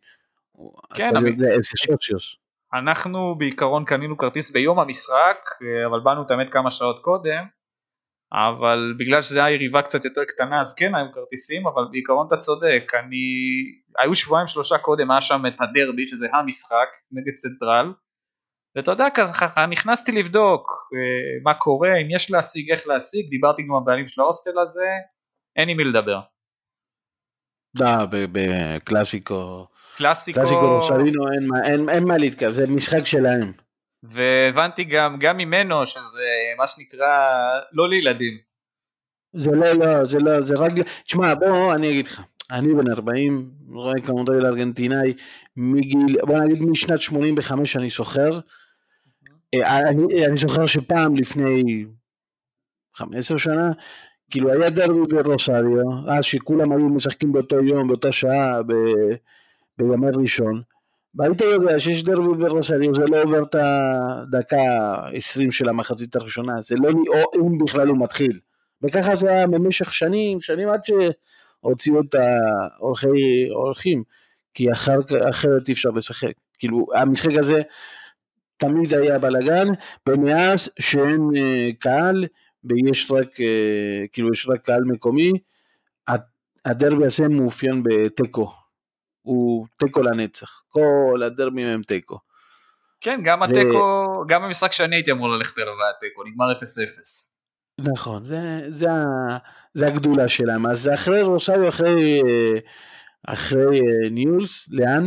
כן, 0.96 1.10
אתה 1.10 1.28
יודע 1.28 1.48
איזה 1.48 1.70
סוציוס. 1.86 2.36
אנחנו 2.74 3.36
בעיקרון 3.38 3.86
קנינו 3.86 4.18
כרטיס 4.18 4.52
ביום 4.52 4.80
המשחק, 4.80 5.50
אה, 5.62 5.88
אבל 5.88 6.00
באנו 6.00 6.22
את 6.22 6.32
האמת 6.32 6.50
כמה 6.50 6.72
שעות 6.72 7.00
קודם, 7.00 7.44
אבל 8.34 8.94
בגלל 9.00 9.22
שזו 9.22 9.39
הייתה 9.42 9.56
יריבה 9.56 9.82
קצת 9.82 10.06
יותר 10.06 10.24
קטנה 10.26 10.62
אז 10.62 10.74
כן 10.74 10.96
היו 10.96 11.12
כרטיסים 11.13 11.68
אבל 11.68 11.84
בעיקרון 11.92 12.28
אתה 12.28 12.38
צודק 12.38 12.92
אני 12.94 13.26
היו 13.98 14.16
שבועיים 14.16 14.48
שלושה 14.48 14.78
קודם 14.78 15.12
היה 15.12 15.22
שם 15.22 15.42
את 15.48 15.62
הדרבי 15.62 16.08
שזה 16.08 16.28
המשחק 16.34 16.88
נגד 17.12 17.34
צנטרל 17.36 17.94
ואתה 18.76 18.92
יודע 18.92 19.10
ככה 19.16 19.66
נכנסתי 19.66 20.12
לבדוק 20.12 20.72
אה, 20.94 21.44
מה 21.44 21.54
קורה 21.54 21.96
אם 22.02 22.08
יש 22.12 22.32
להשיג 22.32 22.72
איך 22.72 22.88
להשיג 22.88 23.30
דיברתי 23.30 23.62
עם 23.62 23.76
הבעלים 23.76 24.08
של 24.08 24.22
ההוסטל 24.22 24.60
הזה 24.60 24.89
אין 25.56 25.70
עם 25.70 25.78
מי 25.78 25.84
לדבר. 25.84 26.20
לא, 27.80 27.88
בקלאסיקו 28.12 29.68
קלאסיקו 29.97 30.39
קלאסיקו 30.39 30.75
רוסלינו 30.75 31.32
אין 31.89 32.03
מה 32.03 32.17
להתקרב 32.17 32.51
זה 32.51 32.67
משחק 32.67 33.06
שלהם. 33.06 33.51
והבנתי 34.03 34.84
גם, 34.84 35.19
גם 35.19 35.38
ממנו 35.38 35.86
שזה 35.86 36.23
מה 36.58 36.67
שנקרא 36.67 37.08
לא 37.71 37.89
לילדים. 37.89 38.38
זה 39.34 39.51
לא, 39.51 39.73
לא, 39.73 40.06
זה 40.06 40.19
לא, 40.19 40.41
זה 40.41 40.53
רק, 40.58 40.72
תשמע 41.05 41.34
בוא 41.34 41.74
אני 41.74 41.89
אגיד 41.89 42.07
לך, 42.07 42.22
אני 42.51 42.74
בן 42.74 42.91
40, 42.91 43.51
רואה 43.70 44.01
כמודל 44.05 44.45
ארגנטינאי 44.45 45.13
מגיל, 45.57 46.18
בוא 46.22 46.38
נגיד 46.38 46.61
משנת 46.61 47.01
85 47.01 47.78
אני 47.78 47.89
סוחר, 47.89 48.39
אה, 49.53 49.80
אני, 49.80 50.26
אני 50.26 50.36
זוכר 50.36 50.65
שפעם 50.65 51.15
לפני 51.15 51.86
15 52.95 53.38
שנה, 53.38 53.70
כאילו 54.32 54.51
היה 54.51 54.70
דרבי 54.70 54.99
ברוסריו, 55.09 56.07
אז 56.07 56.26
שכולם 56.26 56.72
היו 56.72 56.89
משחקים 56.89 57.32
באותו 57.32 57.63
יום, 57.63 57.88
באותה 57.88 58.11
שעה, 58.11 58.61
בימי 59.78 60.07
ראשון, 60.15 60.61
והיית 61.15 61.41
יודע 61.41 61.80
שיש 61.80 62.03
דרבי 62.03 62.43
ברוסריו, 62.43 62.95
זה 62.95 63.05
לא 63.05 63.21
עובר 63.21 63.43
את 63.43 63.55
הדקה 63.55 64.57
20 65.13 65.51
של 65.51 65.69
המחצית 65.69 66.15
הראשונה, 66.15 66.61
זה 66.61 66.76
לא, 66.76 66.89
או 67.07 67.32
אם 67.36 67.57
בכלל 67.57 67.88
הוא 67.88 67.97
מתחיל. 67.97 68.39
וככה 68.82 69.15
זה 69.15 69.30
היה 69.30 69.47
במשך 69.47 69.93
שנים, 69.93 70.41
שנים 70.41 70.69
עד 70.69 70.82
שהוציאו 70.86 72.01
את 72.01 72.15
האורחים, 72.15 74.03
כי 74.53 74.71
אחר, 74.71 74.99
אחרת 75.30 75.67
אי 75.67 75.74
אפשר 75.74 75.89
לשחק. 75.89 76.34
כאילו, 76.59 76.86
המשחק 76.95 77.38
הזה 77.39 77.61
תמיד 78.57 78.93
היה 78.93 79.19
בלאגן, 79.19 79.67
ומאז 80.09 80.69
שאין 80.80 81.30
אה, 81.38 81.69
קהל, 81.80 82.26
ויש 82.63 83.11
רק, 83.11 83.41
אה, 83.41 84.07
כאילו 84.11 84.32
יש 84.32 84.47
רק 84.49 84.61
קהל 84.65 84.84
מקומי, 84.84 85.32
הדרבי 86.65 87.05
הזה 87.05 87.28
מאופיין 87.28 87.84
בתיקו, 87.84 88.51
הוא 89.24 89.67
תיקו 89.78 90.01
לנצח, 90.01 90.61
כל 90.69 91.21
הדרבים 91.26 91.67
הם 91.67 91.82
תיקו. 91.84 92.19
כן, 93.01 93.21
גם 93.24 93.39
זה... 93.47 93.53
התיקו, 93.53 94.24
גם 94.28 94.41
במשחק 94.43 94.71
שאני 94.71 94.95
הייתי 94.95 95.11
אמור 95.11 95.30
ללכת 95.30 95.57
אליו 95.57 95.74
היה 95.84 95.93
תיקו, 95.99 96.24
נגמר 96.24 96.51
0-0. 96.51 96.55
נכון, 97.80 98.26
זה, 98.26 98.61
זה, 98.69 98.88
זה 99.74 99.88
הגדולה 99.88 100.28
שלהם. 100.28 100.65
אז 100.65 100.89
אחרי 100.93 101.21
רוסאיו, 101.21 101.67
אחרי, 101.67 102.21
אחרי 103.28 103.80
אה, 103.80 104.09
ניולס, 104.11 104.69
לאן? 104.71 105.05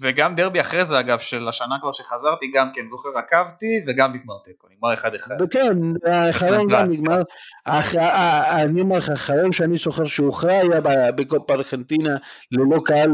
וגם 0.00 0.34
דרבי 0.34 0.60
אחרי 0.60 0.84
זה 0.84 1.00
אגב 1.00 1.18
של 1.18 1.48
השנה 1.48 1.74
כבר 1.80 1.92
שחזרתי 1.92 2.50
גם 2.54 2.68
כן 2.74 2.88
זוכר 2.88 3.08
עקבתי 3.18 3.84
וגם 3.86 4.14
נגמר 4.14 4.34
תיקו 4.44 4.68
נגמר 4.70 4.94
אחד 4.94 5.14
אחד. 5.14 5.34
כן 5.50 5.76
האחרון 6.12 6.68
גם 6.68 6.90
נגמר 6.90 7.22
אני 7.66 8.80
אומר 8.80 8.98
לך 8.98 9.08
האחרון 9.08 9.52
שאני 9.52 9.76
זוכר 9.76 10.04
שהוכרע 10.04 10.52
היה 10.52 10.80
בקופה 11.12 11.54
ארגנטינה 11.54 12.16
ללא 12.52 12.80
קהל 12.84 13.10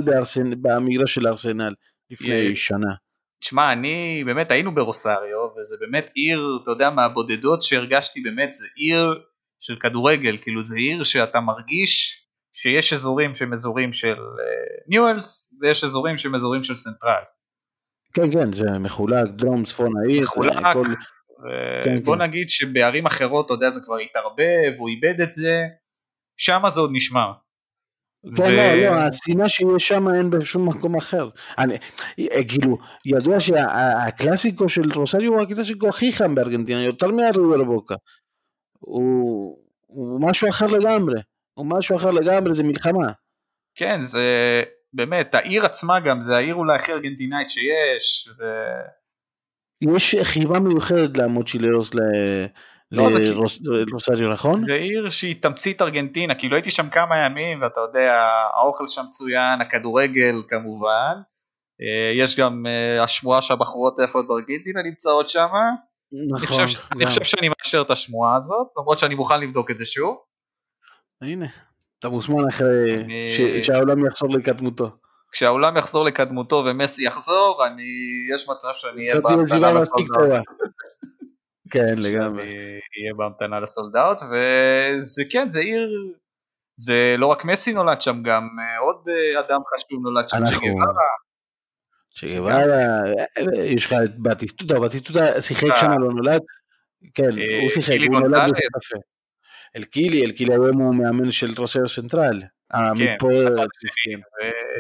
במגרש 0.63 1.15
של 1.15 1.27
ארסנל 1.27 1.75
לפני 2.11 2.57
שנה. 2.57 2.95
תשמע 3.41 3.73
אני 3.73 4.23
באמת 4.27 4.51
היינו 4.51 4.75
ברוסריו 4.75 5.49
וזה 5.59 5.77
באמת 5.81 6.11
עיר 6.15 6.59
אתה 6.63 6.71
יודע 6.71 6.91
מהבודדות 6.91 7.63
שהרגשתי 7.63 8.21
באמת 8.21 8.53
זה 8.53 8.67
עיר 8.77 9.21
של 9.61 9.77
כדורגל 9.81 10.39
כאילו 10.43 10.63
זה 10.63 10.77
עיר 10.77 11.03
שאתה 11.03 11.41
מרגיש 11.41 12.24
שיש 12.55 12.93
אזורים 12.93 13.35
שהם 13.35 13.53
אזורים 13.53 13.93
של 13.93 14.17
ניואלס 14.89 15.55
ויש 15.61 15.85
אזורים 15.85 16.17
שהם 16.17 16.35
אזורים 16.35 16.63
של 16.63 16.75
סנטרל. 16.75 17.23
כן 18.15 18.31
כן 18.33 18.53
זה 18.53 18.79
מחולק 18.81 19.31
דרום 19.37 19.65
צפון 19.65 19.93
העיר. 19.97 20.23
מחולק. 20.23 20.57
הכל... 20.57 20.85
כן, 21.85 22.05
בוא 22.05 22.17
כן. 22.17 22.23
נגיד 22.23 22.51
שבערים 22.51 23.07
אחרות 23.07 23.47
אתה 23.47 23.55
יודע 23.55 23.71
זה 23.71 23.81
כבר 23.85 23.97
התערבב 23.97 24.73
הוא 24.79 24.89
איבד 24.89 25.21
את 25.21 25.33
זה 25.33 25.65
שם 26.37 26.63
זה 26.69 26.81
עוד 26.81 26.91
נשמר. 26.93 27.33
כן, 28.37 28.43
ו... 28.43 28.57
לא, 28.57 28.75
לא, 28.75 28.91
השנאה 28.91 29.49
שיש 29.49 29.89
שם 29.89 30.09
אין 30.09 30.31
בשום 30.31 30.69
מקום 30.69 30.97
אחר. 30.97 31.29
אני, 31.59 31.79
כאילו, 32.49 32.79
ידוע 33.07 33.41
שהקלאסיקו 33.41 34.69
של 34.69 34.93
רוסריו 34.95 35.33
הוא 35.33 35.43
הקלאסיקו 35.43 35.89
הכי 35.89 36.13
חם 36.13 36.35
בארגנטינה, 36.35 36.83
יותר 36.83 37.07
מהריבר 37.09 37.65
בוקה. 37.65 37.95
הוא, 38.79 39.59
הוא 39.87 40.31
משהו 40.31 40.49
אחר 40.49 40.67
לגמרי. 40.67 41.21
הוא 41.55 41.67
משהו 41.69 41.97
אחר 41.97 42.11
לגמרי, 42.11 42.55
זה 42.55 42.63
מלחמה. 42.63 43.13
כן, 43.75 44.01
זה 44.03 44.23
באמת, 44.93 45.35
העיר 45.35 45.65
עצמה 45.65 46.01
גם, 46.01 46.21
זה 46.21 46.37
העיר 46.37 46.55
אולי 46.55 46.77
הכי 46.77 46.93
ארגנטינאית 46.93 47.51
שיש. 47.51 48.29
ו... 48.39 48.45
יש 49.97 50.15
חיבה 50.23 50.61
מיוחדת 50.61 51.17
למוצ'ילרוס 51.17 51.95
ל... 51.95 51.99
לא, 52.93 53.09
נכון? 54.33 54.61
זה 54.61 54.75
עיר 54.75 55.11
שהיא 55.11 55.43
תמצית 55.43 55.83
ארגנטינה, 55.83 56.35
כאילו 56.35 56.57
הייתי 56.57 56.71
שם 56.71 56.91
כמה 56.91 57.19
ימים 57.19 57.63
ואתה 57.63 57.81
יודע, 57.81 58.15
האוכל 58.55 58.87
שם 58.87 59.03
מצוין, 59.09 59.61
הכדורגל 59.61 60.43
כמובן, 60.49 61.15
אה, 61.83 62.13
יש 62.15 62.39
גם 62.39 62.67
אה, 62.67 63.03
השמועה 63.03 63.43
שהבחורות 63.43 63.99
היפות 63.99 64.29
בארגנטינה 64.29 64.83
נמצאות 64.83 65.29
שם, 65.29 65.49
נכון, 66.31 66.59
אני 66.59 66.67
חושב, 66.67 66.81
אני 66.97 67.07
חושב 67.07 67.25
שאני 67.25 67.49
מאשר 67.49 67.83
את 67.83 67.91
השמועה 67.91 68.37
הזאת, 68.37 68.67
למרות 68.79 68.99
שאני 68.99 69.15
מוכן 69.15 69.41
לבדוק 69.41 69.71
את 69.71 69.79
זה 69.79 69.85
שוב. 69.85 70.17
הנה, 71.23 71.47
אתה 71.99 72.09
מוזמן 72.09 72.49
אחרי. 72.49 73.05
שהעולם 73.63 74.07
יחזור 74.07 74.31
לקדמותו. 74.31 74.91
כשהעולם 75.33 75.77
יחזור 75.77 76.05
לקדמותו 76.05 76.65
ומסי 76.67 77.05
יחזור, 77.05 77.67
אני, 77.67 77.83
יש 78.35 78.49
מצב 78.49 78.69
שאני 78.73 79.09
אהיה 79.09 79.21
בהמתנה 79.21 79.73
ל 79.73 79.81
sold 79.81 80.13
out. 80.13 80.45
כן, 81.71 81.95
לגמרי. 81.99 82.43
אהיה 82.43 83.15
בהמתנה 83.17 83.61
ל 83.61 83.67
sold 83.67 83.93
out, 83.93 84.19
וזה 84.23 85.23
כן, 85.31 85.49
זה 85.49 85.61
עיר, 85.61 85.89
זה 86.77 87.15
לא 87.19 87.27
רק 87.27 87.45
מסי 87.45 87.73
נולד 87.73 88.01
שם, 88.01 88.23
גם 88.23 88.49
אה, 88.61 88.79
עוד 88.79 89.09
אה, 89.09 89.41
אדם 89.41 89.61
חשוב 89.75 90.03
נולד 90.03 90.29
שם, 90.29 90.45
צ'ה 90.45 90.63
גווארה. 90.63 90.95
צ'ה 92.19 92.49
גווארה, 92.49 93.03
אה, 93.39 93.65
יש 93.65 93.87
לך 93.87 93.93
את 94.05 94.19
בטיסטוטה, 94.19 94.81
בטיסטוטה 94.81 95.41
שיחק 95.41 95.77
שם, 95.81 95.91
לא 95.91 96.09
נולד. 96.09 96.41
כן, 97.15 97.31
הוא 97.61 97.69
שיחק, 97.69 97.97
הוא 98.09 98.21
נולד 98.21 98.51
בסנטה 98.51 98.90
פה. 98.90 99.14
אל 99.77 99.90
קילי, 99.90 100.25
אל 100.25 100.34
קילי 100.34 100.53
היום 100.53 100.81
הוא 100.81 100.95
מאמן 100.95 101.31
של 101.31 101.51
רוסריו 101.59 101.83
סנטרל. 101.87 102.43
כן. 102.73 103.17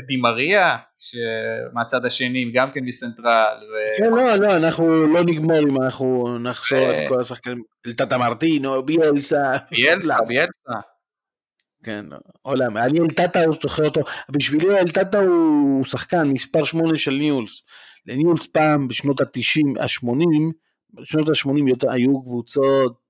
דימריה, 0.06 0.76
מהצד 1.72 2.06
השני, 2.06 2.50
גם 2.54 2.72
כן 2.72 2.84
מסנטרל. 2.84 3.58
כן, 3.98 4.10
לא, 4.10 4.36
לא, 4.36 4.56
אנחנו 4.56 5.06
לא 5.06 5.22
נגמור 5.22 5.58
אם 5.58 5.82
אנחנו 5.82 6.38
נחזור 6.38 6.90
את 6.90 7.08
כל 7.08 7.20
השחקנים, 7.20 7.62
אלטטה 7.86 8.18
מרטינו, 8.18 8.82
ביאלסה. 8.82 9.52
ביאלסה, 9.70 10.16
ביאלסה. 10.28 10.72
כן, 11.84 12.04
עולם. 12.42 12.76
אני 12.76 13.00
אלטטה 13.00 13.40
זוכר 13.62 13.84
אותו, 13.84 14.00
בשבילי 14.30 14.78
אלטטה 14.78 15.18
הוא 15.18 15.84
שחקן 15.84 16.28
מספר 16.28 16.64
8 16.64 16.96
של 16.96 17.14
ניולס. 17.14 17.62
לניולס 18.06 18.46
פעם 18.46 18.88
בשנות 18.88 19.20
ה-90, 19.20 19.80
ה-80, 19.80 20.52
בשנות 20.94 21.28
ה-80 21.28 21.92
היו 21.92 22.22
קבוצות 22.22 23.03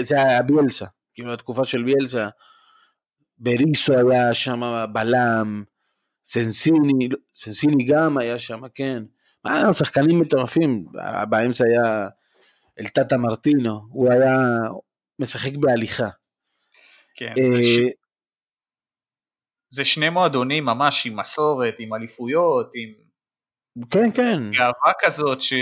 זה 0.00 0.22
היה 0.22 0.42
ביאלסה, 0.42 0.86
כאילו 1.14 1.32
התקופה 1.32 1.64
של 1.64 1.82
ביאלסה, 1.82 2.28
בריסו 3.38 4.10
היה 4.10 4.34
שם 4.34 4.60
בלם, 4.92 5.64
סנסיני, 6.24 7.08
סנסיני 7.36 7.84
גם 7.84 8.18
היה 8.18 8.38
שם, 8.38 8.60
כן. 8.74 9.02
מה, 9.44 9.74
שחקנים 9.74 10.20
מטורפים, 10.20 10.86
באמצע 11.28 11.64
היה 11.64 12.08
אלטטה 12.80 13.16
מרטינו, 13.16 13.80
הוא 13.90 14.12
היה 14.12 14.36
משחק 15.18 15.52
בהליכה. 15.60 16.08
כן, 17.16 17.34
אה, 17.38 17.50
זה, 17.50 17.62
ש... 17.62 17.80
זה 19.70 19.84
שני 19.84 20.10
מועדונים 20.10 20.64
ממש 20.64 21.06
עם 21.06 21.20
מסורת, 21.20 21.74
עם 21.78 21.94
אליפויות, 21.94 22.70
עם... 22.74 22.94
כן, 23.90 24.10
כן. 24.14 24.50
גאווה 24.52 24.92
כזאת 25.00 25.40
ש... 25.40 25.52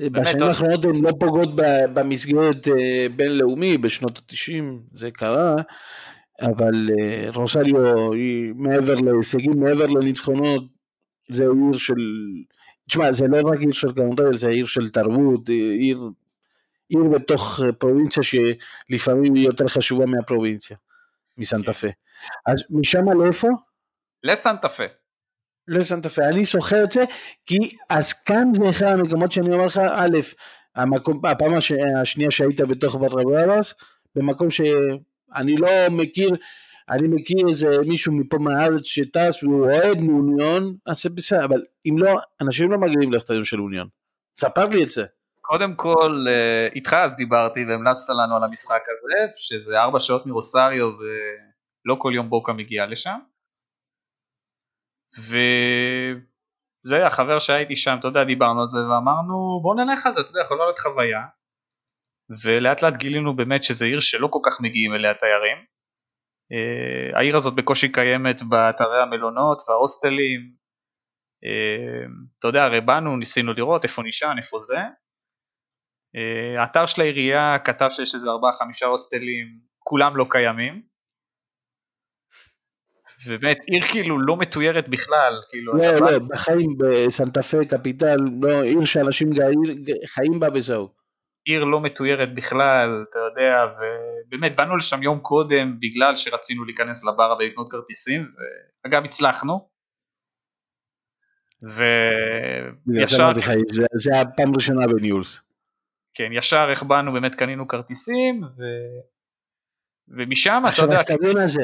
בשנים 0.00 0.42
האחרונות 0.42 0.84
הן 0.84 0.96
לא 0.96 1.10
פוגעות 1.20 1.48
במסגרת 1.94 2.68
אה, 2.68 3.06
בינלאומי, 3.16 3.78
בשנות 3.78 4.18
התשעים 4.18 4.82
זה 4.92 5.10
קרה, 5.10 5.56
אבל 6.40 6.90
אה, 7.00 7.26
רוסליו 7.34 8.12
היא 8.12 8.52
מעבר 8.56 8.94
להישגים, 8.94 9.60
מעבר 9.60 9.86
לניצחונות, 9.86 10.64
זה 11.30 11.42
עיר 11.42 11.78
של, 11.78 11.94
תשמע 12.88 13.12
זה 13.12 13.26
לא 13.28 13.48
רק 13.48 13.60
עיר 13.60 13.72
של 13.72 13.92
כמותו, 13.94 14.34
זה 14.34 14.48
עיר 14.48 14.66
של 14.66 14.90
תרבות, 14.90 15.50
אה, 15.50 15.54
עיר, 15.54 16.10
עיר 16.88 17.02
בתוך 17.04 17.60
פרובינציה 17.78 18.22
שלפעמים 18.22 19.34
היא 19.34 19.46
יותר 19.46 19.68
חשובה 19.68 20.06
מהפרובינציה, 20.06 20.76
מסנטה 21.38 21.72
פה. 21.72 21.88
אז 22.46 22.64
משם 22.70 23.20
לאיפה? 23.20 23.48
לסנטה 24.22 24.68
פה. 24.68 24.84
לסנטה 25.68 26.08
פה, 26.08 26.22
אני 26.22 26.44
זוכר 26.44 26.84
את 26.84 26.92
זה, 26.92 27.04
כי 27.46 27.58
אז 27.90 28.12
כאן 28.12 28.54
זה 28.54 28.70
אחד 28.70 28.86
המקומות 28.86 29.32
שאני 29.32 29.54
אומר 29.54 29.66
לך, 29.66 29.78
א', 29.78 30.18
המקום, 30.76 31.26
הפעם 31.26 31.54
הש, 31.54 31.72
השנייה 32.00 32.30
שהיית 32.30 32.60
בתוך 32.60 32.94
ברברס, 32.94 33.74
במקום 34.16 34.50
שאני 34.50 35.56
לא 35.56 35.68
מכיר, 35.90 36.36
אני 36.90 37.08
מכיר 37.08 37.48
איזה 37.48 37.66
מישהו 37.86 38.12
מפה 38.12 38.38
מהארץ 38.38 38.84
שטס 38.84 39.42
והוא 39.42 39.64
אוהד 39.64 39.98
מאוניון, 39.98 40.74
אז 40.86 41.02
זה 41.02 41.10
בסדר, 41.10 41.44
אבל 41.44 41.62
אם 41.86 41.98
לא, 41.98 42.20
אנשים 42.40 42.72
לא 42.72 42.78
מגיעים 42.78 43.12
לסטדיון 43.12 43.44
של 43.44 43.60
אוניון. 43.60 43.88
ספר 44.36 44.64
לי 44.64 44.82
את 44.82 44.90
זה. 44.90 45.04
קודם 45.40 45.74
כל, 45.74 46.24
אה, 46.28 46.68
איתך 46.74 46.92
אז 46.92 47.16
דיברתי 47.16 47.64
והמלצת 47.68 48.08
לנו 48.08 48.36
על 48.36 48.44
המשחק 48.44 48.82
הזה, 48.88 49.26
שזה 49.36 49.80
ארבע 49.80 50.00
שעות 50.00 50.26
מרוסריו 50.26 50.86
ולא 50.86 51.94
כל 51.98 52.12
יום 52.14 52.30
בוקה 52.30 52.52
מגיע 52.52 52.86
לשם. 52.86 53.18
וזה 55.18 56.96
היה 56.96 57.10
חבר 57.10 57.38
שהייתי 57.38 57.76
שם, 57.76 57.96
אתה 58.00 58.08
יודע, 58.08 58.24
דיברנו 58.24 58.62
על 58.62 58.68
זה 58.68 58.78
ואמרנו 58.78 59.60
בוא 59.62 59.74
נלך 59.74 60.06
על 60.06 60.12
זה, 60.12 60.20
אתה 60.20 60.30
יודע, 60.30 60.40
יכולה 60.40 60.64
להיות 60.64 60.78
חוויה. 60.78 61.20
ולאט 62.42 62.82
לאט 62.82 62.96
גילינו 62.96 63.36
באמת 63.36 63.64
שזו 63.64 63.84
עיר 63.84 64.00
שלא 64.00 64.28
כל 64.30 64.38
כך 64.42 64.60
מגיעים 64.60 64.94
אליה 64.94 65.14
תיירים. 65.14 65.72
Uh, 66.52 67.18
העיר 67.18 67.36
הזאת 67.36 67.54
בקושי 67.54 67.92
קיימת 67.92 68.42
באתרי 68.42 69.02
המלונות 69.02 69.62
וההוסטלים. 69.68 70.40
Uh, 71.44 72.10
אתה 72.38 72.48
יודע, 72.48 72.64
הרי 72.64 72.80
באנו, 72.80 73.16
ניסינו 73.16 73.52
לראות 73.52 73.84
איפה 73.84 74.02
נשען, 74.02 74.38
איפה 74.38 74.58
זה. 74.58 74.78
Uh, 76.16 76.60
האתר 76.60 76.86
של 76.86 77.00
העירייה 77.00 77.58
כתב 77.64 77.88
שיש 77.90 78.14
איזה 78.14 78.28
4-5 78.82 78.86
הוסטלים, 78.86 79.46
כולם 79.78 80.16
לא 80.16 80.26
קיימים. 80.30 80.91
ובאמת 83.26 83.58
עיר 83.66 83.82
כאילו 83.82 84.20
לא 84.20 84.36
מתוירת 84.36 84.88
בכלל, 84.88 85.32
כאילו... 85.50 85.72
לא, 85.74 86.10
לא, 86.10 86.18
בחיים 86.18 86.76
בסנטה 86.78 87.42
פה, 87.42 87.64
קפיטל, 87.64 88.16
לא, 88.42 88.62
עיר 88.62 88.84
שאנשים 88.84 89.30
חיים 90.06 90.40
בה 90.40 90.48
וזהו. 90.54 90.88
עיר 91.44 91.64
לא 91.64 91.80
מתוירת 91.80 92.34
בכלל, 92.34 93.04
אתה 93.10 93.18
יודע, 93.18 93.56
ובאמת 94.26 94.56
באנו 94.56 94.76
לשם 94.76 95.02
יום 95.02 95.18
קודם 95.18 95.76
בגלל 95.80 96.16
שרצינו 96.16 96.64
להיכנס 96.64 97.04
לבר 97.04 97.36
ולקנות 97.38 97.70
כרטיסים, 97.70 98.28
ואגב 98.84 99.04
הצלחנו. 99.04 99.68
וישר... 101.62 103.32
זה, 103.72 103.86
זה 103.94 104.20
הפעם 104.20 104.52
הראשונה 104.52 104.86
בניולס. 104.86 105.40
כן, 106.14 106.28
ישר 106.32 106.66
איך 106.70 106.82
באנו, 106.82 107.12
באמת 107.12 107.34
קנינו 107.34 107.68
כרטיסים, 107.68 108.40
ו... 108.42 108.62
ומשם, 110.08 110.58
אתה 110.62 110.68
עכשיו 110.68 110.84
יודע, 110.84 110.96
האצטדיון 110.96 111.38
הזה, 111.38 111.62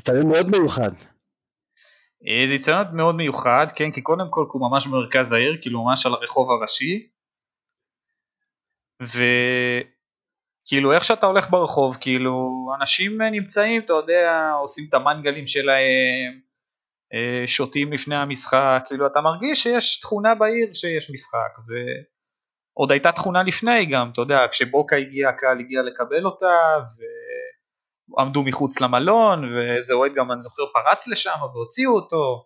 אצטדיון 0.00 0.28
מאוד 0.28 0.46
מיוחד. 0.50 0.90
אה, 2.26 2.46
זה 2.46 2.54
יציון 2.54 2.96
מאוד 2.96 3.14
מיוחד, 3.14 3.66
כן, 3.74 3.92
כי 3.92 4.02
קודם 4.02 4.26
כל 4.30 4.44
הוא 4.52 4.70
ממש 4.70 4.86
במרכז 4.86 5.32
העיר, 5.32 5.58
כאילו 5.62 5.84
ממש 5.84 6.06
על 6.06 6.12
הרחוב 6.14 6.50
הראשי, 6.50 7.08
וכאילו 9.02 10.92
איך 10.92 11.04
שאתה 11.04 11.26
הולך 11.26 11.50
ברחוב, 11.50 11.96
כאילו 12.00 12.50
אנשים 12.80 13.22
נמצאים, 13.22 13.82
אתה 13.82 13.92
יודע, 13.92 14.52
עושים 14.60 14.84
את 14.88 14.94
המנגלים 14.94 15.46
שלהם, 15.46 16.40
אה, 17.14 17.44
שותים 17.46 17.92
לפני 17.92 18.16
המשחק, 18.16 18.82
כאילו 18.86 19.06
אתה 19.06 19.20
מרגיש 19.20 19.62
שיש 19.62 20.00
תכונה 20.00 20.34
בעיר 20.34 20.72
שיש 20.72 21.10
משחק, 21.10 21.58
ועוד 22.76 22.92
הייתה 22.92 23.12
תכונה 23.12 23.42
לפני 23.42 23.86
גם, 23.86 24.10
אתה 24.12 24.20
יודע, 24.20 24.38
כשבוקה 24.50 24.96
הגיע, 24.96 25.28
הקהל 25.28 25.60
הגיע 25.60 25.82
לקבל 25.82 26.24
אותה, 26.24 26.56
ועמדו 28.16 28.42
מחוץ 28.42 28.80
למלון, 28.80 29.54
ואיזה 29.54 29.94
אוהד 29.94 30.12
גם, 30.14 30.32
אני 30.32 30.40
זוכר, 30.40 30.62
פרץ 30.72 31.08
לשם 31.08 31.36
והוציאו 31.54 31.94
אותו, 31.94 32.44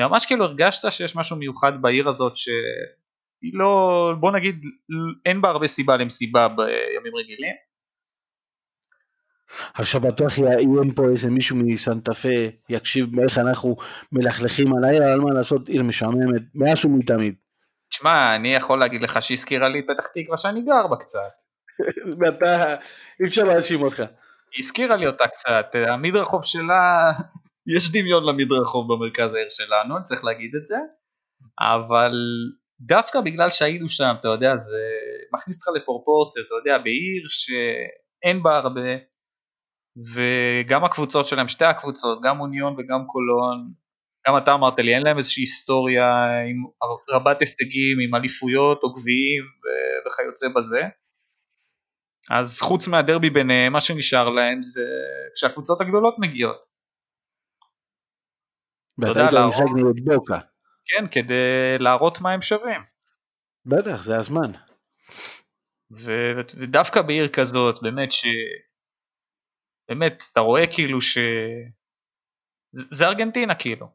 ממש 0.00 0.26
כאילו 0.26 0.44
הרגשת 0.44 0.92
שיש 0.92 1.16
משהו 1.16 1.36
מיוחד 1.36 1.82
בעיר 1.82 2.08
הזאת, 2.08 2.36
שהיא 2.36 3.52
לא, 3.52 4.12
בוא 4.20 4.32
נגיד, 4.32 4.64
אין 5.26 5.42
בה 5.42 5.48
הרבה 5.48 5.66
סיבה 5.66 5.96
למסיבה 5.96 6.48
בימים 6.48 7.16
רגילים. 7.16 7.54
עכשיו 9.74 10.00
בטוח 10.00 10.38
יהיה 10.38 10.56
פה 10.96 11.08
איזה 11.08 11.30
מישהו 11.30 11.56
מסנטה 11.56 12.14
פה, 12.14 12.28
יקשיב 12.68 13.20
איך 13.20 13.38
אנחנו 13.38 13.76
מלכלכים 14.12 14.76
על 14.76 14.84
העיר, 14.84 15.04
אבל 15.04 15.20
מה 15.20 15.34
לעשות, 15.34 15.68
עיר 15.68 15.82
משעממת, 15.82 16.42
מאז 16.54 16.84
ומתמיד. 16.84 17.34
תשמע, 17.88 18.34
אני 18.34 18.54
יכול 18.54 18.78
להגיד 18.78 19.02
לך 19.02 19.22
שהזכירה 19.22 19.68
לי 19.68 19.80
את 19.80 19.84
פתח 19.84 20.06
תקווה 20.14 20.36
שאני 20.36 20.62
גר 20.62 20.86
בה 20.86 20.96
קצת. 20.96 21.30
ואתה, 22.20 22.76
אי 23.20 23.26
אפשר 23.26 23.44
להאשים 23.44 23.82
אותך. 23.82 24.02
הזכירה 24.58 24.96
לי 24.96 25.06
אותה 25.06 25.28
קצת, 25.28 25.66
המדרחוב 25.74 26.44
שלה, 26.44 27.12
יש 27.76 27.92
דמיון 27.92 28.24
למדרחוב 28.24 28.92
במרכז 28.92 29.34
העיר 29.34 29.48
שלנו, 29.50 30.04
צריך 30.04 30.24
להגיד 30.24 30.50
את 30.60 30.66
זה, 30.66 30.76
אבל 31.60 32.12
דווקא 32.80 33.20
בגלל 33.20 33.50
שהיינו 33.50 33.88
שם, 33.88 34.14
אתה 34.20 34.28
יודע, 34.28 34.56
זה 34.56 34.78
מכניס 35.34 35.56
אותך 35.56 35.82
לפרופורציות, 35.82 36.46
אתה 36.46 36.54
יודע, 36.54 36.78
בעיר 36.78 37.26
שאין 37.28 38.42
בה 38.42 38.56
הרבה, 38.56 38.90
וגם 40.14 40.84
הקבוצות 40.84 41.26
שלהם, 41.26 41.48
שתי 41.48 41.64
הקבוצות, 41.64 42.18
גם 42.22 42.40
אוניון 42.40 42.74
וגם 42.78 43.06
קולון, 43.06 43.72
גם 44.28 44.36
אתה 44.36 44.54
אמרת 44.54 44.78
לי, 44.78 44.94
אין 44.94 45.02
להם 45.02 45.18
איזושהי 45.18 45.42
היסטוריה 45.42 46.06
עם 46.48 46.64
רבת 47.10 47.40
הישגים, 47.40 47.98
עם 48.00 48.14
אליפויות 48.14 48.82
או 48.82 48.92
גביעים 48.92 49.44
וכיוצא 50.06 50.48
בזה. 50.48 50.82
אז 52.30 52.60
חוץ 52.60 52.88
מהדרבי 52.88 53.30
ביניהם, 53.30 53.72
מה 53.72 53.80
שנשאר 53.80 54.28
להם 54.28 54.62
זה 54.62 54.86
כשהקבוצות 55.34 55.80
הגדולות 55.80 56.14
מגיעות. 56.18 56.60
ואתה 58.98 59.20
היית 59.20 59.34
משחק 59.48 59.62
נגד 59.76 60.04
בוקה. 60.04 60.38
כן, 60.86 61.04
כדי 61.10 61.78
להראות 61.78 62.20
מה 62.20 62.32
הם 62.32 62.42
שווים. 62.42 62.80
בטח, 63.66 64.02
זה 64.02 64.16
הזמן. 64.16 64.52
ו- 65.90 66.40
ודווקא 66.56 67.02
בעיר 67.02 67.28
כזאת, 67.28 67.82
באמת 67.82 68.12
ש... 68.12 68.26
באמת, 69.88 70.24
אתה 70.32 70.40
רואה 70.40 70.62
כאילו 70.74 71.00
ש... 71.00 71.18
זה 72.72 73.06
ארגנטינה 73.06 73.54
כאילו. 73.54 73.88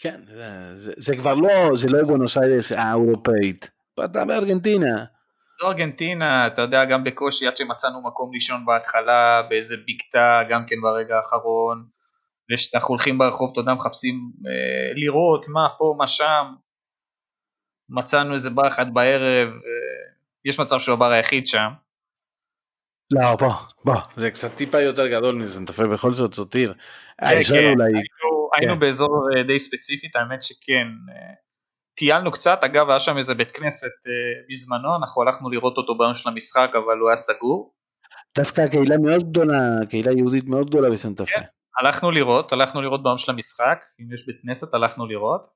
כן, 0.00 0.20
זה, 0.26 0.72
זה, 0.76 0.92
זה 0.96 1.16
כבר 1.16 1.34
לא, 1.34 1.76
זה 1.76 1.88
לא 1.88 2.02
בונוס 2.06 2.36
האירופאית, 2.76 3.70
אתה 4.04 4.24
בארגנטינה. 4.24 5.04
זו 5.60 5.66
ארגנטינה, 5.66 6.46
אתה 6.46 6.62
יודע, 6.62 6.84
גם 6.84 7.04
בקושי 7.04 7.46
עד 7.46 7.56
שמצאנו 7.56 8.02
מקום 8.02 8.32
לישון 8.32 8.66
בהתחלה, 8.66 9.42
באיזה 9.48 9.76
בקתה, 9.88 10.40
גם 10.48 10.66
כן 10.66 10.76
ברגע 10.82 11.16
האחרון, 11.16 11.86
ושאנחנו 12.52 12.88
הולכים 12.88 13.18
ברחוב, 13.18 13.50
אתה 13.52 13.60
יודע, 13.60 13.74
מחפשים 13.74 14.32
אה, 14.46 14.92
לראות 14.94 15.46
מה 15.52 15.68
פה, 15.78 15.94
מה 15.98 16.08
שם, 16.08 16.54
מצאנו 17.88 18.34
איזה 18.34 18.50
בר 18.50 18.68
אחד 18.68 18.94
בערב, 18.94 19.48
אה, 19.48 20.12
יש 20.44 20.60
מצב 20.60 20.78
שהוא 20.78 20.92
הבר 20.92 21.10
היחיד 21.10 21.46
שם. 21.46 21.68
לא, 23.12 23.36
בוא, 23.36 23.52
בוא, 23.84 23.94
זה 24.16 24.30
קצת 24.30 24.54
טיפה 24.56 24.80
יותר 24.80 25.08
גדול 25.08 25.34
מזה, 25.34 25.60
נטפל 25.60 25.86
בכל 25.86 26.12
זאת 26.12 26.32
זאת 26.32 26.54
עיר. 26.54 26.74
כן, 27.20 27.42
כן, 27.48 27.54
היינו, 27.54 28.48
היינו 28.56 28.74
כן. 28.74 28.80
באזור 28.80 29.28
אה, 29.36 29.42
די 29.42 29.58
ספציפית, 29.58 30.16
האמת 30.16 30.42
שכן. 30.42 30.86
אה, 31.98 32.00
טיילנו 32.00 32.32
קצת, 32.32 32.58
אגב 32.64 32.90
היה 32.90 33.00
שם 33.00 33.18
איזה 33.18 33.34
בית 33.34 33.50
כנסת 33.50 33.86
אה, 34.06 34.12
בזמנו, 34.50 34.96
אנחנו 34.96 35.22
הלכנו 35.22 35.50
לראות 35.50 35.76
אותו 35.76 35.98
ביום 35.98 36.14
של 36.14 36.28
המשחק, 36.28 36.70
אבל 36.72 36.98
הוא 36.98 37.08
היה 37.08 37.16
סגור. 37.16 37.74
דווקא 38.38 38.68
קהילה 38.68 38.98
מאוד 38.98 39.30
גדולה, 39.30 39.58
קהילה 39.90 40.12
יהודית 40.12 40.44
מאוד 40.44 40.66
גדולה 40.66 40.90
בסנטה 40.90 41.26
פה. 41.26 41.30
כן, 41.30 41.42
הלכנו 41.80 42.10
לראות, 42.10 42.52
הלכנו 42.52 42.82
לראות 42.82 43.02
ביום 43.02 43.18
של 43.18 43.32
המשחק, 43.32 43.84
אם 44.00 44.12
יש 44.12 44.26
בית 44.26 44.36
כנסת 44.42 44.74
הלכנו 44.74 45.06
לראות, 45.06 45.46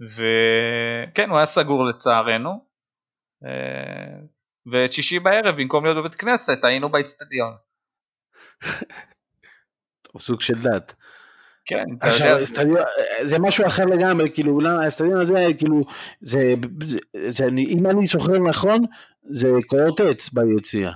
וכן, 0.00 1.30
הוא 1.30 1.36
היה 1.36 1.46
סגור 1.46 1.84
לצערנו, 1.84 2.64
ואת 4.66 4.92
שישי 4.92 5.18
בערב 5.18 5.56
במקום 5.56 5.84
להיות 5.84 5.96
בבית 5.96 6.14
כנסת 6.14 6.64
היינו 6.64 6.88
באצטדיון. 6.88 7.52
סוג 10.18 10.40
של 10.40 10.62
דת. 10.62 10.94
כן, 11.68 11.84
אתה 11.98 12.06
יודע. 12.06 12.42
אסטדיון, 12.42 12.76
זה 13.22 13.38
משהו 13.38 13.66
אחר 13.66 13.84
לגמרי, 13.84 14.30
כאילו, 14.34 14.60
האצטדיון 14.66 15.20
הזה, 15.20 15.46
כאילו, 15.58 15.84
זה, 16.20 16.54
זה, 16.86 16.98
זה, 17.28 17.46
אם 17.46 17.86
אני 17.86 18.06
זוכר 18.06 18.38
נכון, 18.38 18.84
זה 19.30 19.48
קורות 19.66 20.00
עץ 20.00 20.28
ביציאה. 20.28 20.92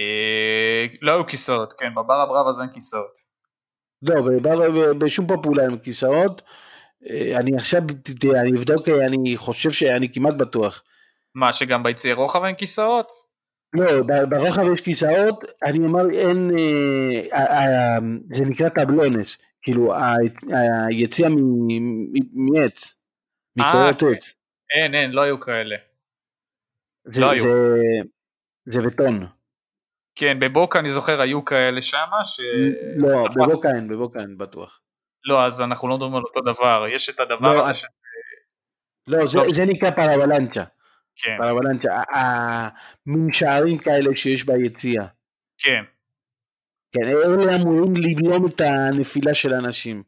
אה, 0.00 0.86
לא 1.02 1.12
היו 1.12 1.26
כיסאות, 1.26 1.72
כן, 1.72 1.94
בבר 1.94 2.20
הבראבאז 2.20 2.60
אין 2.60 2.68
כיסאות. 2.68 3.34
לא, 4.02 4.14
בשום 4.98 5.26
פופולה 5.26 5.62
אין 5.62 5.78
כיסאות. 5.78 6.42
אה, 7.10 7.36
אני 7.36 7.56
עכשיו, 7.56 7.82
אני 8.24 8.58
אבדוק, 8.58 8.88
אני 8.88 9.36
חושב 9.36 9.70
שאני 9.70 10.12
כמעט 10.12 10.34
בטוח. 10.34 10.82
מה, 11.34 11.52
שגם 11.52 11.82
ביציעי 11.82 12.14
רוחב 12.14 12.44
אין 12.44 12.54
כיסאות? 12.54 13.08
לא, 13.74 14.02
ברוחב 14.28 14.62
יש 14.74 14.80
כיסאות, 14.80 15.44
אני 15.62 15.78
אומר 15.78 16.10
אין, 16.10 16.50
אה, 17.32 17.44
אה, 17.44 17.98
זה 18.32 18.44
נקרא 18.44 18.68
טבלונס, 18.68 19.38
כאילו 19.64 19.94
היציאה 20.90 21.28
מעץ, 22.32 22.96
מקורות 23.56 24.02
אה, 24.02 24.08
עץ. 24.10 24.34
אין, 24.76 24.94
אין, 24.94 25.10
לא 25.10 25.22
היו 25.22 25.40
כאלה. 25.40 25.76
זה, 27.04 27.20
לא 27.20 27.30
היו. 27.30 27.44
זה 28.66 28.80
בטון. 28.80 29.26
כן, 30.14 30.40
בבוקה 30.40 30.78
אני 30.78 30.90
זוכר 30.90 31.20
היו 31.20 31.44
כאלה 31.44 31.82
שמה 31.82 32.24
ש... 32.24 32.40
לא, 32.96 33.24
בבוקה 33.36 33.68
אין, 33.68 33.88
בבוקה 33.88 34.20
אין 34.20 34.38
בטוח. 34.38 34.80
לא, 35.24 35.46
אז 35.46 35.60
אנחנו 35.60 35.88
לא 35.88 35.96
מדברים 35.96 36.14
על 36.14 36.22
אותו 36.22 36.40
דבר, 36.40 36.86
יש 36.94 37.10
את 37.10 37.20
הדבר 37.20 37.52
לא, 37.52 37.64
הזה 37.64 37.74
ש... 37.74 37.84
לא, 39.06 39.26
זה, 39.26 39.38
זה 39.54 39.64
נקרא 39.66 39.90
פרבלנצ'ה. 39.90 40.64
כן. 41.16 41.36
פרבלנצ'ה, 41.38 42.02
המנשארים 42.10 43.78
כאלה 43.78 44.16
שיש 44.16 44.44
ביציאה. 44.44 45.06
כן. 45.58 45.84
כן, 46.94 47.08
אלה 47.08 47.54
אמורים 47.54 47.96
לבלום 47.96 48.46
את 48.46 48.60
הנפילה 48.60 49.34
של 49.34 49.52
האנשים. 49.52 50.02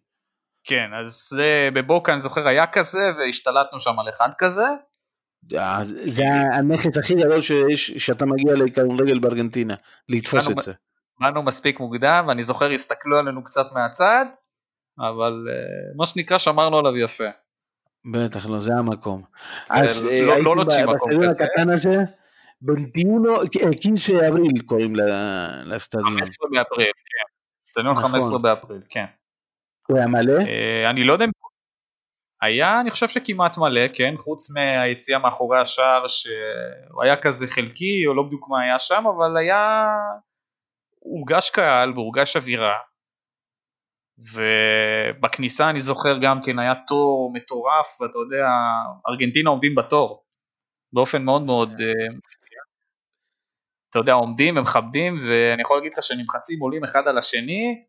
כן, 0.64 0.90
אז 1.00 1.28
זה 1.30 1.68
בבוקה 1.74 2.12
אני 2.12 2.20
זוכר 2.20 2.48
היה 2.48 2.66
כזה, 2.66 3.10
והשתלטנו 3.18 3.80
שם 3.80 3.98
על 3.98 4.08
אחד 4.08 4.28
כזה. 4.38 4.66
אה, 5.54 5.78
זה 5.84 6.24
הנכס 6.52 6.98
הכי 6.98 7.14
גדול 7.14 7.40
שיש, 7.40 7.90
שאתה 7.90 8.26
מגיע 8.26 8.54
לכדורגל 8.54 9.18
בארגנטינה, 9.18 9.74
לתפוס 10.08 10.50
את 10.50 10.62
זה. 10.62 10.72
באנו 11.20 11.42
מספיק 11.42 11.80
מוקדם, 11.80 12.24
ואני 12.28 12.42
זוכר 12.42 12.70
הסתכלו 12.70 13.18
עלינו 13.18 13.44
קצת 13.44 13.72
מהצד, 13.72 14.26
אבל 14.98 15.46
אה, 15.50 15.94
מה 15.96 16.06
שנקרא 16.06 16.38
שמרנו 16.38 16.78
עליו 16.78 16.96
יפה. 16.96 17.28
בטח 18.12 18.46
לא, 18.46 18.60
זה 18.60 18.70
המקום. 18.78 19.22
אה, 19.70 19.84
אז 19.84 20.04
לא, 20.04 20.44
לא 20.44 20.56
נוטשים 20.56 20.88
מקום 20.88 21.10
כזה. 21.72 21.98
21, 22.66 23.74
15 23.84 24.20
באפריל 24.20 24.62
קוראים 24.66 24.96
לסטדיון. 25.64 26.18
15 26.18 26.48
באפריל, 26.50 26.86
כן. 26.86 27.32
סטדיון 27.64 27.86
לא 27.86 27.92
נכון. 27.92 28.10
15 28.10 28.38
באפריל, 28.38 28.80
כן. 28.88 29.04
הוא 29.88 29.98
היה 29.98 30.06
מלא? 30.06 30.32
אה, 30.32 30.90
אני 30.90 31.04
לא 31.04 31.12
יודע 31.12 31.24
אם... 31.24 31.30
היה, 32.42 32.80
אני 32.80 32.90
חושב 32.90 33.08
שכמעט 33.08 33.58
מלא, 33.58 33.88
כן, 33.92 34.14
חוץ 34.16 34.50
מהיציאה 34.50 35.18
מאחורי 35.18 35.60
השער 35.60 36.08
שהוא 36.08 37.02
היה 37.02 37.16
כזה 37.16 37.46
חלקי, 37.46 38.06
או 38.06 38.14
לא 38.14 38.22
בדיוק 38.22 38.48
מה 38.48 38.62
היה 38.62 38.78
שם, 38.78 39.04
אבל 39.16 39.36
היה... 39.36 39.86
הורגש 40.98 41.50
קהל 41.50 41.92
והורגש 41.92 42.36
אווירה. 42.36 42.74
ובכניסה 44.18 45.70
אני 45.70 45.80
זוכר 45.80 46.18
גם 46.22 46.40
כן 46.42 46.58
היה 46.58 46.74
תור 46.86 47.32
מטורף, 47.34 48.00
ואתה 48.00 48.18
יודע, 48.18 48.46
ארגנטינה 49.08 49.50
עומדים 49.50 49.74
בתור. 49.74 50.24
באופן 50.92 51.24
מאוד 51.24 51.42
מאוד... 51.42 51.80
אה, 51.80 52.16
אתה 53.90 53.98
יודע 53.98 54.12
עומדים 54.12 54.58
הם 54.58 54.62
מכבדים 54.62 55.20
ואני 55.22 55.62
יכול 55.62 55.76
להגיד 55.76 55.92
לך 55.92 56.02
שנמחצים 56.02 56.60
עולים 56.60 56.84
אחד 56.84 57.08
על 57.08 57.18
השני 57.18 57.84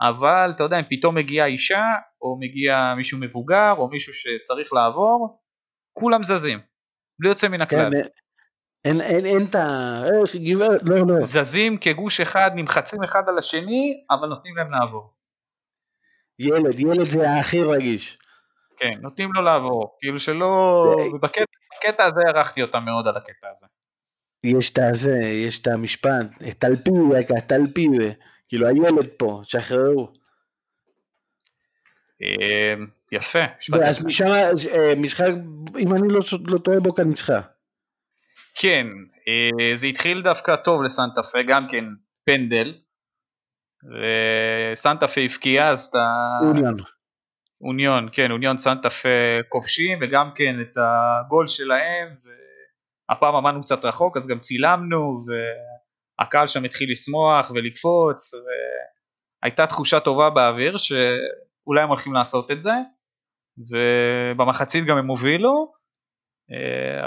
אבל 0.00 0.50
אתה 0.56 0.62
יודע 0.62 0.78
אם 0.78 0.84
פתאום 0.90 1.14
מגיעה 1.14 1.46
אישה 1.46 1.84
או 2.22 2.38
מגיע 2.40 2.94
מישהו 2.96 3.18
מבוגר 3.20 3.74
או 3.78 3.88
מישהו 3.88 4.12
שצריך 4.14 4.72
לעבור 4.72 5.40
כולם 5.92 6.22
זזים 6.22 6.58
בלי 7.20 7.28
יוצא 7.28 7.48
מן 7.48 7.60
הכלל. 7.60 7.90
כן, 7.90 8.08
אין, 8.84 9.00
אין, 9.00 9.26
אין 9.26 9.46
את 9.50 9.54
ה... 9.54 10.02
איך, 10.04 10.36
גברת, 10.36 10.80
לא, 10.84 10.96
לא. 11.06 11.20
זזים 11.20 11.78
כגוש 11.78 12.20
אחד, 12.20 12.50
נמחצים 12.54 13.02
אחד 13.02 13.28
על 13.28 13.38
השני, 13.38 14.04
אבל 14.10 14.28
נותנים 14.28 14.56
להם 14.56 14.70
לעבור. 14.70 15.14
ילד, 16.38 16.80
ילד 16.80 17.08
זה 17.10 17.32
הכי 17.40 17.62
רגיש. 17.62 18.18
כן, 18.76 18.98
נותנים 19.00 19.30
לו 19.34 19.42
לעבור. 19.42 19.96
כאילו 20.00 20.18
שלא... 20.18 20.84
בקטע 21.22 22.04
הזה 22.04 22.20
הערכתי 22.26 22.62
אותם 22.62 22.84
מאוד 22.84 23.08
על 23.08 23.16
הקטע 23.16 23.48
הזה. 23.52 23.66
יש 24.44 24.70
את 24.70 24.78
הזה, 24.78 25.18
יש 25.18 25.60
את 25.60 25.66
המשפט, 25.66 26.26
תלפיו, 26.58 27.10
תלפיו, 27.46 27.90
כאילו 28.48 28.66
הילד 28.66 29.08
פה, 29.16 29.40
שחררו. 29.44 30.12
יפה. 33.12 33.44
אז 33.84 34.06
משם, 34.06 34.24
משחק, 34.96 35.26
אם 35.78 35.94
אני 35.94 36.08
לא, 36.08 36.58
טועה, 36.58 36.80
בוקה 36.80 37.04
ניצחה. 37.04 37.40
כן, 38.54 38.86
זה 39.74 39.86
התחיל 39.86 40.22
דווקא 40.22 40.56
טוב 40.56 40.82
לסנטה 40.82 41.22
פה, 41.22 41.38
גם 41.42 41.66
כן 41.70 41.84
פנדל. 42.24 42.74
וסנטה 44.72 45.08
פה 45.08 45.20
הבקיע 45.20 45.68
אז 45.68 45.84
את 45.84 45.94
ה... 45.94 46.06
אוניון. 46.42 46.76
אוניון, 47.60 48.08
כן, 48.12 48.30
אוניון 48.30 48.56
סנטה 48.56 48.90
פה 48.90 49.08
כובשים, 49.48 49.98
וגם 50.02 50.30
כן 50.34 50.60
את 50.60 50.76
הגול 50.76 51.46
שלהם, 51.46 52.08
והפעם 53.10 53.36
עמדנו 53.36 53.62
קצת 53.62 53.84
רחוק, 53.84 54.16
אז 54.16 54.26
גם 54.26 54.38
צילמנו, 54.38 55.18
והקהל 56.18 56.46
שם 56.46 56.64
התחיל 56.64 56.90
לשמוח 56.90 57.50
ולקפוץ, 57.50 58.32
והייתה 59.42 59.66
תחושה 59.66 60.00
טובה 60.00 60.30
באוויר 60.30 60.76
שאולי 60.76 61.82
הם 61.82 61.88
הולכים 61.88 62.12
לעשות 62.12 62.50
את 62.50 62.60
זה, 62.60 62.72
ובמחצית 63.58 64.84
גם 64.86 64.96
הם 64.96 65.06
הובילו, 65.06 65.72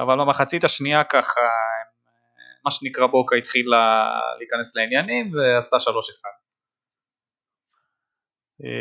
אבל 0.01 0.15
במחצית 0.19 0.63
השנייה 0.63 1.03
ככה, 1.03 1.41
מה 2.65 2.71
שנקרא 2.71 3.07
בוקה 3.07 3.35
התחילה 3.35 4.09
להיכנס 4.39 4.75
לעניינים 4.75 5.31
ועשתה 5.33 5.77
3-1. 5.77 5.79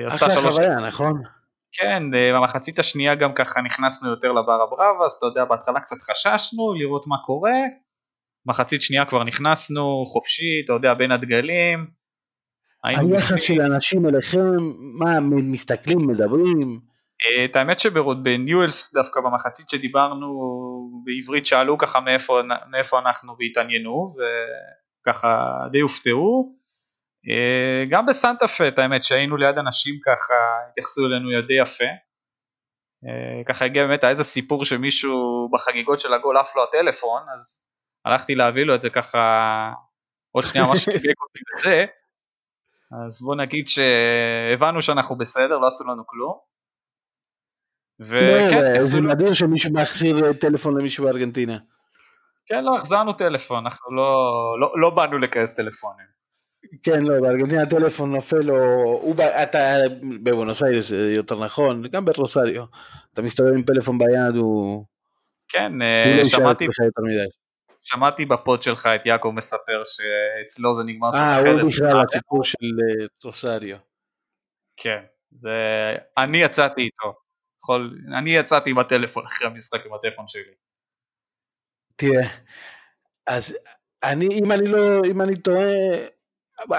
אחלה 0.08 0.50
חוויה, 0.50 0.76
נכון? 0.86 1.22
כן, 1.72 2.02
אה, 2.14 2.32
במחצית 2.34 2.78
השנייה 2.78 3.14
גם 3.14 3.32
ככה 3.32 3.60
נכנסנו 3.60 4.10
יותר 4.10 4.32
לבר 4.32 4.62
הברבה, 4.62 5.04
אז 5.06 5.12
אתה 5.12 5.26
יודע, 5.26 5.44
בהתחלה 5.44 5.80
קצת 5.80 5.96
חששנו 6.00 6.74
לראות 6.74 7.06
מה 7.06 7.16
קורה, 7.24 7.60
מחצית 8.46 8.82
שנייה 8.82 9.04
כבר 9.04 9.24
נכנסנו 9.24 10.06
חופשי, 10.06 10.62
אתה 10.64 10.72
יודע, 10.72 10.94
בין 10.94 11.12
הדגלים. 11.12 11.86
היחס 12.84 13.42
של 13.42 13.60
אנשים 13.60 14.06
אליכם, 14.06 14.56
מה, 14.98 15.20
מסתכלים, 15.20 16.06
מדברים? 16.06 16.80
אה, 17.24 17.44
את 17.44 17.56
האמת 17.56 17.78
שבניואלס 17.78 18.94
דווקא 18.94 19.20
במחצית 19.20 19.68
שדיברנו 19.68 20.28
בעברית 21.04 21.46
שאלו 21.46 21.78
ככה 21.78 22.00
מאיפה, 22.00 22.40
מאיפה 22.70 22.98
אנחנו 22.98 23.36
והתעניינו 23.38 24.08
וככה 25.02 25.52
די 25.72 25.80
הופתעו 25.80 26.54
גם 27.88 28.06
בסנטה 28.06 28.44
את 28.68 28.78
האמת 28.78 29.04
שהיינו 29.04 29.36
ליד 29.36 29.58
אנשים 29.58 29.94
ככה, 30.04 30.34
התייחסו 30.70 31.06
אלינו 31.06 31.46
די 31.46 31.62
יפה. 31.62 31.84
אה, 33.06 33.44
ככה 33.44 33.64
הגיע 33.64 33.86
באמת 33.86 34.04
איזה 34.04 34.24
סיפור 34.24 34.64
שמישהו 34.64 35.48
בחגיגות 35.52 36.00
של 36.00 36.14
הגול 36.14 36.36
עף 36.36 36.56
לו 36.56 36.64
הטלפון, 36.64 37.22
אז 37.34 37.66
הלכתי 38.04 38.34
להביא 38.34 38.64
לו 38.64 38.74
את 38.74 38.80
זה 38.80 38.90
ככה, 38.90 39.18
עוד 40.32 40.44
שנייה 40.44 40.66
ממש 40.66 40.84
חיבק 40.84 41.20
אותי 41.22 41.40
בזה. 41.54 41.84
אז 43.06 43.22
בוא 43.22 43.36
נגיד 43.36 43.68
שהבנו 43.68 44.82
שאנחנו 44.82 45.18
בסדר, 45.18 45.58
לא 45.58 45.66
עשו 45.66 45.84
לנו 45.84 46.06
כלום. 46.06 46.38
וכן, 48.00 48.80
זה 48.80 49.00
מדהים 49.00 49.34
שמישהו 49.34 49.72
מחזיר 49.72 50.32
טלפון 50.40 50.78
למישהו 50.78 51.04
בארגנטינה. 51.04 51.58
כן, 52.46 52.64
לא, 52.64 52.76
החזרנו 52.76 53.12
טלפון, 53.12 53.64
אנחנו 53.64 53.96
לא, 53.96 54.14
לא, 54.60 54.72
לא 54.76 54.90
באנו 54.90 55.18
לכנס 55.18 55.54
טלפונים. 55.54 56.17
כן, 56.82 57.02
לא, 57.02 57.20
בארגנטינה 57.20 57.62
הטלפון 57.62 58.12
נופל, 58.12 58.50
או 58.50 58.56
הוא, 59.02 59.16
אתה 59.42 59.76
בבונוס 60.22 60.62
איירס 60.62 60.90
יותר 60.90 61.44
נכון, 61.44 61.82
גם 61.90 62.04
ברוסריו, 62.04 62.64
אתה 63.12 63.22
מסתובב 63.22 63.52
עם 63.52 63.62
פלאפון 63.62 63.98
ביד, 63.98 64.36
הוא... 64.36 64.84
כן, 65.48 65.72
הוא 65.72 66.18
לא 66.18 66.24
שמעתי, 66.24 66.66
שמעתי 67.82 68.24
בפוד 68.24 68.62
שלך 68.62 68.88
את 68.94 69.06
יעקב 69.06 69.32
מספר 69.34 69.82
שאצלו 69.84 70.74
זה 70.74 70.82
נגמר 70.84 71.14
אה, 71.14 71.50
הוא 71.50 71.68
בכלל 71.68 72.02
הסיפור 72.02 72.44
של 72.44 72.56
אה, 72.60 73.06
רוסריו. 73.24 73.76
כן, 74.76 75.02
זה... 75.30 75.50
אני 76.18 76.38
יצאתי 76.38 76.80
איתו, 76.80 77.14
יכול... 77.62 77.98
אני 78.18 78.30
יצאתי 78.30 78.70
עם 78.70 78.78
הטלפון 78.78 79.24
אחרי 79.26 79.46
המשחק 79.46 79.86
עם 79.86 79.94
הטלפון 79.94 80.28
שלי. 80.28 80.54
תראה, 81.96 82.28
אז 83.26 83.58
אני, 84.02 84.26
אם 84.26 84.52
אני 84.52 84.66
לא, 84.66 85.02
אם 85.10 85.20
אני 85.20 85.36
טועה, 85.36 85.66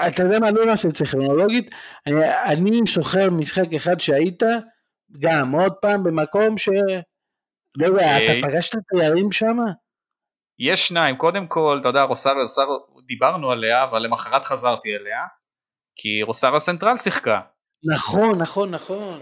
אתה 0.06 0.22
יודע 0.22 0.38
מה, 0.38 0.50
לא 0.50 0.66
נעשה 0.66 0.88
את 0.88 0.94
זה 0.94 1.04
כרונולוגית, 1.06 1.70
אני, 2.06 2.42
אני 2.44 2.80
זוכר 2.94 3.30
משחק 3.30 3.74
אחד 3.76 4.00
שהיית, 4.00 4.42
גם 5.18 5.52
עוד 5.52 5.72
פעם 5.72 6.04
במקום 6.04 6.58
ש... 6.58 6.68
לא 7.76 7.86
יודע, 7.86 8.24
אתה 8.24 8.32
אה, 8.32 8.40
פגשת 8.42 8.78
תיירים 8.88 9.32
שם? 9.32 9.56
יש 10.58 10.88
שניים, 10.88 11.16
קודם 11.16 11.46
כל, 11.46 11.78
אתה 11.80 11.88
יודע, 11.88 12.02
רוסריו, 12.02 12.46
דיברנו 13.06 13.50
עליה, 13.50 13.84
אבל 13.84 14.02
למחרת 14.02 14.44
חזרתי 14.44 14.96
אליה, 14.96 15.20
כי 15.96 16.22
רוסריו 16.22 16.60
סנטרל 16.60 16.96
שיחקה. 16.96 17.40
נכון, 17.94 18.38
נכון, 18.38 18.70
נכון. 18.70 19.20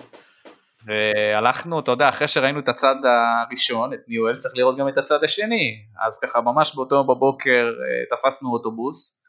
והלכנו, 0.87 1.81
אתה 1.81 1.91
יודע, 1.91 2.09
אחרי 2.09 2.29
שראינו 2.29 2.59
את 2.59 2.69
הצד 2.69 2.97
הראשון, 3.05 3.93
את 3.93 3.99
ניואל, 4.09 4.37
צריך 4.37 4.55
לראות 4.57 4.77
גם 4.79 4.89
את 4.89 4.99
הצד 4.99 5.25
השני. 5.25 5.77
אז 6.07 6.21
ככה 6.21 6.41
ממש 6.41 6.75
באותו 6.75 7.05
בבוקר 7.05 7.67
אה, 7.67 8.17
תפסנו 8.17 8.51
אוטובוס, 8.53 9.23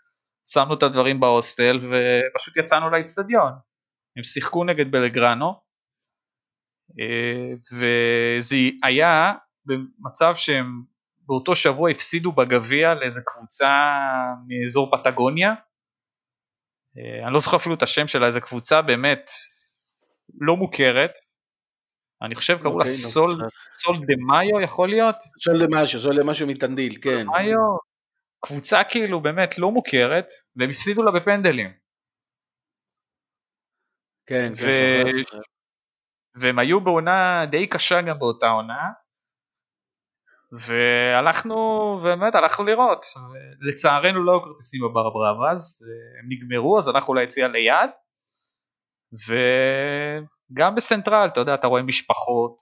שמנו 0.45 0.73
את 0.73 0.83
הדברים 0.83 1.19
בהוסטל 1.19 1.77
ופשוט 1.77 2.57
יצאנו 2.57 2.89
לאצטדיון. 2.89 3.51
הם 4.17 4.23
שיחקו 4.23 4.63
נגד 4.63 4.91
בלגרנו 4.91 5.69
אה, 6.99 7.53
וזה 7.71 8.55
היה 8.83 9.33
במצב 9.65 10.35
שהם 10.35 10.83
באותו 11.19 11.55
שבוע 11.55 11.89
הפסידו 11.89 12.31
בגביע 12.31 12.93
לאיזה 12.93 13.21
קבוצה 13.25 13.69
מאזור 14.47 14.91
פטגוניה. 14.91 15.53
אה, 16.97 17.25
אני 17.25 17.33
לא 17.33 17.39
זוכר 17.39 17.57
אפילו 17.57 17.75
את 17.75 17.83
השם 17.83 18.07
שלה, 18.07 18.27
איזה 18.27 18.41
קבוצה 18.41 18.81
באמת 18.81 19.31
לא 20.41 20.55
מוכרת. 20.55 21.11
אני 22.21 22.35
חושב 22.35 22.57
קראו 22.57 22.79
לה 22.79 22.85
אוקיי, 22.85 22.91
לא 22.91 23.09
סול, 23.09 23.37
סול 23.73 23.95
דה 23.95 24.13
מאיו 24.27 24.61
יכול 24.61 24.89
להיות? 24.89 25.15
סול 25.43 25.59
דה 25.59 25.67
מאיו, 25.67 25.87
סול 25.87 26.15
דה 26.15 26.23
מאיו 26.23 26.47
מטנדיל, 26.47 26.97
כן. 27.01 27.25
מאיו, 27.27 27.57
קבוצה 28.39 28.83
כאילו 28.89 29.21
באמת 29.21 29.57
לא 29.57 29.71
מוכרת, 29.71 30.27
והם 30.55 30.69
הפסידו 30.69 31.03
לה 31.03 31.11
בפנדלים. 31.11 31.73
כן, 34.25 34.53
ו... 34.57 34.65
כן, 35.31 35.37
והם 36.35 36.59
היו 36.59 36.81
בעונה 36.81 37.45
די 37.51 37.67
קשה 37.67 38.01
גם 38.01 38.19
באותה 38.19 38.47
עונה, 38.47 38.83
והלכנו, 40.51 41.55
באמת 42.03 42.35
הלכנו 42.35 42.65
לראות, 42.65 43.05
לצערנו 43.61 44.23
לא 44.23 44.31
היו 44.31 44.41
כרטיסים 44.41 44.81
בבר 44.81 45.09
בראבאז, 45.09 45.85
הם 46.19 46.29
נגמרו 46.29 46.79
אז 46.79 46.87
הלכנו 46.87 47.13
ליציאה 47.13 47.47
ליד, 47.47 47.89
וגם 50.51 50.75
בסנטרל, 50.75 51.29
אתה 51.31 51.39
יודע, 51.39 51.53
אתה 51.53 51.67
רואה 51.67 51.81
משפחות, 51.81 52.55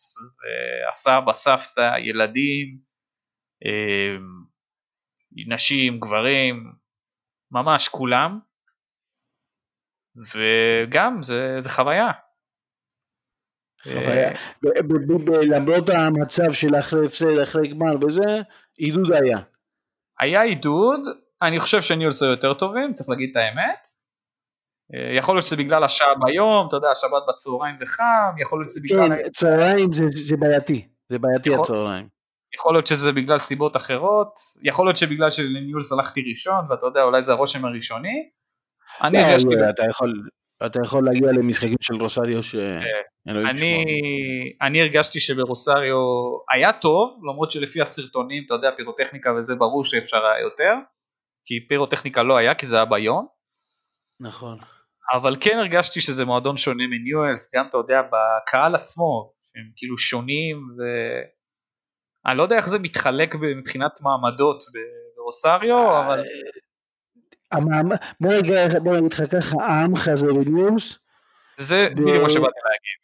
הסבא, 0.89 1.33
סבתא, 1.33 1.97
ילדים, 1.97 2.79
נשים, 5.31 5.99
גברים, 5.99 6.73
ממש 7.51 7.87
כולם, 7.87 8.39
וגם 10.15 11.23
זה, 11.23 11.55
זה 11.59 11.69
חוויה. 11.69 12.11
חוויה. 13.83 14.31
למרות 15.49 15.89
המצב 15.89 16.51
של 16.51 16.75
אחרי 16.79 17.05
הפסד, 17.05 17.39
אחרי 17.43 17.67
גמר 17.67 18.05
וזה, 18.05 18.41
עידוד 18.77 19.11
היה. 19.11 19.37
היה 20.19 20.41
עידוד, 20.41 21.01
אני 21.41 21.59
חושב 21.59 21.81
שניהול 21.81 22.11
זה 22.11 22.25
יותר 22.25 22.53
טובים, 22.53 22.93
צריך 22.93 23.09
להגיד 23.09 23.29
את 23.29 23.35
האמת. 23.35 23.87
יכול 25.17 25.35
להיות 25.35 25.45
שזה 25.45 25.55
בגלל 25.55 25.83
השעה 25.83 26.13
ביום, 26.25 26.67
אתה 26.67 26.75
יודע, 26.75 26.87
השבת 26.91 27.23
בצהריים 27.29 27.75
וחם, 27.81 28.35
יכול 28.41 28.59
להיות 28.59 28.69
שזה 28.69 28.79
בגלל... 28.83 29.23
כן, 29.23 29.29
צהריים 29.29 29.93
זה, 29.93 30.03
זה 30.09 30.37
בעייתי, 30.37 30.87
זה 31.09 31.19
בעייתי 31.19 31.49
יכול... 31.49 31.61
הצהריים. 31.61 32.16
יכול 32.55 32.73
להיות 32.73 32.87
שזה 32.87 33.11
בגלל 33.11 33.37
סיבות 33.37 33.77
אחרות, 33.77 34.33
יכול 34.63 34.85
להיות 34.85 34.97
שבגלל 34.97 35.29
שלניהול 35.29 35.83
סלחתי 35.83 36.21
ראשון, 36.29 36.65
ואתה 36.69 36.85
יודע, 36.85 37.03
אולי 37.03 37.21
זה 37.21 37.31
הרושם 37.31 37.65
הראשוני. 37.65 38.29
אני 39.03 39.23
הרגשתי... 39.23 39.55
לא, 39.55 39.69
אתה 39.69 39.83
יכול... 39.89 40.13
אתה 40.65 40.79
יכול 40.85 41.05
להגיע 41.05 41.31
למשחקים 41.31 41.77
של 41.81 41.93
רוסריו 41.93 42.43
ש... 42.43 42.55
כן. 42.55 43.35
אני, 43.47 43.85
אני 44.61 44.81
הרגשתי 44.81 45.19
שברוסריו 45.19 45.97
היה 46.51 46.73
טוב, 46.73 47.19
למרות 47.31 47.51
שלפי 47.51 47.81
הסרטונים, 47.81 48.43
אתה 48.45 48.53
יודע, 48.53 48.69
פירוטכניקה 48.77 49.33
וזה 49.33 49.55
ברור 49.55 49.83
שאפשר 49.83 50.25
היה 50.25 50.41
יותר, 50.41 50.73
כי 51.45 51.67
פירוטכניקה 51.67 52.23
לא 52.23 52.37
היה, 52.37 52.55
כי 52.55 52.65
זה 52.65 52.75
היה 52.75 52.85
ביום. 52.85 53.27
נכון. 54.21 54.57
אבל 55.13 55.35
כן 55.39 55.57
הרגשתי 55.57 56.01
שזה 56.01 56.25
מועדון 56.25 56.57
שונה 56.57 56.83
מניואלס, 56.87 57.55
גם 57.55 57.65
אתה 57.69 57.77
יודע, 57.77 58.01
בקהל 58.01 58.75
עצמו, 58.75 59.33
הם 59.55 59.71
כאילו 59.75 59.97
שונים, 59.97 60.57
ו... 60.57 60.83
אני 62.27 62.37
לא 62.37 62.43
יודע 62.43 62.55
איך 62.55 62.69
זה 62.69 62.79
מתחלק 62.79 63.35
מבחינת 63.35 63.91
מעמדות 64.01 64.63
ברוסריו, 65.15 66.05
אבל... 66.05 66.23
בוא 68.21 68.33
נגיד, 68.33 68.55
בוא 68.83 68.97
נגיד 68.97 69.13
לך 69.13 69.23
ככה, 69.31 69.55
העמך 69.63 70.09
זה 70.13 70.27
בניוס. 70.27 70.99
זה 71.57 71.87
בדיוק 71.91 72.21
מה 72.21 72.29
שבאתי 72.29 72.59
להגיד. 72.65 72.97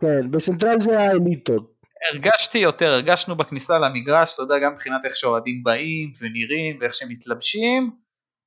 כן, 0.00 0.30
בסנטרל 0.30 0.80
זה 0.80 0.98
האליטות. 0.98 1.76
הרגשתי 2.12 2.58
יותר, 2.58 2.92
הרגשנו 2.92 3.36
בכניסה 3.36 3.78
למגרש, 3.78 4.34
אתה 4.34 4.42
יודע, 4.42 4.54
גם 4.58 4.72
מבחינת 4.72 5.00
איך 5.04 5.16
שאוהדים 5.16 5.62
באים 5.62 6.12
ונראים 6.20 6.78
ואיך 6.80 6.94
שהם 6.94 7.08
מתלבשים, 7.08 7.90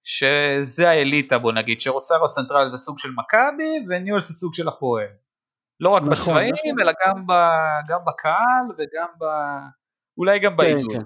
שזה 0.03 0.89
האליטה 0.89 1.37
בוא 1.37 1.51
נגיד, 1.51 1.79
שרוסריו 1.79 2.27
סנטרל 2.27 2.67
זה 2.67 2.77
סוג 2.77 2.99
של 2.99 3.09
מכבי 3.15 3.85
וניואלס 3.89 4.19
זה 4.19 4.33
סוג 4.33 4.53
של 4.53 4.67
הפועל. 4.67 5.07
לא 5.79 5.89
רק 5.89 6.01
נכון, 6.01 6.33
בצבעים, 6.33 6.53
נכון. 6.53 6.79
אלא 6.79 6.91
גם, 7.05 7.27
ב, 7.27 7.31
גם 7.87 7.99
בקהל 8.05 8.65
וגם 8.77 9.07
ב... 9.19 9.25
אולי 10.19 10.39
גם 10.39 10.51
כן, 10.51 10.57
בעידוד. 10.57 10.91
כן. 10.93 10.99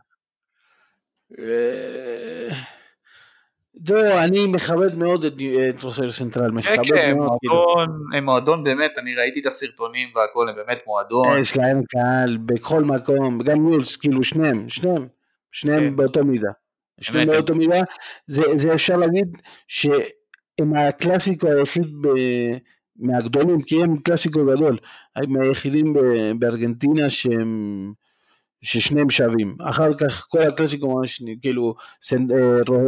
זהו, 3.86 4.18
אני 4.18 4.48
מכבד 4.48 4.96
מאוד 4.96 5.26
את, 5.26 5.34
רוסריו 5.84 6.12
סנטרל, 6.12 6.52
מכבד 6.52 6.76
כן, 6.76 6.84
כן, 6.84 7.18
מאוד. 7.18 7.38
כאילו. 7.40 7.76
הם 8.18 8.26
מועדון 8.26 8.64
באמת, 8.64 8.98
אני 8.98 9.16
ראיתי 9.16 9.40
את 9.40 9.46
הסרטונים 9.46 10.10
והכל, 10.16 10.50
הם 10.50 10.56
באמת 10.56 10.80
מועדון. 10.88 11.40
יש 11.40 11.58
להם 11.58 11.84
קהל 11.84 12.38
בכל 12.38 12.84
מקום, 12.84 13.42
גם 13.44 13.68
ניואלס, 13.68 13.96
כאילו 13.96 14.24
שניהם, 14.24 14.70
שניהם, 14.70 15.08
שניהם. 15.52 15.96
באותו 15.96 16.26
מידה. 16.26 16.52
שניהם 17.02 17.28
באותו 17.28 17.56
מידה, 17.56 17.82
זה, 18.28 18.42
זה 18.56 18.74
אפשר 18.74 18.98
להגיד 18.98 19.38
שהם 19.68 20.74
הקלאסיקו 20.76 21.48
היחיד 21.48 21.88
ב... 22.02 22.08
מהגדולים, 22.96 23.62
כי 23.62 23.84
הם 23.84 23.98
קלאסיקו 23.98 24.46
גדול, 24.46 24.78
הם 25.16 25.42
היחידים 25.42 25.94
בארגנטינה 26.40 27.10
שהם 27.10 27.94
ששניהם 28.64 29.10
שווים. 29.10 29.58
אחר 29.62 29.94
כך 29.94 30.28
כל 30.30 30.42
הקלאסיקו 30.42 30.96
ממש 30.96 31.24
כאילו 31.42 31.76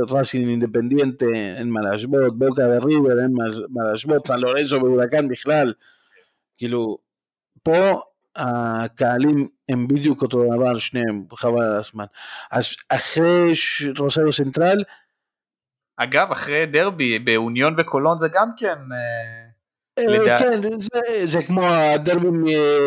ראסין 0.09 0.49
אינדפנדיאנט 0.49 1.23
אין 1.57 1.69
מה 1.69 1.81
להשוות, 1.81 2.39
בוקה 2.39 2.61
וריבר 2.61 3.19
אין 3.21 3.33
מה 3.73 3.83
להשוות, 3.91 4.27
סן 4.27 4.39
לורנזו 4.39 4.75
והורקן 4.75 5.29
בכלל. 5.29 5.73
כאילו, 6.57 6.97
פה 7.63 8.01
הקהלים 8.35 9.47
הם 9.69 9.87
בדיוק 9.87 10.21
אותו 10.21 10.43
דבר 10.55 10.79
שניהם, 10.79 11.23
חבל 11.33 11.63
על 11.63 11.75
הזמן. 11.75 12.05
אז 12.51 12.65
אחרי 12.89 13.51
רוסריו 13.97 14.31
סנטרל, 14.31 14.83
אגב, 15.97 16.31
אחרי 16.31 16.65
דרבי 16.65 17.19
באוניון 17.19 17.75
וקולון 17.77 18.17
זה 18.17 18.27
גם 18.33 18.49
כן... 18.57 18.77
אה, 18.91 19.44
אה, 19.97 20.39
כן, 20.39 20.61
זה 21.25 21.43
כמו 21.43 21.65
הדרבי 21.65 22.27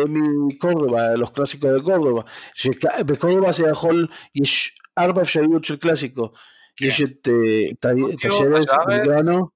מקורדובה, 0.07 1.15
לא 1.15 1.27
קלאסיקו 1.35 1.67
בקורדובה, 1.79 2.21
שבקורדובה 2.53 3.51
זה 3.51 3.67
יכול, 3.67 4.07
יש 4.35 4.79
ארבע 4.97 5.21
אפשרויות 5.21 5.65
של 5.65 5.75
קלאסיקו, 5.75 6.29
כן. 6.75 6.85
יש 6.85 7.01
את 7.01 7.27
טאשרס, 8.25 8.65
בלגרנו, 8.87 9.47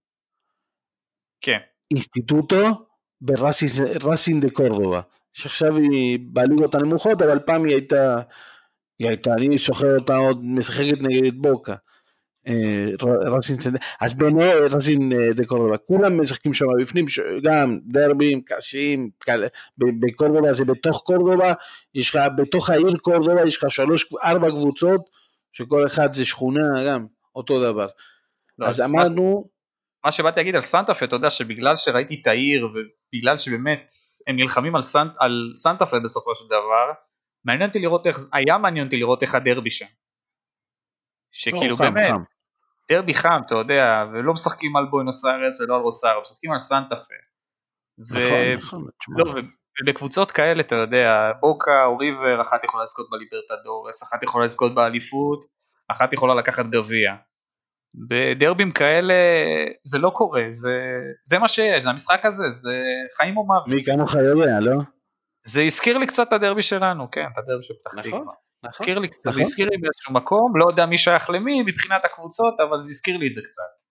כן. 1.41 1.57
אינסטיטוטו 1.91 2.63
וראסין 4.01 4.39
דה 4.39 4.49
קורדובה, 4.49 5.01
שעכשיו 5.33 5.77
היא 5.77 6.19
בליגות 6.33 6.75
הנמוכות, 6.75 7.21
אבל 7.21 7.39
פעם 7.39 7.65
היא 7.65 7.73
הייתה, 7.73 8.21
היא 8.99 9.07
הייתה, 9.07 9.33
אני 9.33 9.57
זוכר 9.57 9.97
אותה 9.97 10.15
עוד 10.15 10.39
משחקת 10.43 10.97
נגד 11.01 11.33
בוקה. 11.35 11.75
רזין 13.35 13.57
אז 14.01 14.13
ביניהם 14.13 14.57
רזין 14.71 15.11
דה 15.35 15.45
קורדובה, 15.45 15.77
כולם 15.77 16.21
משחקים 16.21 16.53
שם 16.53 16.65
בפנים, 16.81 17.05
גם 17.43 17.79
דרבים, 17.85 18.41
קשים, 18.45 19.09
בקורדובה 19.77 20.53
זה 20.53 20.65
בתוך 20.65 21.01
קורדובה, 21.05 21.53
יש 21.95 22.15
לך 22.15 22.21
בתוך 22.37 22.69
העיר 22.69 22.97
קורדובה 22.97 23.47
יש 23.47 23.57
לך 23.57 23.71
שלוש, 23.71 24.13
ארבע 24.23 24.49
קבוצות, 24.49 25.09
שכל 25.51 25.85
אחד 25.85 26.13
זה 26.13 26.25
שכונה 26.25 26.67
גם, 26.87 27.05
אותו 27.35 27.59
דבר. 27.59 27.87
לא, 28.59 28.67
אז 28.67 28.81
אמרנו... 28.81 29.53
מה 30.05 30.11
שבאתי 30.11 30.39
להגיד 30.39 30.55
על 30.55 30.61
סנטה 30.61 30.93
פה, 30.93 31.05
אתה 31.05 31.15
יודע 31.15 31.29
שבגלל 31.29 31.75
שראיתי 31.75 32.19
את 32.21 32.27
העיר 32.27 32.67
ובגלל 32.67 33.37
שבאמת 33.37 33.87
הם 34.27 34.35
נלחמים 34.35 34.75
על, 34.75 34.81
סנט, 34.81 35.11
על 35.19 35.53
סנטה 35.55 35.85
פה 35.85 35.99
בסופו 35.99 36.35
של 36.35 36.45
דבר, 36.45 36.91
מעניין 37.45 37.67
אותי 37.69 37.79
לראות 37.79 38.07
איך, 38.07 38.19
היה 38.33 38.57
מעניין 38.57 38.85
אותי 38.85 38.97
לראות 38.97 39.21
איך 39.21 39.35
הדרבי 39.35 39.69
שם. 39.69 39.85
שכאילו 41.33 41.69
לא, 41.69 41.75
באמת, 41.75 42.09
חם. 42.09 42.23
דרבי 42.91 43.13
חם, 43.13 43.41
אתה 43.45 43.55
יודע, 43.55 44.05
ולא 44.13 44.33
משחקים 44.33 44.75
על 44.75 44.85
בוינוס 44.85 45.25
איירס 45.25 45.61
ולא 45.61 45.75
על 45.75 45.81
רוסארו, 45.81 46.21
משחקים 46.21 46.51
על 46.51 46.59
סנטה 46.59 46.95
פה. 46.95 47.13
נכון, 47.99 48.57
נכון. 48.57 48.87
לא, 49.17 49.33
ובקבוצות 49.81 50.31
כאלה, 50.31 50.61
אתה 50.61 50.75
יודע, 50.75 51.31
בוקה 51.39 51.85
או 51.85 51.97
ריבר, 51.97 52.41
אחת 52.41 52.63
יכולה 52.63 52.83
לזכות 52.83 53.09
בליברטדורס, 53.11 54.03
אחת 54.03 54.23
יכולה 54.23 54.45
לזכות 54.45 54.75
באליפות, 54.75 55.45
אחת 55.87 56.13
יכולה 56.13 56.35
לקחת 56.35 56.65
גביע. 56.65 57.13
בדרבים 58.09 58.71
כאלה 58.71 59.13
זה 59.83 59.97
לא 59.97 60.09
קורה, 60.09 60.43
זה, 60.49 60.79
זה 61.23 61.39
מה 61.39 61.47
שיש, 61.47 61.83
זה 61.83 61.89
המשחק 61.89 62.25
הזה, 62.25 62.49
זה 62.49 62.73
חיים 63.17 63.37
או 63.37 63.45
מוות. 63.45 63.67
מי 63.67 63.83
כמוך 63.85 64.15
יודע, 64.15 64.59
לא? 64.59 64.81
זה 65.41 65.61
הזכיר 65.61 65.97
לי 65.97 66.07
קצת 66.07 66.27
את 66.27 66.33
הדרבי 66.33 66.61
שלנו, 66.61 67.11
כן, 67.11 67.25
את 67.33 67.37
הדרבי 67.37 67.63
של 67.63 67.73
פתח 67.73 68.01
תקווה. 68.01 68.19
נכון. 68.19 68.33
נכון, 68.63 68.71
הזכיר 68.73 68.99
לי 68.99 69.07
קצת, 69.07 69.25
נכון. 69.25 69.33
זה 69.33 69.41
הזכיר 69.41 69.69
לי 69.69 69.77
באיזשהו 69.77 70.13
מקום, 70.13 70.53
לא 70.57 70.65
יודע 70.69 70.85
מי 70.85 70.97
שייך 70.97 71.29
למי 71.29 71.61
מבחינת 71.61 72.05
הקבוצות, 72.05 72.53
אבל 72.59 72.81
זה 72.81 72.89
הזכיר 72.89 73.17
לי 73.17 73.27
את 73.27 73.33
זה 73.33 73.41
קצת. 73.41 73.83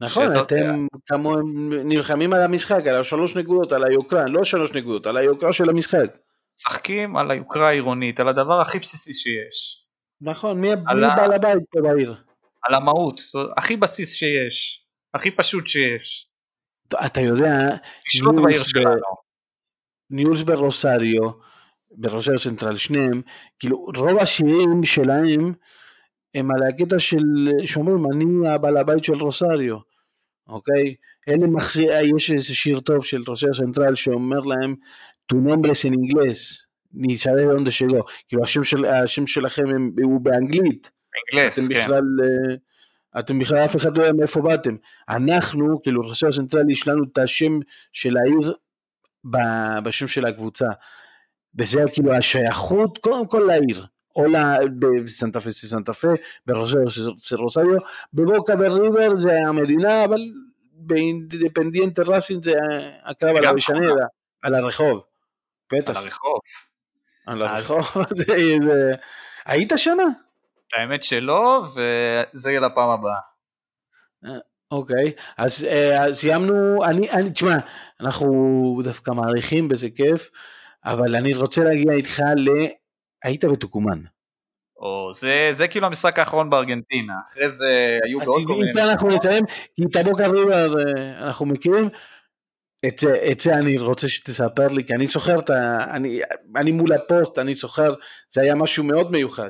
נכון, 0.00 0.40
אתם 0.40 0.86
כמוהם 1.06 1.72
נלחמים 1.88 2.32
על 2.32 2.42
המשחק, 2.42 2.86
על 2.86 3.00
השלוש 3.00 3.36
נקודות, 3.36 3.72
על 3.72 3.84
היוקרה, 3.84 4.24
לא 4.26 4.44
שלוש 4.44 4.72
נקודות, 4.72 5.06
על 5.06 5.16
היוקרה 5.16 5.52
של 5.52 5.68
המשחק. 5.68 6.16
משחקים 6.58 7.16
על 7.16 7.30
היוקרה 7.30 7.68
העירונית, 7.68 8.20
על 8.20 8.28
הדבר 8.28 8.60
הכי 8.60 8.78
בסיסי 8.78 9.12
שיש. 9.12 9.86
נכון, 10.20 10.60
מי 10.60 10.68
בעל 11.16 11.32
הבית 11.32 11.58
פה 11.70 11.80
בעיר? 11.82 12.14
על 12.62 12.74
המהות, 12.74 13.20
הכי 13.56 13.76
בסיס 13.76 14.14
שיש, 14.14 14.86
הכי 15.14 15.30
פשוט 15.30 15.66
שיש. 15.66 16.28
אתה 17.06 17.20
יודע. 17.20 17.58
ניואלס 20.10 20.42
ברוסריו, 20.42 21.30
ברוסריו 21.96 22.38
סנטרל, 22.38 22.76
שניהם, 22.76 23.22
כאילו 23.58 23.86
רוב 23.96 24.18
השירים 24.18 24.84
שלהם 24.84 25.52
הם 26.34 26.50
על 26.50 26.62
הקטע 26.68 26.98
של, 26.98 27.48
שאומרים 27.64 28.04
אני 28.12 28.48
הבעל 28.48 28.76
הבית 28.76 29.04
של 29.04 29.14
רוסריו, 29.14 29.76
אוקיי? 30.48 30.94
אלה 31.28 31.46
מחזיר, 31.46 31.92
יש 32.16 32.30
איזה 32.30 32.54
שיר 32.54 32.80
טוב 32.80 33.04
של 33.04 33.22
רוסריו 33.26 33.54
סנטרל 33.54 33.94
שאומר 33.94 34.40
להם 34.40 34.74
tu 35.28 35.36
nombres 35.36 35.84
en 35.84 35.94
inglés, 35.94 36.68
ni 36.92 37.16
sabes 37.16 37.46
dónde 37.46 37.70
llegó, 37.70 38.04
כאילו 38.28 38.44
השם, 38.44 38.64
של, 38.64 38.84
השם 38.84 39.26
שלכם 39.26 39.66
הם, 39.66 39.92
הוא 40.02 40.20
באנגלית, 40.20 40.90
אנגלס, 41.32 41.58
אתם 41.58 41.74
כן. 41.74 41.80
בכלל, 41.80 42.02
אה, 42.24 42.54
אתם 43.20 43.38
בכלל 43.38 43.58
אף 43.58 43.76
אחד 43.76 43.96
לא 43.96 44.02
יודע 44.02 44.16
מאיפה 44.16 44.40
באתם, 44.40 44.76
אנחנו, 45.08 45.82
כאילו 45.82 46.02
רוסריו 46.02 46.32
סנטרל 46.32 46.70
יש 46.70 46.88
לנו 46.88 47.04
את 47.12 47.18
השם 47.18 47.58
של 47.92 48.16
העיר 48.16 48.52
בשם 49.84 50.08
של 50.08 50.26
הקבוצה. 50.26 50.68
וזה 51.58 51.84
כאילו 51.92 52.12
השייכות 52.12 52.98
קודם 52.98 53.26
כל 53.26 53.42
לעיר, 53.48 53.86
או 54.16 54.24
בסנטה 55.04 55.40
פה 55.40 55.50
זה 55.50 55.68
סנטה 55.68 55.92
פה, 55.92 56.08
ברוסריו 56.46 56.90
זה 57.26 57.36
רוסריו, 57.36 57.78
בבוקה 58.14 58.52
וריבר 58.58 59.14
זה 59.14 59.38
המדינה, 59.48 60.04
אבל 60.04 60.20
באינדפנדיאנטה 60.72 62.02
ראסין 62.02 62.42
זה 62.42 62.52
הקרב 63.04 63.36
על 63.36 63.44
המשנה, 63.44 63.88
על 64.42 64.54
הרחוב. 64.54 65.00
בטח. 65.72 65.90
על 65.90 65.96
הרחוב. 65.96 66.38
על 67.26 67.42
הרחוב, 67.42 68.04
זה... 68.16 68.92
היית 69.46 69.72
שמה? 69.76 70.02
האמת 70.74 71.02
שלא, 71.02 71.62
וזה 71.74 72.50
יהיה 72.50 72.60
לפעם 72.60 72.88
הבאה. 72.88 73.18
אוקיי, 74.70 75.12
אז 75.36 75.64
אה, 75.64 76.12
סיימנו, 76.12 76.84
אני, 76.84 77.10
אני, 77.10 77.30
תשמע, 77.30 77.56
אנחנו 78.00 78.80
דווקא 78.84 79.10
מעריכים 79.10 79.68
בזה 79.68 79.88
כיף, 79.96 80.30
אבל 80.84 81.16
אני 81.16 81.34
רוצה 81.34 81.64
להגיע 81.64 81.92
איתך 81.92 82.20
ל... 82.36 82.48
היית 83.24 83.44
בטוקומן. 83.44 84.00
או, 84.76 85.10
זה, 85.14 85.48
זה 85.52 85.68
כאילו 85.68 85.86
המשחק 85.86 86.18
האחרון 86.18 86.50
בארגנטינה, 86.50 87.12
אחרי 87.28 87.48
זה 87.48 87.98
היו 88.04 88.18
בעוד 88.20 88.42
כל 88.46 88.54
מיני... 88.54 88.70
אם 88.70 88.90
אנחנו 88.90 89.08
נסיים, 89.08 89.44
כי 89.76 89.84
את 89.90 89.96
הבוקר 89.96 90.30
ריבר 90.30 90.74
אנחנו 91.18 91.46
מכירים, 91.46 91.88
את 92.86 92.98
זה, 92.98 93.26
את 93.32 93.40
זה 93.40 93.54
אני 93.54 93.78
רוצה 93.78 94.08
שתספר 94.08 94.68
לי, 94.68 94.86
כי 94.86 94.94
אני 94.94 95.06
זוכר. 95.06 95.36
אני, 95.90 96.20
אני 96.56 96.72
מול 96.72 96.92
הפוסט, 96.92 97.38
אני 97.38 97.54
זוכר, 97.54 97.94
זה 98.28 98.40
היה 98.40 98.54
משהו 98.54 98.84
מאוד 98.84 99.10
מיוחד. 99.10 99.48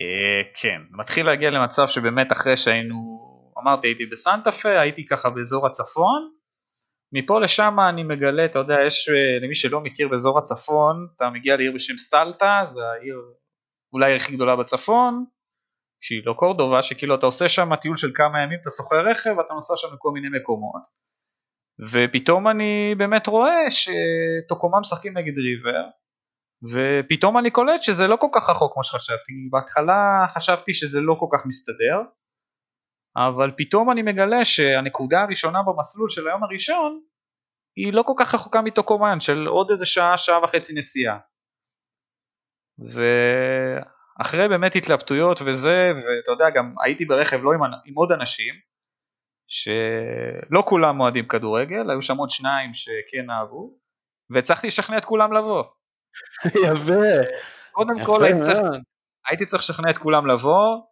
אה, 0.00 0.42
כן, 0.54 0.80
מתחיל 0.90 1.26
להגיע 1.26 1.50
למצב 1.50 1.86
שבאמת 1.86 2.32
אחרי 2.32 2.56
שהיינו, 2.56 3.20
אמרתי 3.62 3.88
הייתי 3.88 4.06
בסנטה 4.06 4.52
פה, 4.52 4.80
הייתי 4.80 5.06
ככה 5.06 5.30
באזור 5.30 5.66
הצפון, 5.66 6.30
מפה 7.12 7.40
לשם 7.40 7.76
אני 7.88 8.02
מגלה, 8.02 8.44
אתה 8.44 8.58
יודע, 8.58 8.80
יש, 8.86 9.08
אה, 9.08 9.44
למי 9.44 9.54
שלא 9.54 9.80
מכיר 9.80 10.08
באזור 10.08 10.38
הצפון, 10.38 11.06
אתה 11.16 11.30
מגיע 11.30 11.56
לעיר 11.56 11.72
בשם 11.74 11.98
סלטה, 11.98 12.62
זה 12.66 12.80
העיר 12.80 13.16
אולי 13.92 14.16
הכי 14.16 14.36
גדולה 14.36 14.56
בצפון, 14.56 15.24
שהיא 16.00 16.22
לא 16.24 16.32
קורדובה, 16.32 16.82
שכאילו 16.82 17.14
אתה 17.14 17.26
עושה 17.26 17.48
שם 17.48 17.76
טיול 17.76 17.96
של 17.96 18.10
כמה 18.14 18.42
ימים, 18.42 18.58
אתה 18.60 18.70
שוכר 18.76 19.00
רכב 19.10 19.34
ואתה 19.38 19.54
נוסע 19.54 19.74
שם 19.76 19.88
לכל 19.94 20.10
מיני 20.10 20.28
מקומות. 20.38 20.82
ופתאום 21.92 22.48
אני 22.48 22.94
באמת 22.98 23.26
רואה 23.26 23.70
שטוקומה 23.70 24.80
משחקים 24.80 25.18
נגד 25.18 25.38
ריבר, 25.38 25.84
ופתאום 26.72 27.38
אני 27.38 27.50
קולט 27.50 27.82
שזה 27.82 28.06
לא 28.06 28.16
כל 28.20 28.26
כך 28.34 28.50
רחוק 28.50 28.72
כמו 28.72 28.84
שחשבתי, 28.84 29.32
בהתחלה 29.50 30.26
חשבתי 30.28 30.74
שזה 30.74 31.00
לא 31.00 31.16
כל 31.20 31.26
כך 31.32 31.46
מסתדר, 31.46 31.96
אבל 33.16 33.50
פתאום 33.56 33.90
אני 33.90 34.02
מגלה 34.02 34.44
שהנקודה 34.44 35.22
הראשונה 35.22 35.58
במסלול 35.62 36.08
של 36.08 36.28
היום 36.28 36.44
הראשון 36.44 37.00
היא 37.76 37.92
לא 37.92 38.02
כל 38.02 38.12
כך 38.18 38.34
רחוקה 38.34 38.62
מתוקומן 38.62 39.20
של 39.20 39.46
עוד 39.46 39.70
איזה 39.70 39.86
שעה, 39.86 40.16
שעה 40.16 40.44
וחצי 40.44 40.74
נסיעה. 40.76 41.18
ואחרי 42.78 44.48
באמת 44.48 44.76
התלבטויות 44.76 45.40
וזה, 45.46 45.92
ואתה 45.96 46.32
יודע, 46.32 46.50
גם 46.50 46.74
הייתי 46.84 47.04
ברכב 47.04 47.42
לא 47.42 47.52
עם, 47.52 47.60
עם 47.84 47.94
עוד 47.94 48.12
אנשים, 48.12 48.54
שלא 49.48 50.62
כולם 50.64 51.00
אוהדים 51.00 51.28
כדורגל, 51.28 51.90
היו 51.90 52.02
שם 52.02 52.16
עוד 52.16 52.30
שניים 52.30 52.74
שכן 52.74 53.30
אהבו, 53.30 53.78
והצלחתי 54.30 54.66
לשכנע 54.66 54.98
את 54.98 55.04
כולם 55.04 55.32
לבוא. 55.32 55.64
יפה. 56.66 57.32
קודם 57.72 58.04
כל 58.06 58.24
הייתי 58.24 58.40
צריך, 58.40 58.58
הייתי 59.28 59.46
צריך 59.46 59.62
לשכנע 59.62 59.90
את 59.90 59.98
כולם 59.98 60.26
לבוא, 60.26 60.82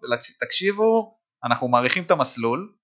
תקשיבו, 0.40 1.17
אנחנו 1.44 1.68
מעריכים 1.68 2.02
את 2.02 2.10
המסלול, 2.10 2.74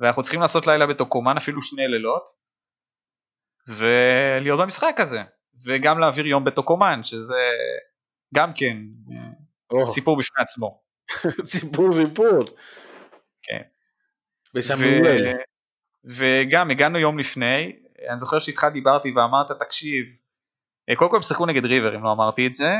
ואנחנו 0.00 0.22
צריכים 0.22 0.40
לעשות 0.40 0.66
לילה 0.66 0.86
בתוקומן 0.86 1.36
אפילו 1.36 1.62
שני 1.62 1.88
לילות, 1.88 2.24
ולהיות 3.68 4.60
במשחק 4.60 4.94
הזה, 4.98 5.22
וגם 5.66 5.98
להעביר 5.98 6.26
יום 6.26 6.44
בתוקומן, 6.44 7.02
שזה 7.02 7.50
גם 8.34 8.52
כן 8.54 8.76
oh. 9.72 9.86
סיפור 9.86 10.18
בפני 10.18 10.42
עצמו. 10.42 10.82
סיפור 11.58 11.92
סיפור. 11.92 12.44
כן. 13.42 13.62
ו... 14.54 14.60
וגם 16.04 16.70
הגענו 16.70 16.98
יום 16.98 17.18
לפני, 17.18 17.76
אני 18.10 18.18
זוכר 18.18 18.38
שאיתך 18.38 18.66
דיברתי 18.72 19.12
ואמרת 19.16 19.46
תקשיב, 19.60 20.04
אה, 20.90 20.96
קודם 20.96 21.10
כל 21.10 21.16
הם 21.16 21.22
שיחקו 21.22 21.46
נגד 21.46 21.64
ריבר 21.64 21.96
אם 21.96 22.02
לא 22.02 22.12
אמרתי 22.12 22.46
את 22.46 22.54
זה, 22.54 22.70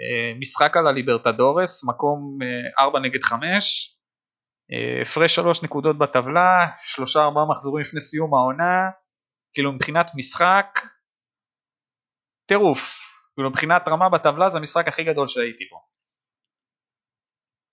אה, 0.00 0.38
משחק 0.38 0.76
על 0.76 0.86
הליברטדורס, 0.86 1.84
מקום 1.84 2.38
4 2.78 2.98
אה, 2.98 3.04
נגד 3.04 3.22
5, 3.22 3.95
הפרש 5.02 5.34
3 5.34 5.62
נקודות 5.62 5.98
בטבלה, 5.98 6.66
3-4 7.16 7.18
מחזורים 7.50 7.82
לפני 7.82 8.00
סיום 8.00 8.34
העונה, 8.34 8.90
כאילו 9.54 9.72
מבחינת 9.72 10.10
משחק, 10.16 10.80
טירוף, 12.46 12.98
כאילו 13.34 13.50
מבחינת 13.50 13.88
רמה 13.88 14.08
בטבלה 14.08 14.50
זה 14.50 14.58
המשחק 14.58 14.88
הכי 14.88 15.04
גדול 15.04 15.26
שהייתי 15.26 15.68
פה. 15.70 15.76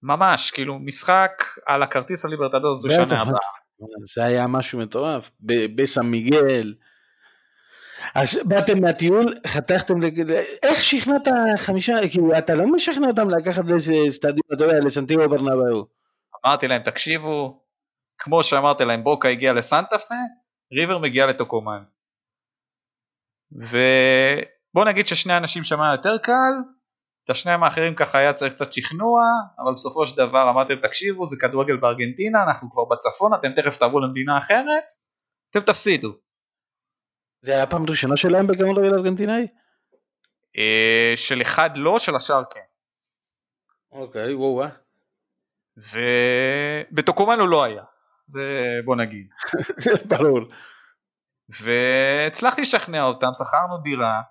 ממש, 0.03 0.51
כאילו 0.51 0.79
משחק 0.79 1.43
על 1.65 1.83
הכרטיס 1.83 2.25
הליברטדורס 2.25 2.85
בשנה 2.85 3.21
הבאה. 3.21 3.37
זה 4.15 4.25
היה 4.25 4.47
משהו 4.47 4.79
מטורף, 4.79 5.31
בסן 5.75 6.05
מיגל. 6.05 6.73
אז 8.15 8.39
באתם 8.45 8.81
מהטיול, 8.81 9.35
חתכתם, 9.47 9.93
איך 10.63 10.83
שכנעת 10.83 11.27
חמישה, 11.57 11.93
כאילו 12.11 12.37
אתה 12.37 12.55
לא 12.55 12.71
משכנע 12.71 13.07
אותם 13.07 13.29
לקחת 13.29 13.65
לאיזה 13.65 13.93
סטדיון, 14.09 14.41
אתה 14.53 14.63
יודע, 14.63 14.79
לסנטיגו 14.79 15.29
ברנבאו. 15.29 16.02
אמרתי 16.45 16.67
להם, 16.67 16.81
תקשיבו, 16.81 17.63
כמו 18.17 18.43
שאמרתי 18.43 18.85
להם, 18.85 19.03
בוקה 19.03 19.27
הגיע 19.27 19.53
לסנטה 19.53 19.97
פה, 19.97 20.15
ריבר 20.73 20.97
מגיע 20.97 21.25
לטוקומן. 21.25 21.83
ובוא 23.51 24.85
נגיד 24.85 25.07
ששני 25.07 25.37
אנשים 25.37 25.63
שם 25.63 25.79
יותר 25.91 26.17
קל, 26.17 26.53
את 27.23 27.29
השניים 27.29 27.63
האחרים 27.63 27.95
ככה 27.95 28.17
היה 28.17 28.33
צריך 28.33 28.53
קצת 28.53 28.73
שכנוע, 28.73 29.23
אבל 29.59 29.73
בסופו 29.73 30.07
של 30.07 30.17
דבר 30.17 30.49
אמרתי 30.49 30.73
להם 30.73 30.81
תקשיבו 30.81 31.25
זה 31.25 31.35
כדורגל 31.41 31.77
בארגנטינה, 31.77 32.43
אנחנו 32.43 32.71
כבר 32.71 32.85
בצפון, 32.85 33.33
אתם 33.33 33.53
תכף 33.53 33.77
תעברו 33.77 33.99
למדינה 33.99 34.37
אחרת, 34.37 34.83
אתם 35.49 35.59
תפסידו. 35.59 36.13
זה 37.41 37.55
היה 37.55 37.67
פעם 37.67 37.85
ראשונה 37.89 38.17
שלהם 38.17 38.47
בכדורגל 38.47 38.93
ארגנטינאי? 38.93 39.47
אה, 40.57 41.13
של 41.15 41.41
אחד 41.41 41.69
לא, 41.75 41.99
של 41.99 42.15
השאר 42.15 42.43
כן. 42.53 42.61
אוקיי, 43.91 44.33
וואו 44.33 44.53
וואו. 44.53 44.82
ובטוקומן 45.77 47.39
הוא 47.39 47.49
לא 47.49 47.63
היה, 47.63 47.83
זה 48.27 48.79
בוא 48.85 48.95
נגיד. 48.95 49.27
ברור. 50.17 50.41
והצלחתי 51.49 52.61
לשכנע 52.61 53.03
אותם, 53.03 53.29
שכרנו 53.33 53.77
דירה, 53.77 54.21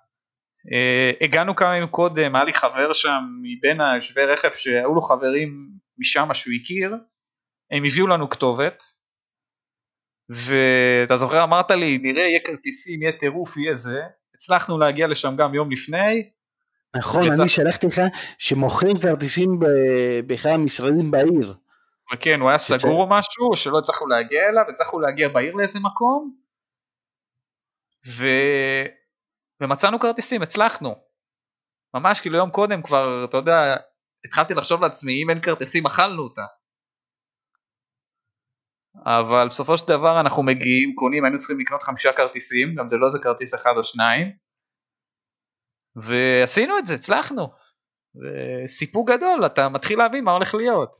Uh, 0.66 1.24
הגענו 1.24 1.57
כמה 1.57 1.76
ימים 1.76 1.88
קודם, 1.88 2.36
היה 2.36 2.45
לי 2.45 2.53
חבר 2.53 2.93
שם 2.93 3.24
מבין 3.43 3.80
היושבי 3.80 4.24
רכב 4.24 4.53
שהיו 4.53 4.95
לו 4.95 5.01
חברים 5.01 5.68
משם 5.99 6.28
שהוא 6.32 6.55
הכיר, 6.62 6.95
הם 7.70 7.84
הביאו 7.84 8.07
לנו 8.07 8.30
כתובת, 8.30 8.82
ואתה 10.28 11.16
זוכר 11.16 11.45
אמרת 11.45 11.70
לי 11.70 11.99
נראה 11.99 12.22
יהיה 12.22 12.40
כרטיסים, 12.40 13.03
יהיה 13.03 13.12
טירוף, 13.12 13.57
יהיה 13.57 13.74
זה, 13.74 14.01
הצלחנו 14.34 14.78
להגיע 14.78 15.07
לשם 15.07 15.36
גם 15.38 15.55
יום 15.55 15.70
לפני. 15.70 16.30
נכון, 16.97 17.22
אני 17.40 17.49
שלחתי 17.49 17.86
לך 17.86 18.01
שמוכרים 18.38 19.01
כרטיסים 19.01 19.49
באחד 20.26 20.51
המשרדים 20.51 21.11
בעיר. 21.11 21.55
וכן, 22.14 22.40
הוא 22.40 22.49
היה 22.49 22.59
סגור 22.59 23.03
או 23.03 23.09
משהו, 23.09 23.57
שלא 23.57 23.78
הצלחנו 23.78 24.07
להגיע 24.07 24.49
אליו, 24.49 24.64
הצלחנו 24.68 25.01
להגיע 25.01 25.28
בעיר 25.28 25.55
לאיזה 25.55 25.80
מקום, 25.80 26.36
ו... 28.18 28.26
ומצאנו 29.61 30.01
כרטיסים, 30.01 30.43
הצלחנו. 30.43 30.95
ממש 31.95 32.20
כאילו 32.20 32.36
יום 32.36 32.51
קודם 32.51 32.82
כבר, 32.82 33.24
אתה 33.24 33.36
יודע, 33.36 33.76
התחלתי 34.26 34.55
לחשוב 34.55 34.80
לעצמי, 34.80 35.22
אם 35.22 35.30
אין 35.30 35.40
כרטיסים 35.40 35.86
אכלנו 35.86 36.22
אותה. 36.22 36.45
אבל 39.07 39.49
בסופו 39.49 39.78
של 39.78 39.88
דבר 39.88 40.20
אנחנו 40.20 40.43
מגיעים, 40.43 40.95
קונים, 40.95 41.24
היינו 41.24 41.38
צריכים 41.38 41.61
לקנות 41.61 41.82
חמישה 41.82 42.12
כרטיסים, 42.12 42.74
גם 42.74 42.88
זה 42.88 42.97
לא 42.97 43.07
איזה 43.07 43.18
כרטיס 43.22 43.55
אחד 43.55 43.72
או 43.76 43.84
שניים. 43.84 44.32
ועשינו 45.97 46.78
את 46.78 46.86
זה, 46.86 46.95
הצלחנו. 46.95 47.49
וסיפור 48.14 49.07
גדול, 49.07 49.47
אתה 49.47 49.68
מתחיל 49.68 49.99
להבין 49.99 50.24
מה 50.24 50.32
הולך 50.32 50.55
להיות. 50.55 50.97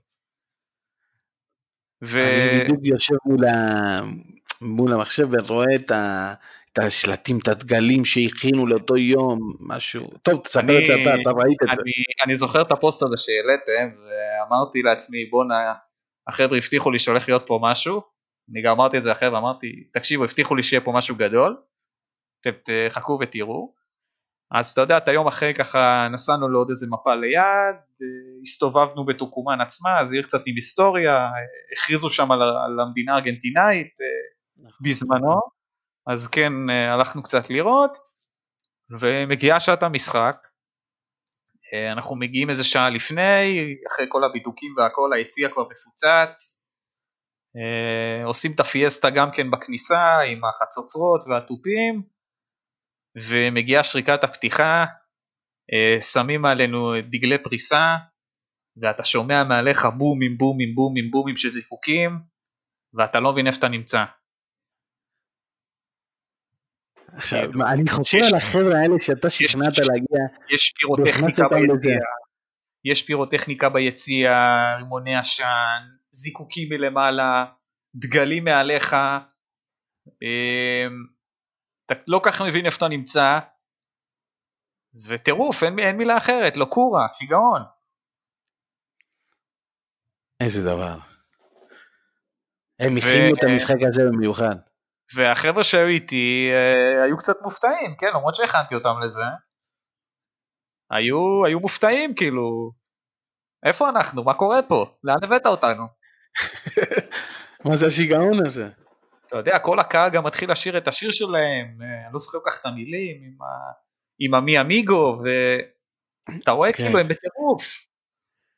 ו... 2.05 2.19
אני 2.19 2.65
בדיוק 2.65 2.81
יושב 2.83 3.15
מול, 3.25 3.45
ה... 3.45 4.01
מול 4.61 4.93
המחשב 4.93 5.29
ורואה 5.33 5.75
את, 5.75 5.91
ה... 5.91 6.35
את 6.73 6.79
השלטים, 6.79 7.39
את 7.43 7.49
הדגלים 7.49 8.05
שהכינו 8.05 8.67
לאותו 8.67 8.97
יום, 8.97 9.39
משהו. 9.61 10.11
טוב, 10.23 10.41
תספר 10.41 10.81
את 10.81 10.87
זה 10.87 10.95
אתה, 10.95 11.23
אתה 11.23 11.31
ראית 11.31 11.59
את 11.63 11.69
אני, 11.69 11.77
זה. 11.77 12.25
אני 12.25 12.37
זוכר 12.37 12.63
את 12.63 12.73
הפוסט 12.73 13.03
הזה 13.03 13.17
שהעליתם, 13.17 13.97
ואמרתי 14.05 14.83
לעצמי, 14.83 15.27
בואנה, 15.31 15.75
החבר'ה 16.27 16.59
הבטיחו 16.59 16.91
לי 16.91 16.99
שהולך 16.99 17.29
להיות 17.29 17.45
פה 17.47 17.59
משהו, 17.63 18.03
אני 18.53 18.63
גם 18.63 18.73
אמרתי 18.73 18.99
את 18.99 19.03
זה 19.03 19.13
אחרי 19.13 19.29
ואמרתי, 19.29 19.85
תקשיבו, 19.93 20.25
הבטיחו 20.25 20.55
לי 20.55 20.63
שיהיה 20.63 20.81
פה 20.81 20.93
משהו 20.95 21.17
גדול, 21.17 21.57
אתם 22.41 22.51
תחכו 22.89 23.19
ותראו. 23.21 23.82
אז 24.55 24.71
אתה 24.71 24.81
יודע, 24.81 24.97
את 24.97 25.09
היום 25.09 25.27
אחרי 25.27 25.55
ככה 25.55 26.09
נסענו 26.13 26.49
לעוד 26.49 26.69
איזה 26.71 26.87
מפה 26.91 27.15
ליד, 27.15 27.77
הסתובבנו 28.43 29.07
בטוקומן 29.07 29.61
עצמה, 29.61 30.05
זה 30.05 30.15
עיר 30.15 30.25
קצת 30.25 30.43
עם 30.47 30.55
היסטוריה, 30.55 31.29
הכריזו 31.73 32.11
שם 32.11 32.33
על, 32.33 32.43
על 32.43 32.81
המדינה 32.81 33.15
הארגנטינאית 33.15 33.95
נכון. 34.57 34.73
בזמנו, 34.81 35.41
אז 36.07 36.29
כן 36.29 36.53
הלכנו 36.71 37.23
קצת 37.23 37.51
לראות, 37.51 37.99
ומגיעה 39.01 39.61
שעת 39.61 39.83
המשחק, 39.83 40.37
אה, 41.75 41.93
אנחנו 41.93 42.17
מגיעים 42.17 42.51
איזה 42.51 42.65
שעה 42.65 42.91
לפני, 42.91 43.75
אחרי 43.93 44.07
כל 44.09 44.25
הבידוקים 44.25 44.75
והכל, 44.77 45.13
היציע 45.13 45.49
כבר 45.49 45.63
מפוצץ. 45.63 46.67
אה, 47.57 48.25
עושים 48.25 48.53
את 48.55 48.61
הפיאסטה 48.61 49.11
גם 49.11 49.31
כן 49.31 49.51
בכניסה 49.51 50.19
עם 50.21 50.41
החצוצרות 50.45 51.25
והתופים, 51.29 52.03
ומגיעה 53.17 53.85
שריקת 53.85 54.25
הפתיחה, 54.25 54.85
אה, 55.73 56.01
שמים 56.01 56.45
עלינו 56.45 56.93
דגלי 57.11 57.39
פריסה, 57.39 57.97
ואתה 58.77 59.05
שומע 59.05 59.45
מעליך 59.45 59.87
בומים 59.99 60.39
בומים 60.39 60.75
בומים 60.75 61.11
בומים 61.11 61.37
של 61.37 61.49
זיקוקים, 61.49 62.19
ואתה 62.95 63.21
לא 63.21 63.33
מבין 63.33 63.47
איפה 63.47 63.59
אתה 63.59 63.69
נמצא. 63.69 64.05
עכשיו, 67.15 67.41
כאילו, 67.41 67.67
אני 67.67 67.91
חושב 67.91 68.19
על 68.19 68.37
החבר'ה 68.37 68.81
האלה 68.81 68.95
שאתה 69.01 69.31
שכנעת 69.31 69.79
להגיע, 69.79 70.21
יש 70.55 70.73
פירוטכניקה 70.79 71.49
ביציע, 71.49 71.99
יש 72.85 73.03
פירוטכניקה 73.03 73.69
ביציע, 73.69 74.33
רימוני 74.79 75.17
עשן, 75.17 75.81
זיקוקים 76.11 76.69
מלמעלה, 76.71 77.45
דגלים 77.95 78.45
מעליך, 78.45 78.97
אמ, 80.23 81.07
אתה 81.87 81.95
לא 82.09 82.21
כך 82.25 82.43
מבין 82.43 82.67
איפה 82.67 82.77
אתה 82.77 82.89
נמצא, 82.89 83.39
וטירוף, 85.07 85.63
אין, 85.63 85.79
אין 85.79 85.97
מילה 85.97 86.17
אחרת, 86.17 86.57
לא 86.57 86.65
קורה, 86.65 87.07
שיגעון. 87.13 87.63
איזה 90.41 90.63
דבר. 90.63 90.99
הם 92.79 92.97
הכינו 92.97 93.35
את 93.39 93.45
המשחק 93.45 93.77
הזה 93.89 94.03
במיוחד. 94.13 94.57
והחבר'ה 95.15 95.65
שהיו 95.65 95.87
איתי 95.87 96.51
אה, 96.53 97.05
היו 97.05 97.19
קצת 97.19 97.43
מופתעים, 97.43 97.97
כן, 97.99 98.07
למרות 98.15 98.35
שהכנתי 98.35 98.75
אותם 98.75 98.95
לזה. 99.05 99.23
היו, 100.91 101.45
היו 101.47 101.61
מופתעים, 101.61 102.15
כאילו, 102.15 102.73
איפה 103.67 103.89
אנחנו? 103.89 104.25
מה 104.25 104.35
קורה 104.35 104.63
פה? 104.63 104.87
לאן 105.05 105.25
הבאת 105.25 105.47
אותנו? 105.47 105.87
מה 107.65 107.77
זה 107.77 107.87
השיגעון 107.87 108.47
הזה? 108.47 108.69
אתה 109.33 109.41
יודע, 109.41 109.59
כל 109.59 109.79
הקהל 109.79 110.11
גם 110.11 110.25
מתחיל 110.27 110.53
לשיר 110.53 110.79
את 110.79 110.89
השיר 110.89 111.11
שלהם, 111.11 111.83
אה, 111.83 112.05
אני 112.05 112.13
לא 112.13 112.19
זוכר 112.19 112.39
כל 112.39 112.51
כך 112.51 112.61
את 112.61 112.67
המילים, 112.67 113.23
עם, 113.23 113.43
ה... 113.43 113.73
עם 114.19 114.35
המי 114.35 114.61
אמיגו, 114.61 115.17
אתה 116.43 116.51
רואה 116.51 116.73
כן. 116.73 116.85
כאילו 116.85 116.99
הם 116.99 117.09
בטירוף. 117.09 117.87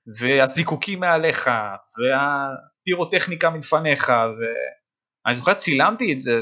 והזיקוקים 0.07 1.01
מעליך, 1.01 1.51
והפירוטכניקה 1.99 3.51
מלפניך, 3.51 4.09
ואני 4.09 5.35
זוכר 5.35 5.55
צילמתי 5.55 6.13
את 6.13 6.19
זה, 6.19 6.33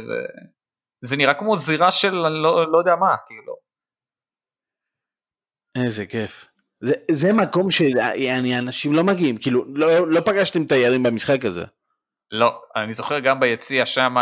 וזה 1.05 1.17
נראה 1.17 1.35
כמו 1.35 1.57
זירה 1.57 1.91
של 1.91 2.15
לא, 2.15 2.73
לא 2.73 2.79
יודע 2.79 2.97
מה, 3.01 3.17
כאילו. 3.27 3.57
איזה 5.85 6.07
כיף. 6.07 6.47
זה, 6.81 6.93
זה 7.11 7.33
מקום 7.33 7.71
שאנשים 7.71 8.93
לא 8.93 9.05
מגיעים, 9.05 9.39
כאילו, 9.39 9.65
לא, 9.75 10.11
לא 10.11 10.21
פגשתם 10.21 10.65
תיירים 10.67 11.03
במשחק 11.03 11.45
הזה. 11.45 11.65
לא, 12.33 12.63
אני 12.77 12.93
זוכר 12.93 13.19
גם 13.19 13.41
ביציע 13.41 13.87
שם 13.87 14.15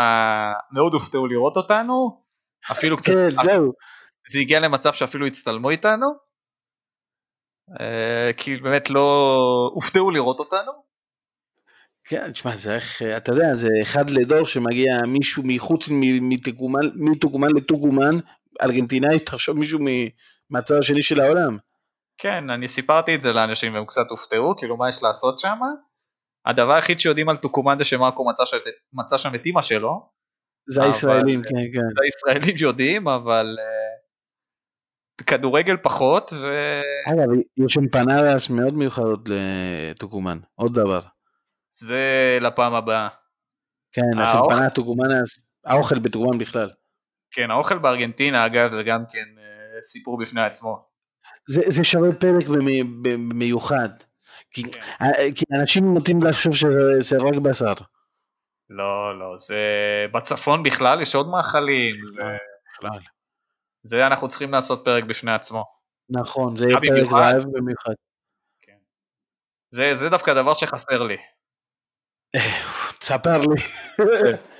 מאוד 0.71 0.93
הופתעו 0.93 1.27
לראות 1.27 1.57
אותנו, 1.57 2.21
אפילו 2.71 2.97
קצת, 2.97 3.11
כן, 3.11 3.29
זהו. 3.43 3.73
זה 4.29 4.39
הגיע 4.39 4.59
למצב 4.59 4.93
שאפילו 4.93 5.25
הצטלמו 5.25 5.69
איתנו, 5.69 6.07
אה, 7.79 8.31
כי 8.37 8.57
באמת 8.57 8.89
לא 8.89 9.69
הופתעו 9.73 10.11
לראות 10.11 10.39
אותנו. 10.39 10.71
כן, 12.03 12.31
תשמע, 12.31 12.55
זה 12.55 12.75
איך, 12.75 13.01
אתה 13.01 13.31
יודע, 13.31 13.53
זה 13.53 13.67
אחד 13.81 14.09
לדור 14.09 14.45
שמגיע 14.45 14.93
מישהו 15.07 15.43
מחוץ 15.45 15.89
מ- 15.91 16.29
מתוגומן, 16.29 16.89
מתוגומן 16.95 17.47
לתוגומן, 17.55 18.19
ארגנטינאי, 18.61 19.19
תחשוב 19.19 19.57
מישהו 19.57 19.79
מהצד 20.49 20.75
השני 20.75 21.03
של 21.03 21.19
העולם. 21.19 21.57
כן, 22.17 22.49
אני 22.49 22.67
סיפרתי 22.67 23.15
את 23.15 23.21
זה 23.21 23.33
לאנשים 23.33 23.73
והם 23.73 23.85
קצת 23.85 24.05
הופתעו, 24.09 24.55
כאילו 24.57 24.77
מה 24.77 24.89
יש 24.89 25.03
לעשות 25.03 25.39
שם? 25.39 25.59
הדבר 26.45 26.73
היחיד 26.73 26.99
שיודעים 26.99 27.29
על 27.29 27.37
טוקומן 27.37 27.75
זה 27.77 27.85
שמרקו 27.85 28.29
מצא, 28.29 28.45
ש... 28.45 28.53
מצא 28.93 29.17
שם 29.17 29.35
את 29.35 29.45
אימא 29.45 29.61
שלו, 29.61 30.09
זה 30.69 30.79
אבל- 30.81 30.89
הישראלים, 30.89 31.41
כן, 31.43 31.49
כן. 31.73 31.87
זה 31.95 32.01
הישראלים 32.03 32.55
יודעים, 32.59 33.07
אבל 33.07 33.55
uh, 33.59 35.23
כדורגל 35.27 35.77
פחות, 35.77 36.33
ו... 36.33 36.45
אגב, 37.13 37.27
יש 37.65 37.77
אמפנדס 37.77 38.49
מאוד 38.49 38.73
מיוחדות 38.73 39.19
לטוקומן, 39.25 40.37
עוד 40.55 40.73
דבר. 40.73 41.01
זה 41.69 42.37
לפעם 42.41 42.73
הבאה. 42.73 43.07
כן, 43.93 44.21
אז 44.21 44.35
אמפנדה 44.35 44.69
טוקומנס, 44.69 45.39
האוכל 45.65 45.99
בטוקומן 45.99 46.37
בכלל. 46.37 46.69
כן, 47.33 47.51
האוכל 47.51 47.77
בארגנטינה 47.77 48.45
אגב 48.45 48.71
זה 48.71 48.83
גם 48.83 49.03
כן 49.11 49.25
uh, 49.37 49.81
סיפור 49.83 50.17
בפני 50.21 50.41
עצמו. 50.41 50.85
זה, 51.49 51.61
זה 51.67 51.83
שווה 51.83 52.09
פרק 52.19 52.47
במי- 52.47 52.83
במיוחד. 53.03 53.89
כי, 54.51 54.63
כן. 54.63 54.81
כי 55.35 55.45
אנשים 55.61 55.93
נוטים 55.93 56.23
לחשוב 56.23 56.55
שזה 56.55 57.17
רק 57.17 57.35
בשר. 57.43 57.73
לא, 58.69 59.19
לא, 59.19 59.37
זה 59.37 59.65
בצפון 60.13 60.63
בכלל 60.63 61.01
יש 61.01 61.15
עוד 61.15 61.29
מאכלים, 61.29 61.95
בכלל. 62.15 62.99
וזה 63.85 64.07
אנחנו 64.07 64.27
צריכים 64.27 64.51
לעשות 64.51 64.81
פרק 64.85 65.03
בפני 65.03 65.33
עצמו. 65.33 65.65
נכון, 66.09 66.57
זה 66.57 66.65
יהיה 66.65 66.77
פרק. 66.77 67.13
רעב 67.13 67.43
במיוחד. 67.51 67.93
כן. 68.61 68.77
זה, 69.69 69.95
זה 69.95 70.09
דווקא 70.09 70.33
דבר 70.33 70.53
שחסר 70.53 71.03
לי. 71.03 71.17
תספר 72.99 73.37
לי. 73.37 73.63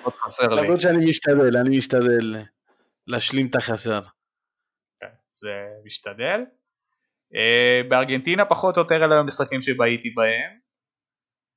מאוד 0.02 0.14
חסר 0.14 0.48
לי. 0.48 0.62
למרות 0.62 0.82
שאני 0.82 1.10
משתדל, 1.10 1.58
אני 1.58 1.78
משתדל 1.78 2.46
להשלים 3.08 3.48
את 3.48 3.56
החסר. 3.56 4.02
כן, 5.00 5.08
זה 5.30 5.50
משתדל. 5.86 6.42
Uh, 7.32 7.88
בארגנטינה 7.90 8.46
פחות 8.46 8.78
או 8.78 8.82
יותר 8.82 9.06
אלה 9.06 9.20
המשחקים 9.20 9.62
שבהיתי 9.62 10.10
בהם. 10.10 10.58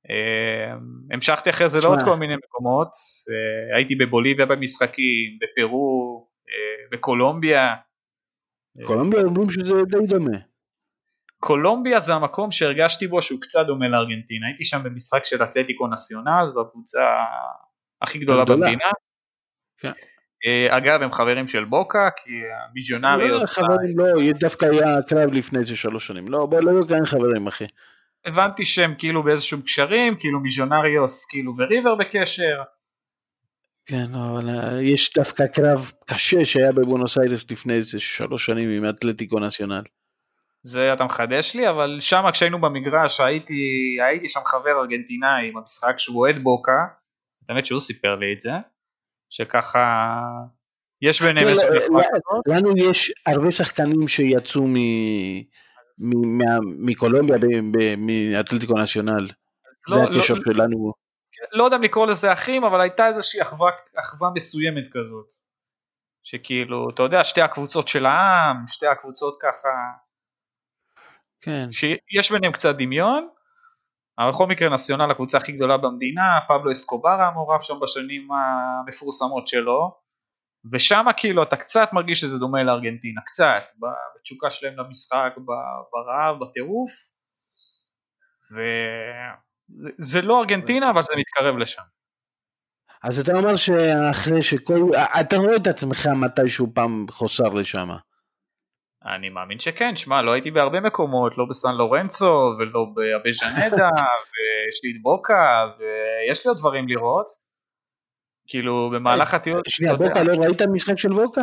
Uh, 0.07 1.13
המשכתי 1.13 1.49
אחרי 1.49 1.69
זה. 1.69 1.79
לעוד 1.83 1.99
כל 2.05 2.15
מיני 2.15 2.35
מקומות, 2.35 2.89
uh, 2.89 3.77
הייתי 3.77 3.95
בבוליביה 3.95 4.45
במשחקים, 4.45 5.39
בפרו, 5.41 6.27
uh, 6.47 6.91
בקולומביה. 6.91 7.75
קולומביה 8.85 9.21
אומרים 9.21 9.49
שזה 9.49 9.73
די 9.89 10.07
דומה. 10.07 10.37
קולומביה 11.37 11.99
זה 11.99 12.13
המקום 12.13 12.51
שהרגשתי 12.51 13.07
בו 13.07 13.21
שהוא 13.21 13.41
קצת 13.41 13.65
דומה 13.67 13.87
לארגנטינה, 13.87 14.47
הייתי 14.47 14.63
שם 14.63 14.83
במשחק 14.83 15.25
של 15.25 15.43
אתלטיקו 15.43 15.87
נציונל, 15.87 16.45
זו 16.47 16.61
הקבוצה 16.61 17.01
הכי 18.01 18.19
גדולה. 18.19 18.45
במדינה. 18.45 18.89
כן. 19.77 19.91
אה, 20.45 20.77
אגב 20.77 21.01
הם 21.01 21.11
חברים 21.11 21.47
של 21.47 21.65
בוקה, 21.65 22.09
כי 22.23 22.31
המיז'ונריוס, 22.69 23.41
לא, 23.41 23.47
חברים, 23.47 23.99
לא, 23.99 24.33
דווקא 24.39 24.65
היה 24.65 24.95
קרב 25.07 25.33
לפני 25.33 25.59
איזה 25.59 25.75
שלוש 25.75 26.07
שנים. 26.07 26.27
לא, 26.27 26.45
בוא, 26.45 26.59
לא 26.59 26.71
היו 26.71 26.87
כאן 26.87 27.05
חברים, 27.05 27.47
אחי. 27.47 27.65
הבנתי 28.25 28.65
שהם 28.65 28.95
כאילו 28.97 29.23
באיזשהם 29.23 29.61
קשרים, 29.61 30.15
כאילו 30.15 30.39
מיז'ונריוס 30.39 31.25
כאילו 31.25 31.53
וריבר 31.57 31.95
בקשר, 31.95 32.61
כן, 33.85 34.15
אבל 34.15 34.49
אה, 34.49 34.81
יש 34.81 35.13
דווקא 35.13 35.47
קרב 35.47 35.91
קשה 36.05 36.45
שהיה 36.45 36.71
בבונוס 36.71 37.17
איירס 37.17 37.51
לפני 37.51 37.73
איזה 37.73 37.99
שלוש 37.99 38.45
שנים 38.45 38.69
עם 38.69 38.89
אתלטיקו 38.89 39.39
נציונל. 39.39 39.83
זה 40.63 40.93
אתה 40.93 41.03
מחדש 41.03 41.55
לי, 41.55 41.69
אבל 41.69 41.97
שם 41.99 42.23
כשהיינו 42.31 42.61
במגרש 42.61 43.19
הייתי, 43.19 43.53
הייתי 44.07 44.27
שם 44.27 44.39
חבר 44.45 44.71
ארגנטינאי 44.81 45.51
במשחק 45.51 45.93
שהוא 45.97 46.19
אוהד 46.19 46.39
בוקה, 46.39 46.85
האמת 47.49 47.65
שהוא 47.65 47.79
סיפר 47.79 48.15
לי 48.15 48.33
את 48.33 48.39
זה, 48.39 48.51
שככה 49.29 50.19
יש 51.01 51.21
ביניהם 51.21 51.47
לא, 51.47 51.53
מחווה 51.53 51.79
לא, 51.89 52.01
כזאת. 52.03 52.47
לנו 52.47 52.77
יש 52.77 53.11
הרבה 53.25 53.51
שחקנים 53.51 54.07
שיצאו 54.07 54.67
מ- 54.67 55.39
מ- 55.99 56.37
מה- 56.37 56.59
מקולומביה 56.61 57.37
ב- 57.37 57.77
ב- 57.77 57.95
מאתלטיקו 57.97 58.73
נציונל. 58.73 59.27
זה 59.87 59.95
לא, 59.95 60.03
הקשר 60.03 60.33
לא, 60.33 60.53
שלנו. 60.53 60.93
לא 61.51 61.63
יודע 61.63 61.77
אם 61.77 61.83
לקרוא 61.83 62.07
לזה 62.07 62.33
אחים, 62.33 62.63
אבל 62.63 62.81
הייתה 62.81 63.07
איזושהי 63.07 63.41
אחווה 63.95 64.29
מסוימת 64.35 64.87
כזאת. 64.87 65.27
שכאילו, 66.23 66.89
אתה 66.89 67.03
יודע, 67.03 67.23
שתי 67.23 67.41
הקבוצות 67.41 67.87
של 67.87 68.05
העם, 68.05 68.67
שתי 68.67 68.87
הקבוצות 68.87 69.37
ככה, 69.41 69.69
כן. 71.41 71.71
שיש 71.71 72.31
ביניהם 72.31 72.51
קצת 72.53 72.75
דמיון, 72.75 73.27
אבל 74.19 74.29
בכל 74.31 74.47
מקרה 74.47 74.69
נציונל 74.69 75.11
הקבוצה 75.11 75.37
הכי 75.37 75.51
גדולה 75.51 75.77
במדינה, 75.77 76.39
פבלו 76.47 76.71
אסקובר 76.71 77.17
היה 77.19 77.31
מעורב 77.31 77.61
שם 77.61 77.79
בשנים 77.81 78.27
המפורסמות 78.31 79.47
שלו, 79.47 80.05
ושם 80.71 81.05
כאילו 81.17 81.43
אתה 81.43 81.55
קצת 81.55 81.89
מרגיש 81.93 82.21
שזה 82.21 82.37
דומה 82.39 82.63
לארגנטינה, 82.63 83.21
קצת, 83.25 83.63
בתשוקה 84.19 84.49
שלהם 84.49 84.73
למשחק, 84.77 85.33
ברעב, 85.91 86.39
בטירוף, 86.39 86.91
וזה 89.99 90.21
לא 90.21 90.39
ארגנטינה 90.39 90.89
אבל 90.89 91.01
זה 91.01 91.13
מתקרב 91.17 91.57
לשם. 91.57 91.81
אז 93.03 93.19
אתה 93.19 93.31
אומר 93.37 93.55
שאחרי 93.55 94.41
שכל... 94.41 94.89
אתה 95.19 95.37
רואה 95.37 95.55
את 95.55 95.67
עצמך 95.67 96.07
מתישהו 96.07 96.67
פעם 96.73 97.05
חוסר 97.09 97.49
לשם. 97.49 97.89
אני 99.05 99.29
מאמין 99.29 99.59
שכן, 99.59 99.95
שמע, 99.95 100.21
לא 100.21 100.31
הייתי 100.31 100.51
בהרבה 100.51 100.79
מקומות, 100.79 101.37
לא 101.37 101.45
בסן 101.49 101.75
לורנצו 101.75 102.55
ולא 102.59 102.85
באבז'נדה, 102.93 103.89
ויש 104.31 104.83
לי 104.83 104.91
את 104.91 105.01
בוקה, 105.01 105.65
ויש 105.79 106.45
לי 106.45 106.49
עוד 106.49 106.57
דברים 106.57 106.87
לראות. 106.87 107.25
כאילו 108.47 108.91
במהלך 108.93 109.33
הטיול, 109.33 109.61
שנייה, 109.67 109.93
אתה 109.93 110.03
יודע, 110.03 110.13
בוקה, 110.13 110.23
לא 110.23 110.43
ראית 110.43 110.61
משחק 110.61 110.97
של 110.97 111.13
בוקה? 111.13 111.41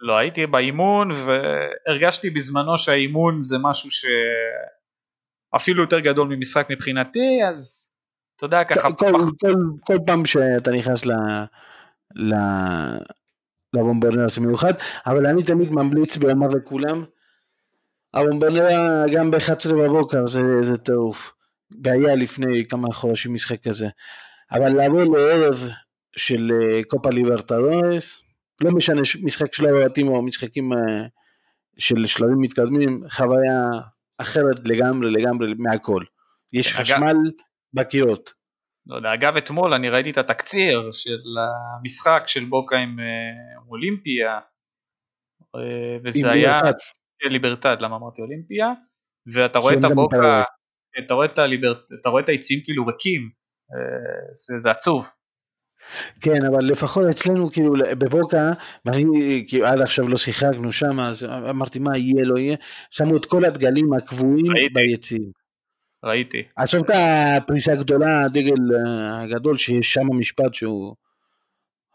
לא 0.00 0.16
הייתי 0.18 0.46
באימון 0.46 1.10
והרגשתי 1.10 2.30
בזמנו 2.30 2.78
שהאימון 2.78 3.40
זה 3.40 3.56
משהו 3.60 3.90
שאפילו 5.54 5.82
יותר 5.82 6.00
גדול 6.00 6.28
ממשחק 6.28 6.66
מבחינתי, 6.70 7.44
אז 7.48 7.88
אתה 8.36 8.46
יודע 8.46 8.64
ככה, 8.64 8.88
כל, 8.92 8.94
פח... 8.98 9.24
כל, 9.40 9.54
כל 9.80 9.98
פעם 10.06 10.26
שאתה 10.26 10.70
נכנס 10.70 11.06
ל... 11.06 11.12
ל... 12.14 12.34
לבומברנר 13.74 14.28
זה 14.28 14.40
מיוחד, 14.40 14.72
אבל 15.06 15.26
אני 15.26 15.42
תמיד 15.42 15.70
ממליץ 15.72 16.16
ואומר 16.20 16.48
לכולם, 16.48 17.04
הבומברנר 18.14 19.04
גם 19.12 19.30
ב-11 19.30 19.72
בבוקר 19.74 20.26
זה, 20.26 20.40
זה 20.62 20.76
טירוף, 20.76 21.32
והיה 21.84 22.14
לפני 22.16 22.64
כמה 22.68 22.92
חודשים 22.92 23.34
משחק 23.34 23.62
כזה, 23.68 23.88
אבל 24.52 24.84
לבוא 24.84 25.04
לערב 25.16 25.68
של 26.16 26.52
אה, 26.52 26.84
קופה 26.84 27.10
ליברטדורס, 27.10 28.22
לא 28.60 28.70
משנה 28.70 29.00
משחק 29.22 29.54
של 29.54 29.66
הבתים 29.66 30.08
או 30.08 30.22
משחקים 30.22 30.72
אה, 30.72 30.78
של 31.78 32.06
שלבים 32.06 32.40
מתקדמים, 32.40 33.00
חוויה 33.10 33.70
אחרת 34.18 34.56
לגמרי 34.64 35.10
לגמרי 35.10 35.54
מהכל. 35.58 36.02
יש 36.52 36.74
אגב- 36.74 36.84
חשמל 36.84 37.16
בקירות. 37.74 38.32
לא 38.86 38.96
יודע, 38.96 39.14
אגב 39.14 39.36
אתמול 39.36 39.74
אני 39.74 39.88
ראיתי 39.88 40.10
את 40.10 40.18
התקציר 40.18 40.92
של 40.92 41.18
המשחק 41.80 42.22
של 42.26 42.44
בוקה 42.44 42.76
עם 42.76 43.00
אה, 43.00 43.62
אולימפיה, 43.68 44.38
אה, 45.56 45.96
וזה 46.04 46.30
היה, 46.30 46.56
ליברטד. 46.56 46.78
ליברטד, 47.24 47.76
למה 47.80 47.96
אמרתי 47.96 48.22
אולימפיה, 48.22 48.72
ואתה 49.34 49.58
רואה 49.58 49.74
את 49.74 49.84
הבוקה. 49.84 50.42
אתה 50.98 51.14
רואה 51.14 51.26
את, 51.26 51.38
הליבר... 51.38 51.72
אתה 52.00 52.08
רואה 52.08 52.22
את 52.22 52.28
העצים 52.28 52.60
כאילו 52.64 52.86
ריקים, 52.86 53.30
אה, 53.74 54.32
זה, 54.32 54.58
זה 54.58 54.70
עצוב. 54.70 55.08
כן, 56.20 56.44
אבל 56.52 56.64
לפחות 56.64 57.04
אצלנו, 57.10 57.52
כאילו, 57.52 57.72
בבוקה, 57.98 58.52
ואני, 58.84 59.04
כאילו, 59.48 59.66
עד 59.66 59.80
עכשיו 59.80 60.08
לא 60.08 60.16
שיחקנו 60.16 60.72
שם, 60.72 61.00
אז 61.00 61.24
אמרתי, 61.24 61.78
מה 61.78 61.98
יהיה, 61.98 62.24
לא 62.24 62.38
יהיה, 62.38 62.56
שמו 62.90 63.16
את 63.16 63.24
כל 63.24 63.44
הדגלים 63.44 63.92
הקבועים. 63.92 64.46
ביציעים. 64.74 65.41
ראיתי. 66.04 66.42
עזוב 66.56 66.84
את 66.84 66.90
הפריסה 67.42 67.72
הגדולה, 67.72 68.22
הדגל 68.22 68.54
אה, 68.54 69.22
הגדול, 69.22 69.56
שיש 69.56 69.92
שם 69.92 70.06
משפט 70.12 70.54
שהוא 70.54 70.94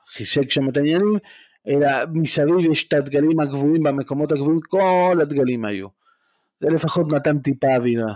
חיזק 0.08 0.49
שם 0.49 0.70
את 0.70 0.78
העניינים, 0.78 1.18
אלא 1.68 1.88
מסביב 2.14 2.72
יש 2.72 2.88
את 2.88 2.93
הדגלים 2.93 3.39
הגבוהים 3.39 3.84
במקומות 3.84 4.32
הגבוהים, 4.32 4.60
כל 4.70 5.18
הדגלים 5.22 5.66
היו. 5.66 5.88
זה 6.60 6.68
לפחות 6.70 7.14
נתן 7.14 7.39
טיפה 7.39 7.68
אווירה. 7.76 8.14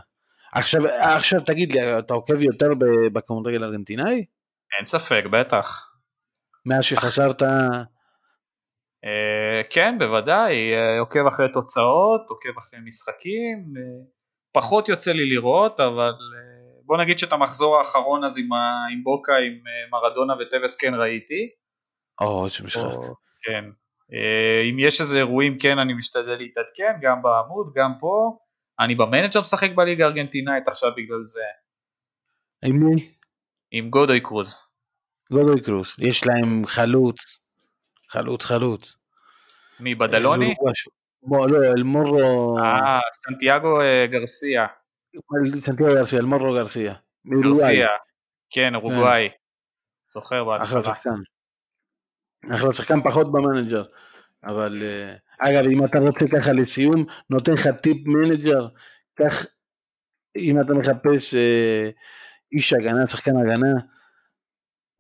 עכשיו, 0.54 0.82
עכשיו 0.88 1.40
תגיד 1.40 1.72
לי, 1.72 2.00
אתה 2.00 2.14
עוקב 2.14 2.42
יותר 2.42 2.70
בכדורגל 3.14 3.64
ארגנטינאי? 3.64 4.26
אין 4.78 4.86
ספק, 4.86 5.24
בטח. 5.32 5.92
מאז 6.66 6.84
שחזרת... 6.84 7.44
אה, 9.06 9.62
כן, 9.70 9.96
בוודאי, 10.00 10.74
אה, 10.74 11.00
עוקב 11.00 11.26
אחרי 11.28 11.52
תוצאות, 11.54 12.22
עוקב 12.30 12.58
אחרי 12.58 12.80
משחקים, 12.86 13.74
פחות 14.52 14.90
יוצא 14.90 15.12
לי 15.12 15.30
לראות, 15.30 15.80
אבל 15.80 16.12
בוא 16.86 16.98
נגיד 16.98 17.20
שאת 17.20 17.34
המחזור 17.34 17.78
האחרון 17.78 18.24
אז 18.24 18.38
עם, 18.38 18.54
ה... 18.54 18.86
עם 18.94 19.04
בוקה, 19.04 19.34
עם 19.34 19.60
מרדונה 19.92 20.34
וטווס 20.40 20.76
כן 20.76 20.94
ראיתי. 20.94 21.50
או, 22.22 22.46
איזה 22.46 22.64
משחק. 22.64 22.84
כן. 23.42 23.66
אם 24.70 24.80
יש 24.80 25.02
איזה 25.02 25.18
אירועים 25.18 25.58
כן 25.58 25.80
אני 25.80 25.94
משתדל 25.94 26.36
להתעדכן, 26.36 26.94
גם 27.02 27.22
בעמוד, 27.22 27.74
גם 27.76 27.92
פה. 28.00 28.38
אני 28.80 28.96
במנג'ר 28.96 29.40
משחק 29.40 29.72
בליגה 29.76 30.06
הארגנטינאית 30.06 30.68
עכשיו 30.68 30.92
בגלל 30.98 31.24
זה. 31.24 31.44
עם 32.66 32.76
מי? 32.76 33.12
עם 33.72 33.90
גודוי 33.90 34.20
קרוז. 34.20 34.68
גודוי 35.32 35.62
קרוז, 35.62 35.88
יש 36.00 36.28
להם 36.28 36.66
חלוץ, 36.66 37.40
חלוץ 38.10 38.46
חלוץ. 38.46 38.98
מי, 39.80 39.96
בדלוני? 39.96 40.54
לא, 41.30 41.64
אל 41.78 41.84
מורו... 41.84 42.58
אה, 42.60 43.00
סנטיאגו 43.14 43.82
אה, 43.82 44.06
גרסיה. 44.10 44.68
סנטיאגו 45.66 45.96
גרסיה, 45.96 46.20
אל 46.20 46.26
מורו 46.26 46.54
גרסיה. 46.54 46.94
גרסיה, 47.28 47.88
כן, 48.50 48.76
אורוגוואי. 48.76 49.30
זוכר 50.12 50.44
בהתחלה. 50.44 50.80
אחלה 50.80 50.84
שחקן. 50.84 51.16
אחלה 52.56 52.74
שחקן 52.74 53.04
פחות 53.04 53.32
ב 53.32 53.38
manager. 53.38 53.84
אבל 54.44 54.84
אה, 54.84 55.16
אגב, 55.50 55.70
אם 55.72 55.86
אתה 55.86 56.00
רוצה 56.00 56.26
ככה 56.38 56.54
לסיום, 56.54 57.06
נותן 57.30 57.54
לך 57.54 57.68
טיפ 57.68 58.08
manager, 58.08 58.68
קח, 59.14 59.46
אם 60.38 60.62
אתה 60.62 60.74
מחפש 60.74 61.36
אה, 61.36 61.90
איש 62.52 62.74
הגנה, 62.74 63.08
שחקן 63.08 63.32
הגנה, 63.38 63.74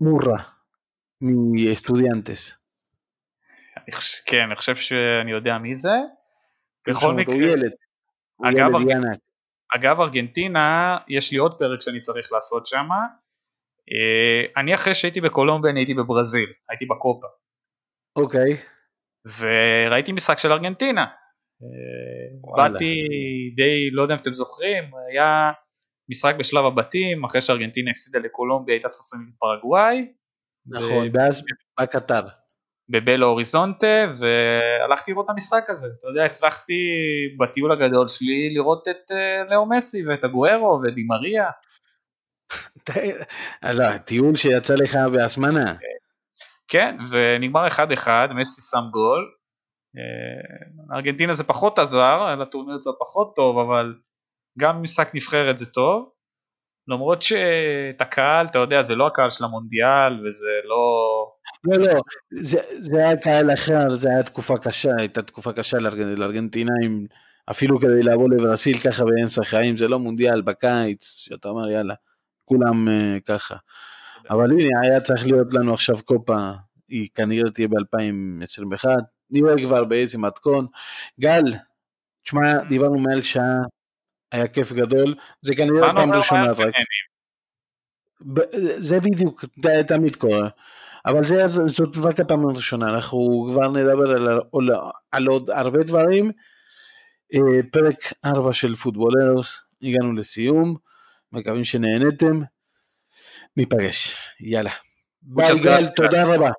מורה 0.01 0.43
מסטודיאנטס. 1.21 2.60
כן, 4.25 4.43
אני 4.43 4.55
חושב 4.55 4.75
שאני 4.75 5.31
יודע 5.31 5.57
מי 5.57 5.75
זה. 5.75 5.95
בכל 6.87 7.13
מקרה, 7.13 7.35
הוא 7.35 7.43
ילד. 7.43 7.71
הוא 8.35 8.47
אגב, 8.49 8.81
ילד 8.81 9.05
ארג... 9.05 9.17
אגב 9.75 10.01
ארגנטינה, 10.01 10.97
יש 11.07 11.31
לי 11.31 11.37
עוד 11.37 11.59
פרק 11.59 11.81
שאני 11.81 11.99
צריך 11.99 12.31
לעשות 12.31 12.65
שם. 12.65 12.89
אה, 13.91 14.61
אני 14.61 14.75
אחרי 14.75 14.95
שהייתי 14.95 15.21
בקולומביה, 15.21 15.71
אני 15.71 15.79
הייתי 15.79 15.93
בברזיל, 15.93 16.49
הייתי 16.69 16.85
בקופה. 16.85 17.27
אוקיי. 18.15 18.57
וראיתי 19.37 20.11
משחק 20.11 20.37
של 20.39 20.51
ארגנטינה. 20.51 21.05
וואלה. 22.41 22.69
באתי 22.69 23.07
די, 23.55 23.89
לא 23.91 24.01
יודע 24.01 24.13
אם 24.13 24.19
אתם 24.19 24.33
זוכרים, 24.33 24.83
היה 25.11 25.51
משחק 26.09 26.35
בשלב 26.39 26.65
הבתים, 26.65 27.25
אחרי 27.25 27.41
שארגנטינה 27.41 27.91
הפסידה 27.91 28.19
לקולומביה 28.19 28.75
הייתה 28.75 28.89
צריכה 28.89 29.01
לסיים 29.01 29.29
את 29.29 29.39
פרגוואי. 29.39 30.13
נכון, 30.65 31.07
ואז 31.13 31.41
בקטר. 31.81 32.21
בבלו 32.91 33.27
אוריזונטה, 33.27 34.05
והלכתי 34.19 35.11
לראות 35.11 35.25
את 35.25 35.29
המשחק 35.29 35.69
הזה. 35.69 35.87
אתה 35.99 36.07
יודע, 36.07 36.25
הצלחתי 36.25 36.73
בטיול 37.39 37.71
הגדול 37.71 38.07
שלי 38.07 38.49
לראות 38.53 38.87
את 38.87 39.11
אה, 39.11 39.43
לאו 39.49 39.69
מסי 39.69 40.07
ואת 40.07 40.23
הגוארו 40.23 40.81
ודימריה. 40.83 41.49
לא, 43.77 43.97
טיול 43.97 44.35
שיצא 44.35 44.75
לך 44.75 44.97
בהזמנה. 45.13 45.75
כן, 46.67 46.97
ונגמר 47.11 47.67
1-1, 47.67 47.73
מסי 48.35 48.61
שם 48.71 48.83
גול. 48.91 49.31
אה, 49.97 50.95
ארגנטינה 50.95 51.33
זה 51.33 51.43
פחות 51.43 51.79
עזר, 51.79 52.35
לטורניר 52.35 52.81
זה 52.81 52.89
פחות 52.99 53.35
טוב, 53.35 53.59
אבל 53.59 53.95
גם 54.59 54.83
משחק 54.83 55.15
נבחרת 55.15 55.57
זה 55.57 55.65
טוב. 55.65 56.09
למרות 56.87 57.21
שאת 57.21 58.01
הקהל, 58.01 58.45
אתה 58.45 58.59
יודע, 58.59 58.83
זה 58.83 58.95
לא 58.95 59.07
הקהל 59.07 59.29
של 59.29 59.43
המונדיאל, 59.43 60.27
וזה 60.27 60.51
לא... 60.65 60.97
לא, 61.63 61.77
לא, 61.77 62.01
זה, 62.39 62.59
זה 62.71 62.97
היה 62.97 63.17
קהל 63.17 63.53
אחר, 63.53 63.89
זה 63.89 64.09
היה 64.09 64.23
תקופה 64.23 64.57
קשה, 64.57 64.91
הייתה 64.97 65.21
תקופה 65.21 65.53
קשה 65.53 65.77
לארגנטינאים, 66.17 67.07
אפילו 67.51 67.79
כדי 67.79 68.03
לבוא 68.03 68.29
לברסיל 68.29 68.79
ככה 68.79 69.05
באמצע 69.05 69.43
חיים, 69.43 69.77
זה 69.77 69.87
לא 69.87 69.99
מונדיאל 69.99 70.41
בקיץ, 70.41 71.05
שאתה 71.05 71.49
אומר 71.49 71.69
יאללה, 71.69 71.93
כולם 72.45 72.87
uh, 72.87 73.19
ככה. 73.25 73.55
אבל 74.29 74.51
הנה, 74.51 74.79
היה 74.83 75.01
צריך 75.01 75.25
להיות 75.25 75.53
לנו 75.53 75.73
עכשיו 75.73 75.95
קופה, 76.05 76.51
היא 76.89 77.09
כנראה 77.15 77.51
תהיה 77.51 77.67
ב-2021, 77.67 78.85
נראה 79.29 79.53
כבר 79.65 79.83
באיזה 79.83 80.17
מתכון. 80.17 80.67
גל, 81.19 81.43
תשמע, 82.23 82.63
דיברנו 82.69 82.99
מעל 82.99 83.21
שעה, 83.21 83.57
היה 84.31 84.47
כיף 84.47 84.71
גדול, 84.71 85.15
זה 85.41 85.55
כנראה 85.55 85.95
פעם 85.95 86.11
ראשונה 86.11 86.51
רק. 86.51 86.75
זה 88.77 88.99
בדיוק, 88.99 89.45
זה 89.63 89.81
תמיד 89.87 90.15
קורה. 90.15 90.49
אבל 91.05 91.25
זה, 91.25 91.45
זאת 91.67 91.97
רק 92.03 92.19
הפעם 92.19 92.49
הראשונה, 92.49 92.85
אנחנו 92.85 93.47
כבר 93.51 93.67
נדבר 93.71 94.11
על, 94.11 94.27
על, 94.27 94.69
על 95.11 95.27
עוד 95.27 95.49
הרבה 95.49 95.83
דברים. 95.83 96.31
אה, 97.33 97.63
פרק 97.71 98.13
4 98.25 98.53
של 98.53 98.75
פוטבולרוס, 98.75 99.63
הגענו 99.81 100.13
לסיום, 100.13 100.75
מקווים 101.31 101.63
שנהנתם. 101.63 102.41
ניפגש, 103.57 104.15
יאללה. 104.39 104.71
ביי 105.21 105.47
גל, 105.63 105.87
תודה 105.95 106.23
רבה. 106.23 106.51